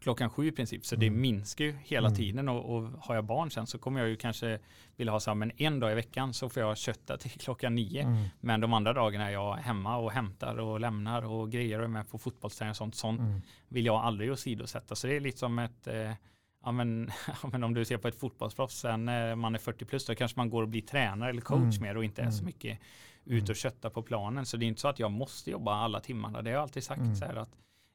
klockan 0.00 0.30
sju 0.30 0.48
i 0.48 0.52
princip, 0.52 0.86
så 0.86 0.94
mm. 0.94 1.00
det 1.00 1.20
minskar 1.20 1.64
ju 1.64 1.76
hela 1.82 2.08
mm. 2.08 2.16
tiden 2.16 2.48
och, 2.48 2.76
och, 2.76 2.90
har 3.00 3.14
jag 3.14 3.24
barn 3.24 3.50
sen 3.50 3.66
så 3.66 3.78
kommer 3.78 4.00
jag 4.00 4.08
ju 4.08 4.16
kanske 4.16 4.58
vilja 4.96 5.12
ha 5.12 5.20
så 5.20 5.30
här, 5.30 5.34
men 5.34 5.52
en 5.56 5.80
dag 5.80 5.92
i 5.92 5.94
veckan 5.94 6.34
så 6.34 6.48
får 6.48 6.62
jag 6.62 6.78
kötta 6.78 7.16
till 7.16 7.30
klockan 7.38 7.74
nio. 7.74 8.02
Mm. 8.02 8.24
Men 8.40 8.60
de 8.60 8.72
andra 8.72 8.92
dagarna 8.92 9.28
är 9.28 9.32
jag 9.32 9.54
hemma 9.54 9.96
och 9.96 10.12
hämtar 10.12 10.56
och 10.56 10.80
lämnar 10.80 11.22
och 11.22 11.50
grejer 11.50 11.78
och 11.78 11.84
är 11.84 11.88
med 11.88 12.08
på 12.08 12.18
fotbollsträning 12.18 12.70
och 12.70 12.76
sånt. 12.76 12.94
Sånt 12.94 13.20
mm. 13.20 13.40
vill 13.68 13.86
jag 13.86 13.96
aldrig 13.96 14.32
åsidosätta. 14.32 14.94
Så 14.94 15.06
det 15.06 15.16
är 15.16 15.20
lite 15.20 15.38
som 15.38 15.58
ett 15.58 15.86
eh, 15.86 16.12
ja 16.64 16.72
men, 16.72 17.10
ja 17.42 17.48
men 17.52 17.64
om 17.64 17.74
du 17.74 17.84
ser 17.84 17.98
på 17.98 18.08
ett 18.08 18.20
fotbollsproffs 18.20 18.78
sen 18.78 19.04
när 19.04 19.34
man 19.34 19.54
är 19.54 19.58
40 19.58 19.84
plus 19.84 20.06
då 20.06 20.14
kanske 20.14 20.38
man 20.38 20.50
går 20.50 20.62
och 20.62 20.68
blir 20.68 20.82
tränare 20.82 21.30
eller 21.30 21.40
coach 21.40 21.76
mm. 21.76 21.82
mer 21.82 21.96
och 21.96 22.04
inte 22.04 22.22
är 22.22 22.30
så 22.30 22.38
mm. 22.38 22.46
mycket 22.46 22.78
ut 23.24 23.42
och 23.42 23.48
mm. 23.48 23.54
kötta 23.54 23.90
på 23.90 24.02
planen. 24.02 24.46
Så 24.46 24.56
det 24.56 24.64
är 24.64 24.68
inte 24.68 24.80
så 24.80 24.88
att 24.88 24.98
jag 24.98 25.10
måste 25.10 25.50
jobba 25.50 25.74
alla 25.74 26.00
timmarna. 26.00 26.42
Det 26.42 26.50
har 26.50 26.54
jag 26.54 26.62
alltid 26.62 26.84
sagt 26.84 27.00
mm. 27.00 27.16
så 27.16 27.24
här 27.24 27.36
att 27.36 27.50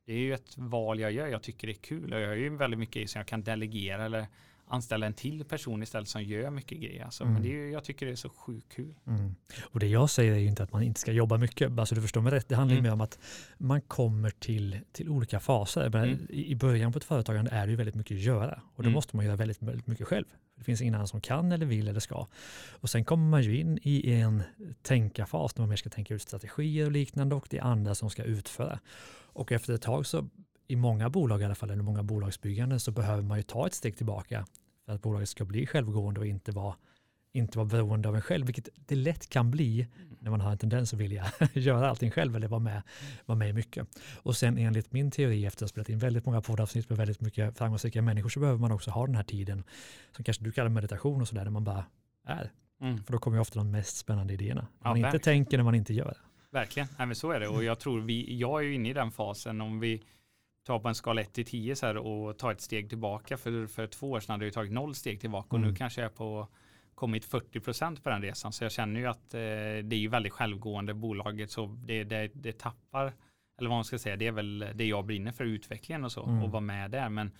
det 0.06 0.14
är 0.14 0.18
ju 0.18 0.34
ett 0.34 0.58
val 0.58 1.00
jag 1.00 1.12
gör. 1.12 1.28
Jag 1.28 1.44
tycker 1.44 1.68
det 1.68 1.74
är 1.74 1.82
kul 1.82 2.14
och 2.14 2.20
jag 2.20 2.28
har 2.28 2.36
ju 2.36 2.56
väldigt 2.58 2.80
mycket 2.80 3.10
som 3.10 3.20
jag 3.20 3.28
kan 3.28 3.44
delegera 3.44 4.06
eller 4.06 4.28
anställa 4.68 5.06
en 5.06 5.14
till 5.14 5.46
person 5.46 5.84
istället 5.84 6.10
som 6.10 6.24
gör 6.24 6.50
mycket 6.50 6.78
grejer. 6.78 7.06
Alltså, 7.06 7.24
mm. 7.24 7.34
Men 7.34 7.44
det 7.44 7.50
är, 7.50 7.72
jag 7.72 7.84
tycker 7.84 8.06
det 8.06 8.12
är 8.12 8.16
så 8.16 8.30
sjukt 8.30 8.74
kul. 8.74 8.96
Mm. 9.08 9.36
Och 9.64 9.80
det 9.80 9.88
jag 9.88 10.10
säger 10.10 10.34
är 10.34 10.38
ju 10.38 10.48
inte 10.48 10.64
att 10.64 10.72
man 10.72 10.84
inte 10.84 11.00
ska 11.00 11.12
jobba 11.12 11.38
mycket. 11.38 11.80
Alltså 11.80 11.96
du 11.96 12.02
förstår 12.02 12.22
mig 12.22 12.32
rätt. 12.34 12.50
Det 12.50 12.56
handlar 12.56 12.74
mm. 12.74 12.84
mer 12.84 12.94
om 12.94 13.02
att 13.02 13.20
man 13.58 13.82
kommer 13.82 14.30
till, 14.30 14.80
till 14.92 15.10
olika 15.10 15.40
faser. 15.40 15.90
Men 15.90 16.04
mm. 16.04 16.28
I 16.30 16.56
början 16.56 16.92
på 16.92 16.98
ett 16.98 17.04
företagande 17.04 17.52
är 17.52 17.66
det 17.66 17.72
ju 17.72 17.78
väldigt 17.78 17.96
mycket 17.96 18.16
att 18.16 18.24
göra 18.24 18.62
och 18.76 18.84
då 18.84 18.88
mm. 18.88 18.94
måste 18.94 19.16
man 19.16 19.26
göra 19.26 19.36
väldigt, 19.36 19.62
väldigt 19.62 19.88
mycket 19.88 20.08
själv. 20.08 20.26
Det 20.58 20.64
finns 20.64 20.82
ingen 20.82 20.96
annan 20.96 21.08
som 21.08 21.22
kan 21.22 21.52
eller 21.52 21.66
vill 21.66 21.88
eller 21.88 22.00
ska. 22.00 22.28
Och 22.72 22.90
sen 22.90 23.06
kommer 23.06 23.30
man 23.30 23.44
ju 23.44 23.60
in 23.60 23.80
i 23.82 24.12
en 24.14 24.44
tänkarfas 24.82 25.56
när 25.56 25.62
man 25.62 25.70
mer 25.70 25.76
ska 25.76 25.90
tänka 25.90 26.14
ut 26.14 26.22
strategier 26.22 26.86
och 26.86 26.92
liknande 26.92 27.36
och 27.36 27.48
det 27.50 27.58
är 27.58 27.62
andra 27.62 27.96
som 27.96 28.10
ska 28.10 28.24
utföra. 28.24 28.80
Och 29.34 29.52
efter 29.52 29.74
ett 29.74 29.82
tag 29.82 30.06
så 30.06 30.30
i 30.74 30.76
många 30.76 31.10
bolag 31.10 31.42
i 31.42 31.46
alla 31.46 31.56
fall, 31.56 31.70
eller 31.70 31.84
många 31.84 32.04
bolagsbygganden, 32.04 32.80
så 32.80 32.92
behöver 32.92 33.24
man 33.24 33.38
ju 33.38 33.44
ta 33.44 33.68
ett 33.68 33.74
steg 33.74 33.98
tillbaka 33.98 34.46
för 34.86 34.94
att 34.94 35.02
bolaget 35.02 35.30
ska 35.30 35.46
bli 35.46 35.68
självgående 35.68 36.20
och 36.20 36.28
inte 36.28 36.52
vara 36.52 36.76
inte 37.36 37.58
vara 37.58 37.66
beroende 37.66 38.10
av 38.10 38.16
en 38.16 38.22
själv, 38.22 38.46
vilket 38.46 38.70
det 38.76 38.96
lätt 38.96 39.30
kan 39.30 39.52
bli 39.52 39.88
när 40.20 40.32
man 40.32 40.42
har 40.42 40.52
en 40.52 40.58
tendens 40.58 40.94
att 40.94 41.00
vilja 41.00 41.26
göra 41.54 41.90
allting 41.90 42.12
själv 42.12 42.36
eller 42.36 42.48
vara 42.48 42.60
med, 42.60 42.82
vara 43.26 43.38
med 43.38 43.50
i 43.50 43.54
mycket. 43.54 43.88
Och 44.16 44.36
sen 44.36 44.58
enligt 44.58 44.92
min 44.92 45.12
teori 45.12 45.46
efter 45.46 45.58
att 45.58 45.62
ha 45.62 45.68
spelat 45.68 45.90
in 45.90 46.00
väldigt 46.00 46.26
många 46.26 46.42
poddavsnitt 46.42 46.90
med 46.90 46.98
väldigt 46.98 47.22
mycket 47.22 47.58
framgångsrika 47.58 48.02
människor 48.02 48.30
så 48.30 48.40
behöver 48.40 48.60
man 48.60 48.72
också 48.72 48.92
ha 48.92 49.06
den 49.06 49.16
här 49.16 49.24
tiden 49.24 49.64
som 50.12 50.24
kanske 50.24 50.44
du 50.44 50.52
kallar 50.52 50.70
meditation 50.70 51.22
och 51.22 51.28
sådär, 51.28 51.44
där 51.44 51.52
man 51.52 51.64
bara 51.64 51.86
är. 52.28 52.52
Mm. 52.82 53.04
För 53.04 53.14
då 53.14 53.20
kommer 53.20 53.38
ju 53.38 53.42
ofta 53.42 53.60
de 53.60 53.72
mest 53.72 53.98
spännande 53.98 54.34
idéerna. 54.34 54.68
Ja, 54.84 54.90
man 54.90 54.98
inte 54.98 55.20
tänker 55.20 55.58
när 55.58 55.64
man 55.64 55.76
inte 55.76 55.94
gör. 55.94 56.18
Verkligen, 56.52 56.88
Nej, 56.98 57.08
men 57.08 57.16
så 57.16 57.32
är 57.32 57.40
det 57.40 57.48
och 57.48 57.64
jag 57.64 57.80
tror 57.80 58.02
vi, 58.02 58.38
jag 58.38 58.60
är 58.60 58.64
ju 58.64 58.76
inne 58.76 58.90
i 58.90 58.94
den 58.94 59.12
fasen 59.12 59.62
om 59.62 59.80
vi 59.80 60.02
tar 60.64 60.80
på 60.80 60.88
en 60.88 60.96
skala 60.96 61.22
1 61.22 61.34
till 61.34 61.46
10 61.46 61.76
så 61.76 61.86
här 61.86 61.98
och 61.98 62.38
tar 62.38 62.52
ett 62.52 62.62
steg 62.62 62.90
tillbaka. 62.90 63.38
För, 63.38 63.68
för 63.68 63.88
två 63.88 64.12
år 64.12 64.20
sedan 64.20 64.34
hade 64.34 64.46
jag 64.46 64.54
tagit 64.54 64.72
noll 64.72 64.96
steg 64.96 65.22
tillbaka 65.22 65.48
och 65.50 65.58
mm. 65.58 65.70
nu 65.70 65.76
kanske 65.76 66.02
jag 66.02 66.12
är 66.12 66.16
på 66.16 66.48
kommit 66.96 67.26
40 67.26 67.60
procent 67.60 68.04
på 68.04 68.10
den 68.10 68.22
resan. 68.22 68.54
Så 68.54 68.64
jag 68.64 68.72
känner 68.72 69.00
ju 69.00 69.08
att 69.08 69.34
eh, 69.34 69.40
det 69.84 69.96
är 69.96 70.00
ju 70.00 70.08
väldigt 70.08 70.34
självgående 70.34 70.94
bolaget 70.94 71.52
så 71.52 71.66
det, 71.66 72.04
det, 72.04 72.32
det 72.34 72.58
tappar, 72.58 73.14
eller 73.60 73.70
vad 73.70 73.78
man 73.78 73.86
ska 73.86 74.00
säga, 74.00 74.16
det 74.16 74.28
är 74.28 74.32
väl 74.32 74.66
det 74.76 74.86
jag 74.86 75.06
brinner 75.06 75.32
för 75.32 75.46
utvecklingen 75.46 76.04
och 76.04 76.12
så 76.12 76.24
mm. 76.24 76.44
och 76.44 76.52
vara 76.52 76.62
med 76.62 76.92
där. 76.92 77.10
Men 77.10 77.32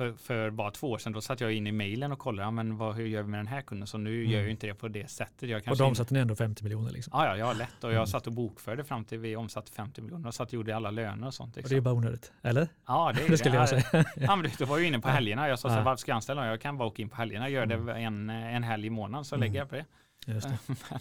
för, 0.00 0.12
för, 0.12 0.50
bara 0.50 0.70
två 0.70 0.90
år 0.90 0.98
sedan 0.98 1.12
då 1.12 1.20
satt 1.20 1.40
jag 1.40 1.52
in 1.52 1.66
i 1.66 1.72
mejlen 1.72 2.12
och 2.12 2.18
kollade, 2.18 2.46
ja, 2.46 2.50
men 2.50 2.76
vad, 2.76 2.94
hur 2.94 3.06
gör 3.06 3.22
vi 3.22 3.28
med 3.28 3.40
den 3.40 3.46
här 3.46 3.62
kunden? 3.62 3.86
Så 3.86 3.98
nu 3.98 4.20
mm. 4.20 4.30
gör 4.30 4.40
jag 4.40 4.50
inte 4.50 4.66
det 4.66 4.74
på 4.74 4.88
det 4.88 5.10
sättet. 5.10 5.48
Jag 5.48 5.62
och 5.70 5.76
de 5.76 5.84
omsatte 5.84 6.14
ni 6.14 6.20
ändå 6.20 6.36
50 6.36 6.64
miljoner? 6.64 6.90
Liksom. 6.90 7.10
Ja, 7.16 7.26
ja, 7.26 7.36
jag 7.36 7.46
har 7.46 7.54
lätt 7.54 7.84
och 7.84 7.90
jag 7.90 7.96
mm. 7.96 8.06
satt 8.06 8.26
och 8.26 8.32
bokförde 8.32 8.84
fram 8.84 9.04
till 9.04 9.18
vi 9.18 9.36
omsatte 9.36 9.72
50 9.72 10.02
miljoner 10.02 10.28
och 10.28 10.34
satt 10.34 10.48
och 10.48 10.54
gjorde 10.54 10.76
alla 10.76 10.90
löner 10.90 11.26
och 11.26 11.34
sånt. 11.34 11.56
Liksom. 11.56 11.68
Och 11.68 11.70
det 11.70 11.76
är 11.76 11.80
bara 11.80 11.94
onödigt, 11.94 12.32
eller? 12.42 12.68
Ja, 12.86 13.12
det, 13.16 13.22
är 13.22 13.28
det 13.30 13.38
skulle 13.38 13.56
jag 13.56 13.68
säga. 13.68 14.04
ja, 14.16 14.36
men 14.36 14.50
du 14.58 14.64
var 14.64 14.78
ju 14.78 14.86
inne 14.86 15.00
på 15.00 15.08
helgerna. 15.08 15.48
Jag 15.48 15.58
sa 15.58 15.68
så 15.68 15.74
här, 15.74 15.82
varför 15.82 16.00
ska 16.00 16.10
jag 16.10 16.16
anställa? 16.16 16.46
Jag 16.46 16.60
kan 16.60 16.78
bara 16.78 16.88
åka 16.88 17.02
in 17.02 17.08
på 17.08 17.16
helgerna, 17.16 17.48
gör 17.48 17.66
det 17.66 17.74
mm. 17.74 17.88
en, 17.88 18.30
en 18.30 18.62
helg 18.62 18.86
i 18.86 18.90
månaden 18.90 19.24
så 19.24 19.34
mm. 19.34 19.46
lägger 19.46 19.58
jag 19.58 19.68
på 19.68 19.74
det. 19.74 19.84
Just 20.26 20.48
det. 20.48 20.58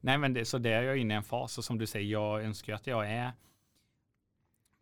Nej, 0.00 0.18
men 0.18 0.34
det, 0.34 0.44
så 0.44 0.58
det 0.58 0.70
är 0.70 0.82
jag 0.82 0.96
inne 0.96 1.14
i 1.14 1.16
en 1.16 1.22
fas 1.22 1.58
och 1.58 1.64
som 1.64 1.78
du 1.78 1.86
säger, 1.86 2.12
jag 2.12 2.44
önskar 2.44 2.74
att 2.74 2.86
jag 2.86 3.10
är 3.10 3.32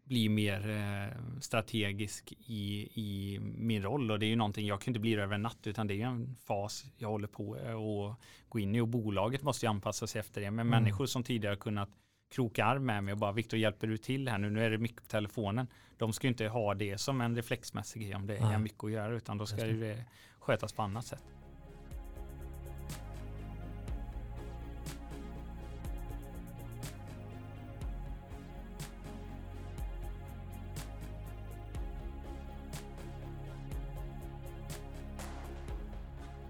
bli 0.08 0.28
mer 0.28 0.70
eh, 0.70 1.40
strategisk 1.40 2.32
i, 2.46 2.88
i 2.94 3.38
min 3.40 3.82
roll 3.82 4.10
och 4.10 4.18
det 4.18 4.26
är 4.26 4.28
ju 4.28 4.36
någonting 4.36 4.66
jag 4.66 4.80
kan 4.80 4.90
inte 4.90 5.00
bli 5.00 5.14
över 5.14 5.34
en 5.34 5.42
natt 5.42 5.66
utan 5.66 5.86
det 5.86 6.02
är 6.02 6.06
en 6.06 6.36
fas 6.46 6.86
jag 6.96 7.08
håller 7.08 7.28
på 7.28 7.54
att 7.54 8.48
gå 8.48 8.58
in 8.58 8.74
i 8.74 8.80
och 8.80 8.88
bolaget 8.88 9.42
måste 9.42 9.66
ju 9.66 9.70
anpassa 9.70 10.06
sig 10.06 10.20
efter 10.20 10.40
det. 10.40 10.50
Men 10.50 10.66
mm. 10.66 10.82
människor 10.82 11.06
som 11.06 11.22
tidigare 11.22 11.56
kunnat 11.56 11.88
kroka 12.30 12.64
arm 12.64 12.86
med 12.86 13.04
mig 13.04 13.12
och 13.12 13.18
bara 13.18 13.32
Viktor 13.32 13.58
hjälper 13.58 13.86
du 13.86 13.96
till 13.96 14.28
här 14.28 14.38
nu, 14.38 14.50
nu 14.50 14.64
är 14.64 14.70
det 14.70 14.78
mycket 14.78 15.02
på 15.02 15.08
telefonen. 15.08 15.66
De 15.96 16.12
ska 16.12 16.26
ju 16.26 16.28
inte 16.28 16.48
ha 16.48 16.74
det 16.74 16.98
som 16.98 17.20
en 17.20 17.36
reflexmässig 17.36 18.02
grej 18.02 18.14
om 18.14 18.26
det 18.26 18.36
är 18.36 18.58
mycket 18.58 18.84
att 18.84 18.90
göra 18.90 19.14
utan 19.14 19.38
då 19.38 19.46
ska 19.46 19.64
det 19.64 20.04
skötas 20.38 20.72
på 20.72 20.82
annat 20.82 21.06
sätt. 21.06 21.24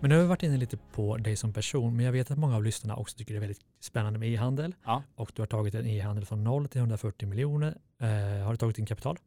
Men 0.00 0.08
nu 0.08 0.14
har 0.14 0.22
vi 0.22 0.28
varit 0.28 0.42
inne 0.42 0.56
lite 0.56 0.76
på 0.76 1.16
dig 1.16 1.36
som 1.36 1.52
person, 1.52 1.96
men 1.96 2.04
jag 2.04 2.12
vet 2.12 2.30
att 2.30 2.38
många 2.38 2.56
av 2.56 2.64
lyssnarna 2.64 2.96
också 2.96 3.16
tycker 3.16 3.34
det 3.34 3.38
är 3.38 3.40
väldigt 3.40 3.64
spännande 3.80 4.18
med 4.18 4.28
e-handel. 4.28 4.74
Ja. 4.84 5.02
Och 5.14 5.32
du 5.34 5.42
har 5.42 5.46
tagit 5.46 5.74
en 5.74 5.86
e-handel 5.86 6.24
från 6.24 6.44
0 6.44 6.68
till 6.68 6.78
140 6.78 7.28
miljoner. 7.28 7.78
Eh, 8.00 8.44
har 8.44 8.50
du 8.50 8.56
tagit 8.56 8.78
in 8.78 8.86
kapital? 8.86 9.18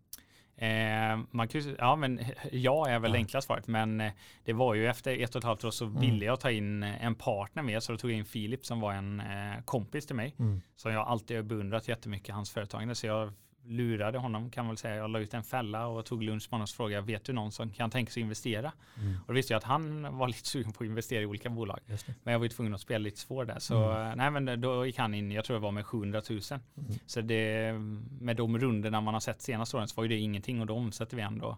Eh, 0.56 1.20
man 1.32 1.48
kan, 1.48 1.76
ja, 1.78 1.96
men 1.96 2.20
ja 2.52 2.88
är 2.88 3.00
väl 3.00 3.12
ja. 3.12 3.14
det 3.14 3.18
enkla 3.18 3.42
svaret, 3.42 3.68
men 3.68 4.02
eh, 4.02 4.12
det 4.44 4.54
var 4.54 4.74
ju 4.74 4.88
efter 4.88 5.24
ett 5.24 5.36
och 5.36 5.40
ett 5.40 5.46
halvt 5.46 5.64
år 5.64 5.72
så 5.72 5.86
mm. 5.86 6.02
ville 6.02 6.26
jag 6.26 6.40
ta 6.40 6.52
in 6.52 6.84
en 6.84 7.16
partner 7.16 7.64
med, 7.64 7.84
så 7.84 7.92
då 7.92 7.98
tog 7.98 8.12
jag 8.12 8.18
in 8.18 8.26
Filip 8.26 8.66
som 8.66 8.80
var 8.80 8.94
en 8.94 9.20
eh, 9.20 9.64
kompis 9.66 10.06
till 10.06 10.16
mig, 10.16 10.36
mm. 10.40 10.62
som 10.76 10.92
jag 10.92 11.08
alltid 11.08 11.46
beundrat 11.46 11.88
jättemycket 11.88 12.36
hans 12.36 12.52
företagande, 12.52 12.96
så 12.96 13.08
jag 13.08 13.34
lurade 13.64 14.18
honom 14.18 14.50
kan 14.50 14.66
man 14.66 14.70
väl 14.70 14.78
säga. 14.78 14.96
Jag 14.96 15.10
la 15.10 15.20
ut 15.20 15.34
en 15.34 15.44
fälla 15.44 15.88
och 15.88 16.06
tog 16.06 16.24
lunch 16.24 16.48
med 16.50 16.52
honom 16.52 16.64
och 16.64 16.70
frågade, 16.70 17.08
vet 17.08 17.24
du 17.24 17.34
någon 17.34 17.52
som 17.52 17.70
kan 17.70 17.90
tänka 17.90 18.12
sig 18.12 18.24
investera? 18.24 18.72
Mm. 18.98 19.18
Och 19.22 19.28
då 19.28 19.34
visste 19.34 19.54
jag 19.54 19.58
att 19.58 19.64
han 19.64 20.18
var 20.18 20.28
lite 20.28 20.48
sugen 20.48 20.72
på 20.72 20.84
att 20.84 20.88
investera 20.88 21.22
i 21.22 21.26
olika 21.26 21.50
bolag. 21.50 21.80
Men 22.24 22.32
jag 22.32 22.40
var 22.40 22.46
ju 22.46 22.50
tvungen 22.50 22.74
att 22.74 22.82
spela 22.82 23.04
lite 23.04 23.20
svår 23.20 23.46
där. 23.46 23.60
Så 23.60 23.92
mm. 23.92 24.18
nej, 24.18 24.32
men 24.32 24.62
då 24.62 24.86
gick 24.86 24.98
han 24.98 25.14
in, 25.14 25.32
jag 25.32 25.46
tror 25.46 25.58
det 25.58 25.62
var 25.62 25.72
med 25.72 25.86
700 25.86 26.22
000. 26.30 26.40
Mm. 26.50 27.00
Så 27.06 27.22
det, 27.22 27.74
med 28.20 28.36
de 28.36 28.60
rundorna 28.60 29.02
man 29.02 29.14
har 29.14 29.22
sett 29.22 29.42
senaste 29.42 29.78
åren 29.78 29.88
så 29.88 29.96
var 29.96 30.04
ju 30.04 30.10
det 30.10 30.18
ingenting 30.18 30.62
och 30.62 30.68
då 30.68 30.76
omsätter 30.76 31.18
vi 31.18 31.24
ändå 31.24 31.58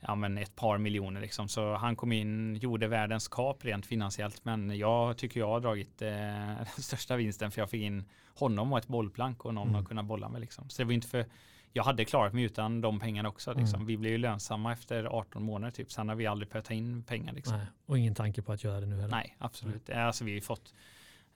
ja, 0.00 0.14
men 0.14 0.38
ett 0.38 0.56
par 0.56 0.78
miljoner 0.78 1.20
liksom. 1.20 1.48
Så 1.48 1.74
han 1.74 1.96
kom 1.96 2.12
in, 2.12 2.56
gjorde 2.56 2.88
världens 2.88 3.28
kap 3.28 3.64
rent 3.64 3.86
finansiellt. 3.86 4.44
Men 4.44 4.78
jag 4.78 5.16
tycker 5.16 5.40
jag 5.40 5.48
har 5.48 5.60
dragit 5.60 6.02
eh, 6.02 6.08
den 6.76 6.82
största 6.82 7.16
vinsten 7.16 7.50
för 7.50 7.60
jag 7.60 7.70
fick 7.70 7.82
in 7.82 8.04
honom 8.34 8.72
och 8.72 8.78
ett 8.78 8.88
bollplank 8.88 9.44
och 9.44 9.54
någon 9.54 9.68
mm. 9.68 9.80
att 9.80 9.88
kunna 9.88 10.02
bolla 10.02 10.28
med 10.28 10.40
liksom. 10.40 10.68
Så 10.68 10.82
det 10.82 10.86
var 10.86 10.92
inte 10.92 11.08
för 11.08 11.24
jag 11.72 11.84
hade 11.84 12.04
klarat 12.04 12.32
mig 12.32 12.44
utan 12.44 12.80
de 12.80 13.00
pengarna 13.00 13.28
också. 13.28 13.52
Liksom. 13.52 13.76
Mm. 13.76 13.86
Vi 13.86 13.96
blev 13.96 14.12
ju 14.12 14.18
lönsamma 14.18 14.72
efter 14.72 15.04
18 15.04 15.42
månader 15.42 15.70
typ. 15.70 15.92
Sen 15.92 16.08
har 16.08 16.16
vi 16.16 16.26
aldrig 16.26 16.48
behövt 16.48 16.66
ta 16.66 16.74
in 16.74 17.02
pengar. 17.02 17.32
Liksom. 17.32 17.56
Nej, 17.56 17.66
och 17.86 17.98
ingen 17.98 18.14
tanke 18.14 18.42
på 18.42 18.52
att 18.52 18.64
göra 18.64 18.80
det 18.80 18.86
nu 18.86 18.96
heller? 18.96 19.16
Nej, 19.16 19.36
absolut. 19.38 19.88
Nej. 19.88 19.98
Alltså 19.98 20.24
vi 20.24 20.34
har 20.34 20.40
fått 20.40 20.74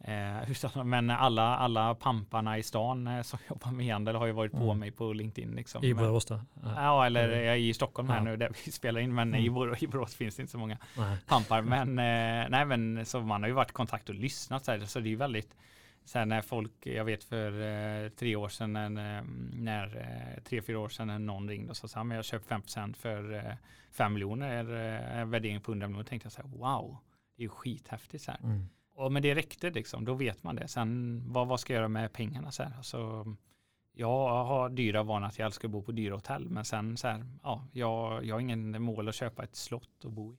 Eh, 0.00 0.84
men 0.84 1.10
alla, 1.10 1.56
alla 1.56 1.94
pamparna 1.94 2.58
i 2.58 2.62
stan 2.62 3.06
eh, 3.06 3.22
som 3.22 3.38
jobbar 3.48 3.70
med 3.70 3.92
handel 3.92 4.16
har 4.16 4.26
ju 4.26 4.32
varit 4.32 4.52
på 4.52 4.64
mm. 4.64 4.78
mig 4.78 4.90
på 4.90 5.12
LinkedIn. 5.12 5.50
Liksom. 5.50 5.84
I 5.84 5.94
Borås 5.94 6.24
då? 6.24 6.40
Ja, 6.62 7.06
eller 7.06 7.28
mm. 7.28 7.60
i 7.60 7.74
Stockholm 7.74 8.08
här 8.08 8.16
ja. 8.16 8.24
nu 8.24 8.36
där 8.36 8.52
vi 8.64 8.72
spelar 8.72 9.00
in, 9.00 9.14
men 9.14 9.28
mm. 9.28 9.44
i, 9.44 9.50
Borås, 9.50 9.82
i 9.82 9.86
Borås 9.86 10.14
finns 10.14 10.36
det 10.36 10.42
inte 10.42 10.52
så 10.52 10.58
många 10.58 10.78
nej. 10.96 11.16
pampar. 11.26 11.62
Men, 11.62 11.88
eh, 11.88 12.50
nej, 12.50 12.64
men 12.64 13.06
så 13.06 13.20
man 13.20 13.42
har 13.42 13.48
ju 13.48 13.54
varit 13.54 13.70
i 13.70 13.72
kontakt 13.72 14.08
och 14.08 14.14
lyssnat 14.14 14.64
så, 14.64 14.72
här, 14.72 14.80
så 14.80 15.00
det 15.00 15.12
är 15.12 15.16
väldigt 15.16 15.56
Sen 16.06 16.28
när 16.28 16.42
folk, 16.42 16.72
jag 16.86 17.04
vet 17.04 17.24
för 17.24 18.08
tre 18.08 18.36
år 18.36 18.48
sedan, 18.48 18.72
när, 19.52 20.40
tre, 20.44 20.62
fyra 20.62 20.78
år 20.78 20.88
sedan 20.88 21.06
när 21.06 21.18
någon 21.18 21.48
ringde 21.48 21.70
och 21.70 21.76
sa 21.76 22.00
att 22.00 22.14
jag 22.14 22.24
köpt 22.24 22.50
5% 22.50 22.94
för 22.94 23.34
eh, 23.34 23.54
5 23.90 24.12
miljoner, 24.12 24.64
värdering 25.24 25.60
på 25.60 25.70
100 25.72 25.86
miljoner, 25.88 26.04
tänkte 26.04 26.26
jag 26.26 26.32
så 26.32 26.42
här, 26.42 26.48
wow, 26.48 26.96
det 27.36 27.42
är 27.42 27.44
ju 27.44 27.48
skithäftigt 27.48 28.24
så 28.24 28.30
här. 28.30 28.40
Mm. 28.42 28.68
Och 28.94 29.12
men 29.12 29.22
det 29.22 29.34
räckte 29.34 29.70
liksom, 29.70 30.04
då 30.04 30.14
vet 30.14 30.42
man 30.42 30.56
det. 30.56 30.68
Sen 30.68 31.22
vad, 31.26 31.48
vad 31.48 31.60
ska 31.60 31.72
jag 31.72 31.78
göra 31.78 31.88
med 31.88 32.12
pengarna 32.12 32.50
så 32.50 32.62
här? 32.62 32.72
Alltså, 32.76 33.26
jag 33.92 34.44
har 34.44 34.68
dyra 34.68 35.02
vanor 35.02 35.26
att 35.26 35.38
jag 35.38 35.46
älskar 35.46 35.68
att 35.68 35.72
bo 35.72 35.82
på 35.82 35.92
dyra 35.92 36.14
hotell, 36.14 36.48
men 36.48 36.64
sen 36.64 36.96
så 36.96 37.08
här, 37.08 37.26
ja, 37.42 37.66
jag, 37.72 38.24
jag 38.24 38.34
har 38.34 38.40
ingen 38.40 38.82
mål 38.82 39.08
att 39.08 39.14
köpa 39.14 39.44
ett 39.44 39.56
slott 39.56 40.04
och 40.04 40.12
bo 40.12 40.32
i. 40.32 40.36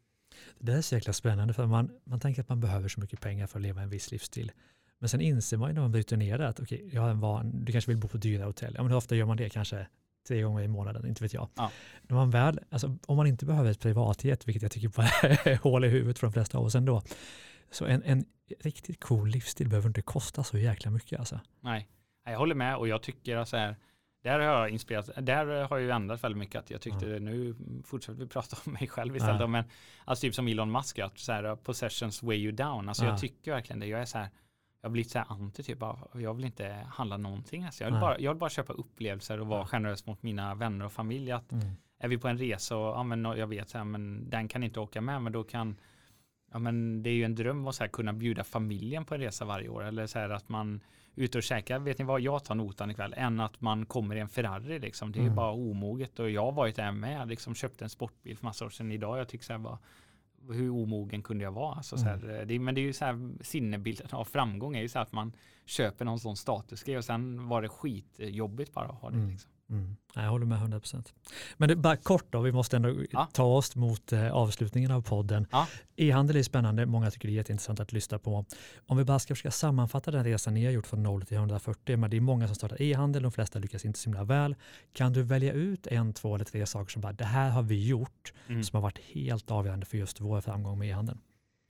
Det 0.59 0.73
är 0.73 0.81
så 0.81 0.95
jäkla 0.95 1.13
spännande 1.13 1.53
för 1.53 1.65
man, 1.65 1.91
man 2.03 2.19
tänker 2.19 2.41
att 2.41 2.49
man 2.49 2.59
behöver 2.59 2.89
så 2.89 2.99
mycket 2.99 3.21
pengar 3.21 3.47
för 3.47 3.59
att 3.59 3.63
leva 3.63 3.81
en 3.81 3.89
viss 3.89 4.11
livsstil. 4.11 4.51
Men 4.99 5.09
sen 5.09 5.21
inser 5.21 5.57
man 5.57 5.69
ju 5.69 5.73
när 5.73 5.81
man 5.81 5.91
bryter 5.91 6.17
ner 6.17 6.37
det 6.37 6.47
att 6.47 6.59
okej, 6.59 6.77
okay, 6.77 6.95
jag 6.95 7.01
har 7.01 7.09
en 7.09 7.19
van, 7.19 7.65
du 7.65 7.71
kanske 7.71 7.91
vill 7.91 7.97
bo 7.97 8.07
på 8.07 8.17
dyra 8.17 8.45
hotell. 8.45 8.73
Ja, 8.75 8.83
men 8.83 8.91
hur 8.91 8.97
ofta 8.97 9.15
gör 9.15 9.25
man 9.25 9.37
det? 9.37 9.49
Kanske 9.49 9.87
tre 10.27 10.41
gånger 10.41 10.63
i 10.63 10.67
månaden, 10.67 11.07
inte 11.07 11.23
vet 11.23 11.33
jag. 11.33 11.49
Ja. 11.55 11.71
När 12.01 12.15
man 12.15 12.29
väl, 12.29 12.59
alltså, 12.69 12.97
om 13.05 13.17
man 13.17 13.27
inte 13.27 13.45
behöver 13.45 13.71
ett 13.71 13.79
privatjet, 13.79 14.47
vilket 14.47 14.61
jag 14.61 14.71
tycker 14.71 14.87
bara 14.87 15.07
är 15.51 15.57
hål 15.57 15.85
i 15.85 15.87
huvudet 15.87 16.19
för 16.19 16.27
de 16.27 16.33
flesta 16.33 16.57
av 16.57 16.65
oss 16.65 16.75
ändå, 16.75 17.01
så 17.71 17.85
en, 17.85 18.03
en 18.03 18.25
riktigt 18.59 19.03
cool 19.03 19.29
livsstil 19.29 19.69
behöver 19.69 19.87
inte 19.87 20.01
kosta 20.01 20.43
så 20.43 20.57
jäkla 20.57 20.91
mycket. 20.91 21.19
Alltså. 21.19 21.39
Nej, 21.59 21.87
jag 22.25 22.37
håller 22.37 22.55
med 22.55 22.75
och 22.77 22.87
jag 22.87 23.03
tycker 23.03 23.37
att 23.37 23.49
så 23.49 23.57
här, 23.57 23.75
där 24.23 24.39
har 24.39 24.45
jag 24.45 24.69
inspirerat, 24.69 25.09
där 25.21 25.67
har 25.69 25.77
jag 25.77 25.95
ändrat 25.95 26.23
väldigt 26.23 26.39
mycket 26.39 26.59
att 26.59 26.69
jag 26.69 26.81
tyckte 26.81 27.05
mm. 27.07 27.25
nu 27.25 27.55
fortsätter 27.83 28.19
vi 28.19 28.27
prata 28.27 28.57
om 28.65 28.73
mig 28.73 28.87
själv 28.87 29.15
istället. 29.15 29.35
Mm. 29.35 29.51
Men 29.51 29.63
alltså 30.05 30.21
typ 30.21 30.35
som 30.35 30.47
Elon 30.47 30.71
Musk, 30.71 30.99
att 30.99 31.19
så 31.19 31.31
här, 31.31 31.55
possessions 31.55 32.23
way 32.23 32.37
you 32.37 32.51
down. 32.51 32.89
Alltså 32.89 33.03
mm. 33.03 33.11
jag 33.11 33.21
tycker 33.21 33.51
verkligen 33.51 33.79
det. 33.79 33.87
Jag 33.87 34.01
är 34.01 34.05
så 34.05 34.17
här, 34.17 34.29
jag 34.81 34.89
har 34.89 34.91
blivit 34.91 35.11
så 35.11 35.19
här 35.19 35.25
anti 35.29 35.63
typ 35.63 35.83
av, 35.83 36.09
jag 36.13 36.33
vill 36.33 36.45
inte 36.45 36.85
handla 36.89 37.17
någonting. 37.17 37.63
Alltså 37.63 37.83
jag, 37.83 37.91
vill 37.91 37.99
bara, 37.99 38.19
jag 38.19 38.31
vill 38.31 38.39
bara 38.39 38.49
köpa 38.49 38.73
upplevelser 38.73 39.39
och 39.39 39.47
vara 39.47 39.65
generös 39.65 40.05
mot 40.05 40.23
mina 40.23 40.55
vänner 40.55 40.85
och 40.85 40.91
familj. 40.91 41.31
Att 41.31 41.51
mm. 41.51 41.75
Är 41.99 42.07
vi 42.07 42.17
på 42.17 42.27
en 42.27 42.37
resa 42.37 42.77
och 42.77 42.97
ja, 42.97 43.03
men, 43.03 43.25
jag 43.25 43.47
vet 43.47 43.69
så 43.69 43.77
här, 43.77 43.85
men 43.85 44.29
den 44.29 44.47
kan 44.47 44.63
inte 44.63 44.79
åka 44.79 45.01
med, 45.01 45.21
men 45.21 45.33
då 45.33 45.43
kan 45.43 45.75
ja 46.55 46.59
men 46.59 47.03
det 47.03 47.09
är 47.09 47.13
ju 47.13 47.23
en 47.23 47.35
dröm 47.35 47.67
att 47.67 47.75
så 47.75 47.83
här, 47.83 47.89
kunna 47.89 48.13
bjuda 48.13 48.43
familjen 48.43 49.05
på 49.05 49.15
en 49.15 49.21
resa 49.21 49.45
varje 49.45 49.69
år. 49.69 49.83
Eller 49.83 50.07
så 50.07 50.19
här 50.19 50.29
att 50.29 50.49
man 50.49 50.79
ute 51.15 51.37
och 51.37 51.43
käkar, 51.43 51.79
vet 51.79 51.97
ni 51.97 52.05
vad, 52.05 52.21
jag 52.21 52.43
tar 52.43 52.55
notan 52.55 52.91
ikväll, 52.91 53.13
än 53.17 53.39
att 53.39 53.61
man 53.61 53.85
kommer 53.85 54.15
i 54.15 54.19
en 54.19 54.29
Ferrari 54.29 54.79
liksom. 54.79 55.11
Det 55.11 55.19
är 55.19 55.23
mm. 55.23 55.35
bara 55.35 55.51
omoget 55.51 56.19
och 56.19 56.29
jag 56.29 56.45
har 56.45 56.51
varit 56.51 56.75
där 56.75 56.91
med, 56.91 57.27
liksom 57.27 57.55
köpte 57.55 57.85
en 57.85 57.89
sportbil 57.89 58.37
för 58.37 58.45
massa 58.45 58.65
år 58.65 58.69
sedan 58.69 58.91
idag. 58.91 59.19
Jag 59.19 59.27
tycker 59.27 59.45
så 59.45 59.53
här 59.53 59.59
bara, 59.59 59.77
hur 60.49 60.69
omogen 60.69 61.23
kunde 61.23 61.43
jag 61.43 61.51
vara? 61.51 61.75
Alltså, 61.75 61.97
så 61.97 62.05
här, 62.05 62.23
mm. 62.23 62.47
det, 62.47 62.59
men 62.59 62.75
det 62.75 62.81
är 62.81 62.83
ju 62.83 62.93
så 62.93 63.05
här 63.05 63.31
sinnebilden 63.41 64.07
av 64.11 64.25
framgång 64.25 64.75
är 64.75 64.81
ju 64.81 64.89
så 64.89 64.99
att 64.99 65.11
man 65.11 65.31
köper 65.65 66.05
någon 66.05 66.19
sån 66.19 66.35
statusgrej 66.35 66.97
och 66.97 67.05
sen 67.05 67.47
var 67.47 67.61
det 67.61 67.69
skitjobbigt 67.69 68.73
bara 68.73 68.85
att 68.85 69.01
ha 69.01 69.09
det. 69.09 69.17
Mm. 69.17 69.29
Liksom. 69.29 69.51
Mm. 69.69 69.95
Jag 70.15 70.29
håller 70.29 70.45
med 70.45 70.59
100%. 70.59 71.13
Men 71.57 71.69
det, 71.69 71.75
bara 71.75 71.97
kort 71.97 72.25
då, 72.29 72.41
vi 72.41 72.51
måste 72.51 72.75
ändå 72.75 72.95
ja. 73.11 73.27
ta 73.33 73.43
oss 73.43 73.75
mot 73.75 74.13
eh, 74.13 74.31
avslutningen 74.31 74.91
av 74.91 75.01
podden. 75.01 75.47
Ja. 75.51 75.67
E-handel 75.95 76.35
är 76.35 76.43
spännande, 76.43 76.85
många 76.85 77.11
tycker 77.11 77.27
det 77.27 77.33
är 77.33 77.35
jätteintressant 77.35 77.79
att 77.79 77.91
lyssna 77.91 78.19
på. 78.19 78.45
Om 78.85 78.97
vi 78.97 79.03
bara 79.03 79.19
ska 79.19 79.35
försöka 79.35 79.51
sammanfatta 79.51 80.11
den 80.11 80.23
resan 80.23 80.53
ni 80.53 80.65
har 80.65 80.71
gjort 80.71 80.87
från 80.87 81.03
0 81.03 81.21
till 81.21 81.37
140, 81.37 81.97
men 81.97 82.09
det 82.09 82.17
är 82.17 82.21
många 82.21 82.47
som 82.47 82.55
startar 82.55 82.81
e-handel, 82.81 83.23
de 83.23 83.31
flesta 83.31 83.59
lyckas 83.59 83.85
inte 83.85 83.99
så 83.99 84.09
himla 84.09 84.23
väl. 84.23 84.55
Kan 84.93 85.13
du 85.13 85.21
välja 85.21 85.53
ut 85.53 85.87
en, 85.87 86.13
två 86.13 86.35
eller 86.35 86.45
tre 86.45 86.65
saker 86.65 86.91
som 86.91 87.01
bara, 87.01 87.13
det 87.13 87.25
här 87.25 87.49
har 87.49 87.63
vi 87.63 87.87
gjort, 87.87 88.33
mm. 88.47 88.63
som 88.63 88.77
har 88.77 88.81
varit 88.81 88.99
helt 88.99 89.51
avgörande 89.51 89.85
för 89.85 89.97
just 89.97 90.21
vår 90.21 90.41
framgång 90.41 90.79
med 90.79 90.89
e-handeln? 90.89 91.19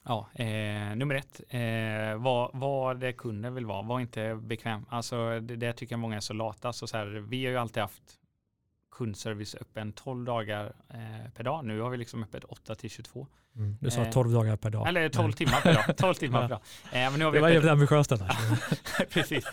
Ja, 0.07 0.27
eh, 0.35 0.95
nummer 0.95 1.15
ett, 1.15 1.41
eh, 1.49 2.21
vad, 2.21 2.49
vad 2.53 2.99
det 2.99 3.13
kunden 3.13 3.55
vill 3.55 3.65
vara, 3.65 3.81
var 3.81 3.99
inte 3.99 4.35
bekväm. 4.35 4.85
Alltså 4.89 5.39
det, 5.39 5.55
det 5.55 5.73
tycker 5.73 5.93
jag 5.93 5.99
många 5.99 6.15
är 6.15 6.19
så 6.19 6.33
lata. 6.33 6.73
Så, 6.73 6.87
så 6.87 6.97
här, 6.97 7.05
vi 7.05 7.45
har 7.45 7.51
ju 7.51 7.57
alltid 7.57 7.81
haft 7.81 8.03
kundservice 8.97 9.55
öppen 9.55 9.93
12 9.93 10.25
dagar 10.25 10.73
eh, 10.89 11.31
per 11.33 11.43
dag. 11.43 11.65
Nu 11.65 11.79
har 11.79 11.89
vi 11.89 11.97
liksom 11.97 12.23
öppet 12.23 12.43
8 12.43 12.75
till 12.75 12.89
22. 12.89 13.27
Mm. 13.55 13.77
Du 13.81 13.89
sa 13.89 14.05
12 14.05 14.29
eh, 14.29 14.33
dagar 14.33 14.55
per 14.55 14.69
dag. 14.69 14.87
Eller 14.87 15.09
12 15.09 15.27
Nej. 15.27 15.33
timmar 15.33 15.61
per 15.61 15.73
dag. 15.73 15.97
12 15.97 16.13
timmar 16.13 16.41
per 16.41 16.49
dag. 16.49 16.61
Eh, 16.85 16.91
men 16.91 17.19
nu 17.19 17.25
har 17.25 17.31
vi 17.31 17.37
det 17.37 17.41
var 17.41 17.49
jävligt 17.49 17.71
ambitiöst 17.71 18.11
Precis. 19.09 19.45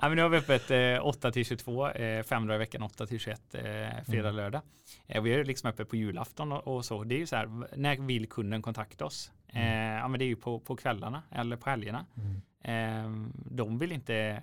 Ja, 0.00 0.08
men 0.08 0.16
nu 0.16 0.22
har 0.22 0.28
vi 0.28 0.38
öppet 0.38 0.70
eh, 0.70 1.06
8 1.06 1.32
till 1.32 1.44
22, 1.44 1.88
eh, 1.88 2.22
fem 2.22 2.46
dagar 2.46 2.54
i 2.54 2.58
veckan, 2.58 2.82
8 2.82 3.06
till 3.06 3.18
21, 3.18 3.54
eh, 3.54 3.62
fredag, 4.06 4.28
mm. 4.28 4.36
lördag. 4.36 4.62
Eh, 5.06 5.22
vi 5.22 5.34
är 5.34 5.44
liksom 5.44 5.70
öppet 5.70 5.88
på 5.88 5.96
julafton 5.96 6.52
och, 6.52 6.76
och, 6.76 6.84
så. 6.84 7.04
Det 7.04 7.14
är 7.14 7.18
ju 7.18 7.26
så 7.26 7.36
här, 7.36 7.76
när 7.76 7.96
vill 7.96 8.28
kunden 8.28 8.62
kontakta 8.62 9.04
oss? 9.04 9.32
Mm. 9.52 9.66
Eh, 9.66 10.00
ja, 10.00 10.08
men 10.08 10.18
det 10.18 10.24
är 10.24 10.28
ju 10.28 10.36
på, 10.36 10.60
på 10.60 10.76
kvällarna 10.76 11.22
eller 11.30 11.56
på 11.56 11.70
helgerna. 11.70 12.06
Mm. 12.16 12.42
Eh, 12.62 13.30
de 13.34 13.78
vill 13.78 13.92
inte 13.92 14.42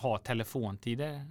ha 0.00 0.18
telefontider 0.18 1.26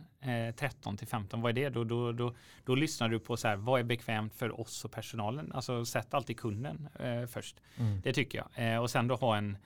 13 0.56 0.98
till 0.98 1.08
15. 1.08 1.42
Vad 1.42 1.50
är 1.50 1.54
det? 1.54 1.70
Då, 1.70 1.84
då, 1.84 2.12
då, 2.12 2.36
då 2.66 2.76
lyssnar 2.76 3.10
du 3.10 3.20
på 3.20 3.38
så 3.38 3.48
här, 3.48 3.56
vad 3.56 3.80
är 3.80 3.84
bekvämt 3.84 4.34
för 4.34 4.60
oss 4.60 4.86
och 4.86 4.92
personalen? 4.92 5.52
Alltså 5.52 5.86
sätt 5.86 6.14
alltid 6.14 6.40
kunden 6.40 6.90
först. 7.30 7.62
Mm. 7.78 8.02
Det 8.02 8.14
tycker 8.14 8.44
jag. 8.56 8.82
och 8.82 8.90
sen 8.90 9.08
då 9.08 9.16
ha 9.16 9.38
en 9.38 9.58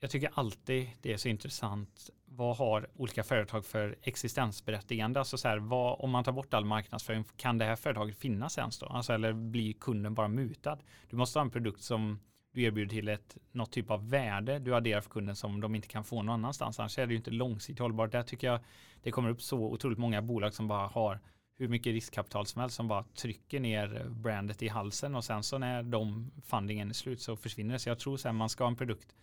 jag 0.00 0.10
tycker 0.10 0.30
alltid 0.34 0.90
det 1.02 1.12
är 1.12 1.16
så 1.16 1.28
intressant. 1.28 2.10
Vad 2.24 2.56
har 2.56 2.88
olika 2.94 3.24
företag 3.24 3.66
för 3.66 3.96
existensberättigande? 4.02 5.18
Alltså 5.18 5.38
så 5.38 5.48
här, 5.48 5.58
vad, 5.58 6.00
om 6.00 6.10
man 6.10 6.24
tar 6.24 6.32
bort 6.32 6.54
all 6.54 6.64
marknadsföring, 6.64 7.24
kan 7.36 7.58
det 7.58 7.64
här 7.64 7.76
företaget 7.76 8.18
finnas 8.18 8.58
ens 8.58 8.78
då? 8.78 8.86
Alltså, 8.86 9.12
eller 9.12 9.32
blir 9.32 9.72
kunden 9.72 10.14
bara 10.14 10.28
mutad? 10.28 10.78
Du 11.10 11.16
måste 11.16 11.38
ha 11.38 11.44
en 11.44 11.50
produkt 11.50 11.82
som 11.82 12.20
du 12.52 12.62
erbjuder 12.62 12.90
till 12.90 13.08
ett, 13.08 13.36
något 13.52 13.72
typ 13.72 13.90
av 13.90 14.10
värde 14.10 14.58
du 14.58 14.74
adderar 14.74 15.00
för 15.00 15.10
kunden 15.10 15.36
som 15.36 15.60
de 15.60 15.74
inte 15.74 15.88
kan 15.88 16.04
få 16.04 16.22
någon 16.22 16.34
annanstans. 16.34 16.80
Annars 16.80 16.98
är 16.98 17.06
det 17.06 17.12
ju 17.12 17.16
inte 17.16 17.30
långsiktigt 17.30 17.78
hållbart. 17.78 18.12
Där 18.12 18.22
tycker 18.22 18.46
jag 18.46 18.60
det 19.02 19.10
kommer 19.10 19.30
upp 19.30 19.42
så 19.42 19.58
otroligt 19.58 19.98
många 19.98 20.22
bolag 20.22 20.54
som 20.54 20.68
bara 20.68 20.86
har 20.86 21.20
hur 21.58 21.68
mycket 21.68 21.92
riskkapital 21.92 22.46
som 22.46 22.60
helst 22.60 22.76
som 22.76 22.88
bara 22.88 23.04
trycker 23.04 23.60
ner 23.60 24.06
brandet 24.08 24.62
i 24.62 24.68
halsen 24.68 25.14
och 25.14 25.24
sen 25.24 25.42
så 25.42 25.58
när 25.58 25.82
de 25.82 26.30
fundingen 26.46 26.90
är 26.90 26.94
slut 26.94 27.20
så 27.20 27.36
försvinner 27.36 27.72
det. 27.72 27.78
Så 27.78 27.88
jag 27.88 27.98
tror 27.98 28.14
att 28.14 28.34
man 28.34 28.48
ska 28.48 28.64
ha 28.64 28.68
en 28.68 28.76
produkt 28.76 29.14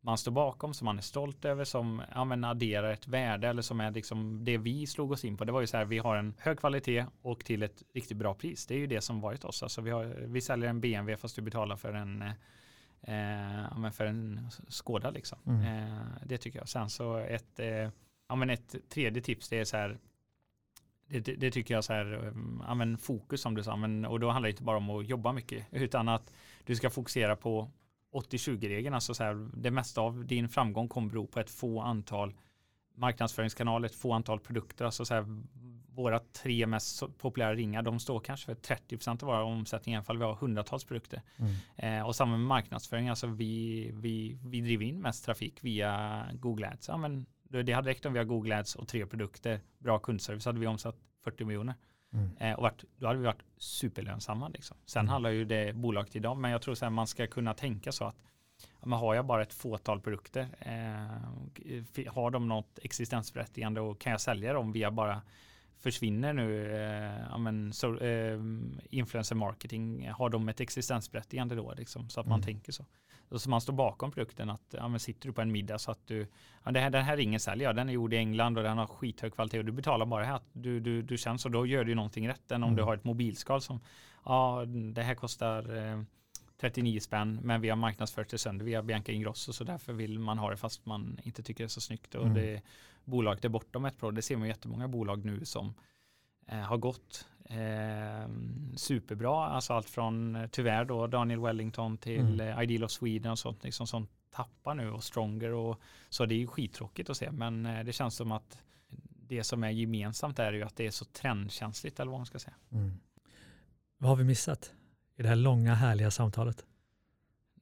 man 0.00 0.18
står 0.18 0.32
bakom, 0.32 0.74
som 0.74 0.84
man 0.84 0.98
är 0.98 1.02
stolt 1.02 1.44
över, 1.44 1.64
som 1.64 2.02
ja, 2.14 2.24
men 2.24 2.44
adderar 2.44 2.92
ett 2.92 3.08
värde 3.08 3.48
eller 3.48 3.62
som 3.62 3.80
är 3.80 3.90
liksom 3.90 4.44
det 4.44 4.58
vi 4.58 4.86
slog 4.86 5.12
oss 5.12 5.24
in 5.24 5.36
på. 5.36 5.44
Det 5.44 5.52
var 5.52 5.60
ju 5.60 5.66
så 5.66 5.76
här, 5.76 5.84
vi 5.84 5.98
har 5.98 6.16
en 6.16 6.34
hög 6.38 6.58
kvalitet 6.58 7.06
och 7.22 7.44
till 7.44 7.62
ett 7.62 7.82
riktigt 7.94 8.16
bra 8.16 8.34
pris. 8.34 8.66
Det 8.66 8.74
är 8.74 8.78
ju 8.78 8.86
det 8.86 9.00
som 9.00 9.20
varit 9.20 9.44
oss. 9.44 9.62
Alltså 9.62 9.80
vi, 9.80 9.90
har, 9.90 10.04
vi 10.04 10.40
säljer 10.40 10.68
en 10.68 10.80
BMW 10.80 11.16
fast 11.16 11.36
du 11.36 11.42
betalar 11.42 11.76
för 11.76 11.92
en 11.92 12.22
eh, 12.22 12.32
eh, 13.02 13.90
för 13.90 14.06
en 14.06 14.50
Skoda 14.68 15.10
liksom. 15.10 15.38
Mm. 15.46 15.62
Eh, 15.62 16.02
det 16.26 16.38
tycker 16.38 16.58
jag. 16.58 16.68
Sen 16.68 16.90
så 16.90 17.16
ett, 17.16 17.60
eh, 17.60 17.90
ja, 18.28 18.34
men 18.34 18.50
ett 18.50 18.74
tredje 18.88 19.22
tips 19.22 19.48
det 19.48 19.58
är 19.58 19.64
så 19.64 19.76
här 19.76 19.98
det, 21.08 21.20
det, 21.20 21.34
det, 21.34 21.50
tycker 21.50 21.74
jag 21.74 21.84
så 21.84 21.92
här, 21.92 22.32
ja, 22.66 22.74
men 22.74 22.98
fokus 22.98 23.40
som 23.40 23.54
du 23.54 23.62
sa, 23.62 23.76
men, 23.76 24.04
och 24.04 24.20
då 24.20 24.30
handlar 24.30 24.46
det 24.46 24.50
inte 24.50 24.62
bara 24.62 24.76
om 24.76 24.90
att 24.90 25.08
jobba 25.08 25.32
mycket, 25.32 25.66
utan 25.70 26.08
att 26.08 26.32
du 26.64 26.76
ska 26.76 26.90
fokusera 26.90 27.36
på 27.36 27.70
80-20-regeln, 28.12 28.94
alltså 28.94 29.14
så 29.14 29.24
här, 29.24 29.48
det 29.54 29.70
mesta 29.70 30.00
av 30.00 30.26
din 30.26 30.48
framgång 30.48 30.88
kommer 30.88 31.08
bero 31.08 31.26
på 31.26 31.40
ett 31.40 31.50
få 31.50 31.80
antal 31.80 32.34
marknadsföringskanaler, 32.94 33.86
ett 33.86 33.94
få 33.94 34.12
antal 34.12 34.40
produkter, 34.40 34.84
alltså 34.84 35.04
så 35.04 35.14
här, 35.14 35.42
våra 36.02 36.18
tre 36.18 36.66
mest 36.66 37.18
populära 37.18 37.54
ringar, 37.54 37.82
de 37.82 38.00
står 38.00 38.20
kanske 38.20 38.46
för 38.46 38.54
30% 38.54 39.10
av 39.10 39.28
våra 39.28 39.42
omsättning, 39.42 39.94
alla 39.94 40.04
fall 40.04 40.18
vi 40.18 40.24
har 40.24 40.34
hundratals 40.34 40.84
produkter. 40.84 41.22
Mm. 41.36 41.54
Eh, 41.76 42.06
och 42.06 42.16
samma 42.16 42.30
med 42.36 42.46
marknadsföring, 42.46 43.08
alltså 43.08 43.26
vi, 43.26 43.90
vi, 43.94 44.38
vi 44.44 44.60
driver 44.60 44.84
in 44.84 45.00
mest 45.00 45.24
trafik 45.24 45.64
via 45.64 46.24
Google 46.32 46.68
Ads. 46.68 46.88
Ja, 46.88 46.96
men 46.96 47.26
det 47.42 47.72
hade 47.72 47.90
räckt 47.90 48.06
om 48.06 48.12
vi 48.12 48.18
har 48.18 48.26
Google 48.26 48.58
Ads 48.58 48.74
och 48.74 48.88
tre 48.88 49.06
produkter, 49.06 49.60
bra 49.78 49.98
kundservice, 49.98 50.44
hade 50.44 50.60
vi 50.60 50.66
omsatt 50.66 50.96
40 51.24 51.44
miljoner. 51.44 51.74
Mm. 52.12 52.36
Eh, 52.36 52.52
och 52.52 52.62
varit, 52.62 52.84
då 52.96 53.06
hade 53.06 53.18
vi 53.18 53.24
varit 53.24 53.44
superlönsamma. 53.56 54.48
Liksom. 54.48 54.76
Sen 54.86 55.00
mm. 55.00 55.10
handlar 55.10 55.30
ju 55.30 55.44
det 55.44 55.74
bolaget 55.74 56.16
idag, 56.16 56.36
men 56.36 56.50
jag 56.50 56.62
tror 56.62 56.84
att 56.84 56.92
man 56.92 57.06
ska 57.06 57.26
kunna 57.26 57.54
tänka 57.54 57.92
så 57.92 58.04
att 58.04 58.16
men 58.82 58.98
har 58.98 59.14
jag 59.14 59.26
bara 59.26 59.42
ett 59.42 59.54
fåtal 59.54 60.00
produkter, 60.00 60.48
eh, 60.58 62.12
har 62.12 62.30
de 62.30 62.48
något 62.48 62.78
existensberättigande 62.82 63.80
och 63.80 64.00
kan 64.00 64.12
jag 64.12 64.20
sälja 64.20 64.52
dem 64.52 64.72
via 64.72 64.90
bara 64.90 65.22
försvinner 65.80 66.32
nu 66.32 66.76
eh, 67.30 67.38
men, 67.38 67.72
så, 67.72 67.96
eh, 67.96 68.40
influencer 68.90 69.34
marketing, 69.34 70.08
har 70.10 70.30
de 70.30 70.48
ett 70.48 70.60
existensberättigande 70.60 71.54
då 71.54 71.74
liksom, 71.76 72.08
så 72.08 72.20
att 72.20 72.26
man 72.26 72.38
mm. 72.38 72.46
tänker 72.46 72.72
så. 72.72 72.84
Så 73.30 73.50
man 73.50 73.60
står 73.60 73.72
bakom 73.72 74.10
produkten 74.10 74.50
att 74.50 74.74
men 74.78 75.00
sitter 75.00 75.28
du 75.28 75.32
på 75.32 75.40
en 75.40 75.52
middag 75.52 75.78
så 75.78 75.90
att 75.90 76.06
du, 76.06 76.26
ja, 76.64 76.70
det 76.70 76.80
här, 76.80 76.90
den 76.90 77.04
här 77.04 77.16
ringen 77.16 77.40
säljer 77.40 77.68
jag, 77.68 77.76
den 77.76 77.88
är 77.88 77.92
gjord 77.92 78.14
i 78.14 78.16
England 78.16 78.58
och 78.58 78.64
den 78.64 78.78
har 78.78 78.86
skithög 78.86 79.34
kvalitet 79.34 79.58
och 79.58 79.64
du 79.64 79.72
betalar 79.72 80.06
bara 80.06 80.24
här, 80.24 80.40
du, 80.52 80.80
du, 80.80 81.02
du 81.02 81.18
känns 81.18 81.42
så 81.42 81.48
då 81.48 81.66
gör 81.66 81.84
du 81.84 81.94
någonting 81.94 82.28
rätt 82.28 82.50
än 82.50 82.62
om 82.62 82.68
mm. 82.68 82.76
du 82.76 82.82
har 82.82 82.94
ett 82.94 83.04
mobilskal 83.04 83.60
som, 83.60 83.80
ja 84.24 84.64
det 84.94 85.02
här 85.02 85.14
kostar 85.14 85.76
eh, 85.76 86.02
39 86.60 87.00
spänn 87.00 87.40
men 87.42 87.60
vi 87.60 87.68
har 87.68 87.76
marknadsfört 87.76 88.28
det 88.28 88.38
sönder 88.38 88.64
via 88.64 88.82
Bianca 88.82 89.12
Ingrosso 89.12 89.52
så 89.52 89.64
därför 89.64 89.92
vill 89.92 90.18
man 90.18 90.38
ha 90.38 90.50
det 90.50 90.56
fast 90.56 90.86
man 90.86 91.18
inte 91.22 91.42
tycker 91.42 91.64
det 91.64 91.66
är 91.66 91.68
så 91.68 91.80
snyggt 91.80 92.14
och 92.14 92.26
mm. 92.26 92.34
det 92.34 92.62
bolaget 93.04 93.44
är 93.44 93.48
bortom 93.48 93.84
ett 93.84 93.98
pro. 93.98 94.10
Det 94.10 94.22
ser 94.22 94.36
man 94.36 94.48
jättemånga 94.48 94.88
bolag 94.88 95.24
nu 95.24 95.44
som 95.44 95.74
eh, 96.46 96.58
har 96.58 96.76
gått 96.76 97.26
eh, 97.44 98.28
superbra. 98.76 99.46
Alltså 99.46 99.72
allt 99.72 99.90
från 99.90 100.36
eh, 100.36 100.46
tyvärr 100.46 100.84
då 100.84 101.06
Daniel 101.06 101.40
Wellington 101.40 101.98
till 101.98 102.40
mm. 102.40 102.58
Eh, 102.58 102.62
Ideal 102.62 102.84
of 102.84 102.90
Sweden 102.90 103.32
och 103.32 103.38
sånt 103.38 103.64
liksom 103.64 103.86
som 103.86 104.06
tappar 104.30 104.74
nu 104.74 104.90
och 104.90 105.04
Stronger 105.04 105.52
och 105.52 105.80
så 106.08 106.26
det 106.26 106.34
är 106.34 106.38
ju 106.38 106.46
skittråkigt 106.46 107.10
att 107.10 107.16
se 107.16 107.30
men 107.30 107.66
eh, 107.66 107.84
det 107.84 107.92
känns 107.92 108.16
som 108.16 108.32
att 108.32 108.58
det 109.28 109.44
som 109.44 109.64
är 109.64 109.70
gemensamt 109.70 110.38
är 110.38 110.52
ju 110.52 110.62
att 110.62 110.76
det 110.76 110.86
är 110.86 110.90
så 110.90 111.04
trendkänsligt 111.04 112.00
eller 112.00 112.10
vad 112.10 112.20
man 112.20 112.26
ska 112.26 112.38
säga. 112.38 112.56
Mm. 112.72 112.92
Vad 113.98 114.08
har 114.08 114.16
vi 114.16 114.24
missat 114.24 114.74
i 115.18 115.22
det 115.22 115.28
här 115.28 115.36
långa 115.36 115.74
härliga 115.74 116.10
samtalet? 116.10 116.64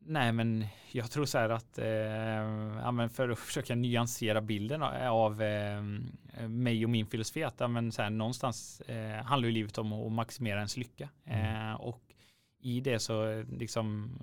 Nej, 0.00 0.32
men 0.32 0.66
jag 0.92 1.10
tror 1.10 1.24
så 1.24 1.38
här 1.38 1.48
att 1.48 1.78
eh, 1.78 1.86
ja, 1.86 3.08
för 3.08 3.28
att 3.28 3.38
försöka 3.38 3.74
nyansera 3.74 4.40
bilden 4.40 4.82
av 4.82 5.42
eh, 5.42 5.82
mig 6.48 6.84
och 6.84 6.90
min 6.90 7.06
filosofi 7.06 7.44
att 7.44 7.60
ja, 7.60 7.68
men 7.68 7.92
så 7.92 8.02
här, 8.02 8.10
någonstans 8.10 8.80
eh, 8.80 9.24
handlar 9.24 9.46
ju 9.46 9.54
livet 9.54 9.78
om 9.78 9.92
att 9.92 10.12
maximera 10.12 10.56
ens 10.56 10.76
lycka. 10.76 11.08
Mm. 11.24 11.70
Eh, 11.70 11.74
och 11.74 12.02
i 12.60 12.80
det 12.80 12.98
så 12.98 13.44
liksom 13.50 14.18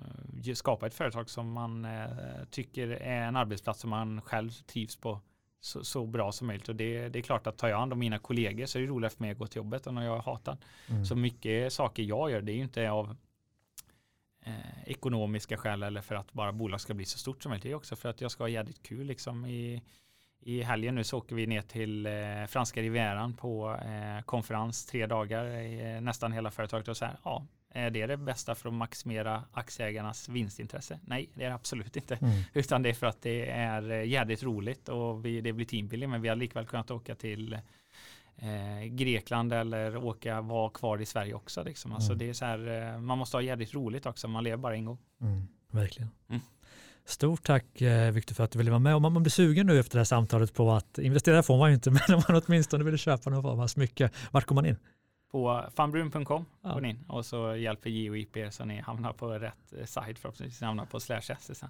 skapa 0.54 0.86
ett 0.86 0.94
företag 0.94 1.30
som 1.30 1.52
man 1.52 1.84
eh, 1.84 2.44
tycker 2.50 2.88
är 2.88 3.22
en 3.22 3.36
arbetsplats 3.36 3.80
som 3.80 3.90
man 3.90 4.20
själv 4.20 4.50
trivs 4.50 4.96
på 4.96 5.20
så, 5.60 5.84
så, 5.84 6.06
bra 6.06 6.32
som 6.32 6.46
möjligt. 6.46 6.68
Och 6.68 6.76
det, 6.76 7.08
det, 7.08 7.18
är 7.18 7.22
klart 7.22 7.46
att 7.46 7.58
tar 7.58 7.68
jag 7.68 7.78
hand 7.78 7.92
om 7.92 7.98
mina 7.98 8.18
kollegor 8.18 8.66
så 8.66 8.78
är 8.78 8.82
det 8.82 8.88
roligare 8.88 9.10
för 9.10 9.22
mig 9.22 9.30
att 9.30 9.38
gå 9.38 9.46
till 9.46 9.56
jobbet 9.56 9.86
än 9.86 9.94
när 9.94 10.04
jag 10.04 10.18
hatar. 10.18 10.58
Mm. 10.88 11.04
Så 11.04 11.16
mycket 11.16 11.72
saker 11.72 12.02
jag 12.02 12.30
gör, 12.30 12.40
det 12.40 12.52
är 12.52 12.56
ju 12.56 12.62
inte 12.62 12.90
av 12.90 13.16
eh, 14.44 14.52
ekonomiska 14.86 15.56
skäl 15.56 15.82
eller 15.82 16.00
för 16.00 16.14
att 16.14 16.32
bara 16.32 16.52
bolag 16.52 16.80
ska 16.80 16.94
bli 16.94 17.04
så 17.04 17.18
stort 17.18 17.42
som 17.42 17.50
möjligt. 17.50 17.62
Det 17.62 17.70
är 17.70 17.74
också 17.74 17.96
för 17.96 18.08
att 18.08 18.20
jag 18.20 18.30
ska 18.30 18.44
ha 18.44 18.48
jävligt 18.48 18.82
kul 18.82 19.06
liksom 19.06 19.46
i, 19.46 19.82
i 20.40 20.62
helgen 20.62 20.94
nu 20.94 21.04
så 21.04 21.18
åker 21.18 21.34
vi 21.34 21.46
ner 21.46 21.62
till 21.62 22.06
eh, 22.06 22.12
franska 22.48 22.82
rivieran 22.82 23.34
på 23.34 23.80
eh, 23.84 24.24
konferens 24.24 24.86
tre 24.86 25.06
dagar, 25.06 25.44
eh, 25.44 26.00
nästan 26.00 26.32
hela 26.32 26.50
företaget 26.50 26.88
och 26.88 26.96
så 26.96 27.04
här, 27.04 27.16
ja, 27.24 27.46
är 27.74 27.90
det 27.90 28.06
det 28.06 28.16
bästa 28.16 28.54
för 28.54 28.68
att 28.68 28.74
maximera 28.74 29.44
aktieägarnas 29.52 30.28
vinstintresse? 30.28 31.00
Nej, 31.04 31.30
det 31.34 31.44
är 31.44 31.48
det 31.48 31.54
absolut 31.54 31.96
inte. 31.96 32.14
Mm. 32.14 32.32
Utan 32.52 32.82
det 32.82 32.88
är 32.88 32.94
för 32.94 33.06
att 33.06 33.22
det 33.22 33.50
är 33.50 33.90
eh, 33.90 34.04
jädrigt 34.04 34.42
roligt 34.42 34.88
och 34.88 35.24
vi, 35.24 35.40
det 35.40 35.52
blir 35.52 35.66
teambuilding, 35.66 36.10
men 36.10 36.22
vi 36.22 36.28
har 36.28 36.36
likväl 36.36 36.66
kunnat 36.66 36.90
åka 36.90 37.14
till 37.14 37.58
eh, 38.36 38.84
Grekland 38.84 39.52
eller 39.52 39.96
åka, 39.96 40.40
vara 40.40 40.70
kvar 40.70 41.00
i 41.00 41.06
Sverige 41.06 41.34
också. 41.34 41.62
Liksom. 41.62 41.92
Alltså 41.92 42.12
mm. 42.12 42.18
det 42.18 42.28
är 42.28 42.32
så 42.32 42.44
här, 42.44 42.92
eh, 42.94 43.00
man 43.00 43.18
måste 43.18 43.36
ha 43.36 43.42
jävligt 43.42 43.74
roligt 43.74 44.06
också, 44.06 44.28
man 44.28 44.44
lever 44.44 44.56
bara 44.56 44.74
en 44.74 44.84
gång. 44.84 44.98
Mm, 45.20 45.48
verkligen. 45.70 46.10
Mm. 46.28 46.42
Stort 47.04 47.42
tack 47.42 47.80
eh, 47.80 48.12
Viktor 48.12 48.34
för 48.34 48.44
att 48.44 48.50
du 48.50 48.58
ville 48.58 48.70
vara 48.70 48.78
med. 48.78 48.94
Om 48.94 49.02
man 49.02 49.22
blir 49.22 49.30
sugen 49.30 49.66
nu 49.66 49.80
efter 49.80 49.96
det 49.96 50.00
här 50.00 50.04
samtalet 50.04 50.54
på 50.54 50.72
att 50.72 50.98
investera 50.98 51.42
får 51.42 51.58
man 51.58 51.70
ju 51.70 51.74
inte, 51.74 51.90
men 52.08 52.16
om 52.16 52.22
man 52.28 52.42
åtminstone 52.46 52.84
vill 52.84 52.98
köpa 52.98 53.30
någon 53.30 53.42
form 53.42 53.60
av 53.60 53.66
smycke, 53.66 54.10
vart 54.30 54.44
går 54.44 54.54
man 54.54 54.66
in? 54.66 54.76
På 55.30 55.64
fanbrun.com 55.76 56.44
ja. 56.62 56.72
går 56.72 56.86
in 56.86 57.04
och 57.08 57.26
så 57.26 57.56
hjälper 57.56 57.90
GeoIP 57.90 58.36
så 58.50 58.64
ni 58.64 58.80
hamnar 58.80 59.12
på 59.12 59.28
rätt 59.28 59.72
eh, 59.78 59.84
sajt 59.84 60.18
förhoppningsvis 60.18 60.60
hamnar 60.60 60.86
på 60.86 61.00
slash 61.00 61.20
sen. 61.20 61.68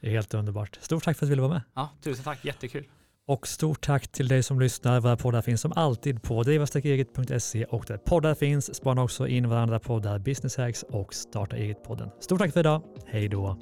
Det 0.00 0.06
är 0.06 0.10
helt 0.10 0.34
underbart. 0.34 0.78
Stort 0.80 1.04
tack 1.04 1.16
för 1.16 1.26
att 1.26 1.28
du 1.28 1.30
ville 1.30 1.42
vara 1.42 1.52
med. 1.52 1.62
Ja, 1.74 1.90
tusen 2.02 2.24
tack, 2.24 2.44
jättekul. 2.44 2.84
Och 3.28 3.48
stort 3.48 3.80
tack 3.80 4.08
till 4.08 4.28
dig 4.28 4.42
som 4.42 4.60
lyssnar. 4.60 5.00
Våra 5.00 5.16
poddar 5.16 5.42
finns 5.42 5.60
som 5.60 5.72
alltid 5.76 6.22
på 6.22 6.42
drivastarkaeget.se 6.42 7.64
och 7.64 7.84
där 7.88 7.96
poddar 7.96 8.34
finns 8.34 8.74
spana 8.74 9.02
också 9.02 9.26
in 9.26 9.48
varandra 9.48 9.78
poddar 9.78 10.18
Business 10.18 10.56
Hacks 10.56 10.82
och 10.82 11.14
Starta 11.14 11.56
Eget-podden. 11.56 12.10
Stort 12.20 12.38
tack 12.38 12.52
för 12.52 12.60
idag. 12.60 12.82
Hej 13.06 13.28
då! 13.28 13.58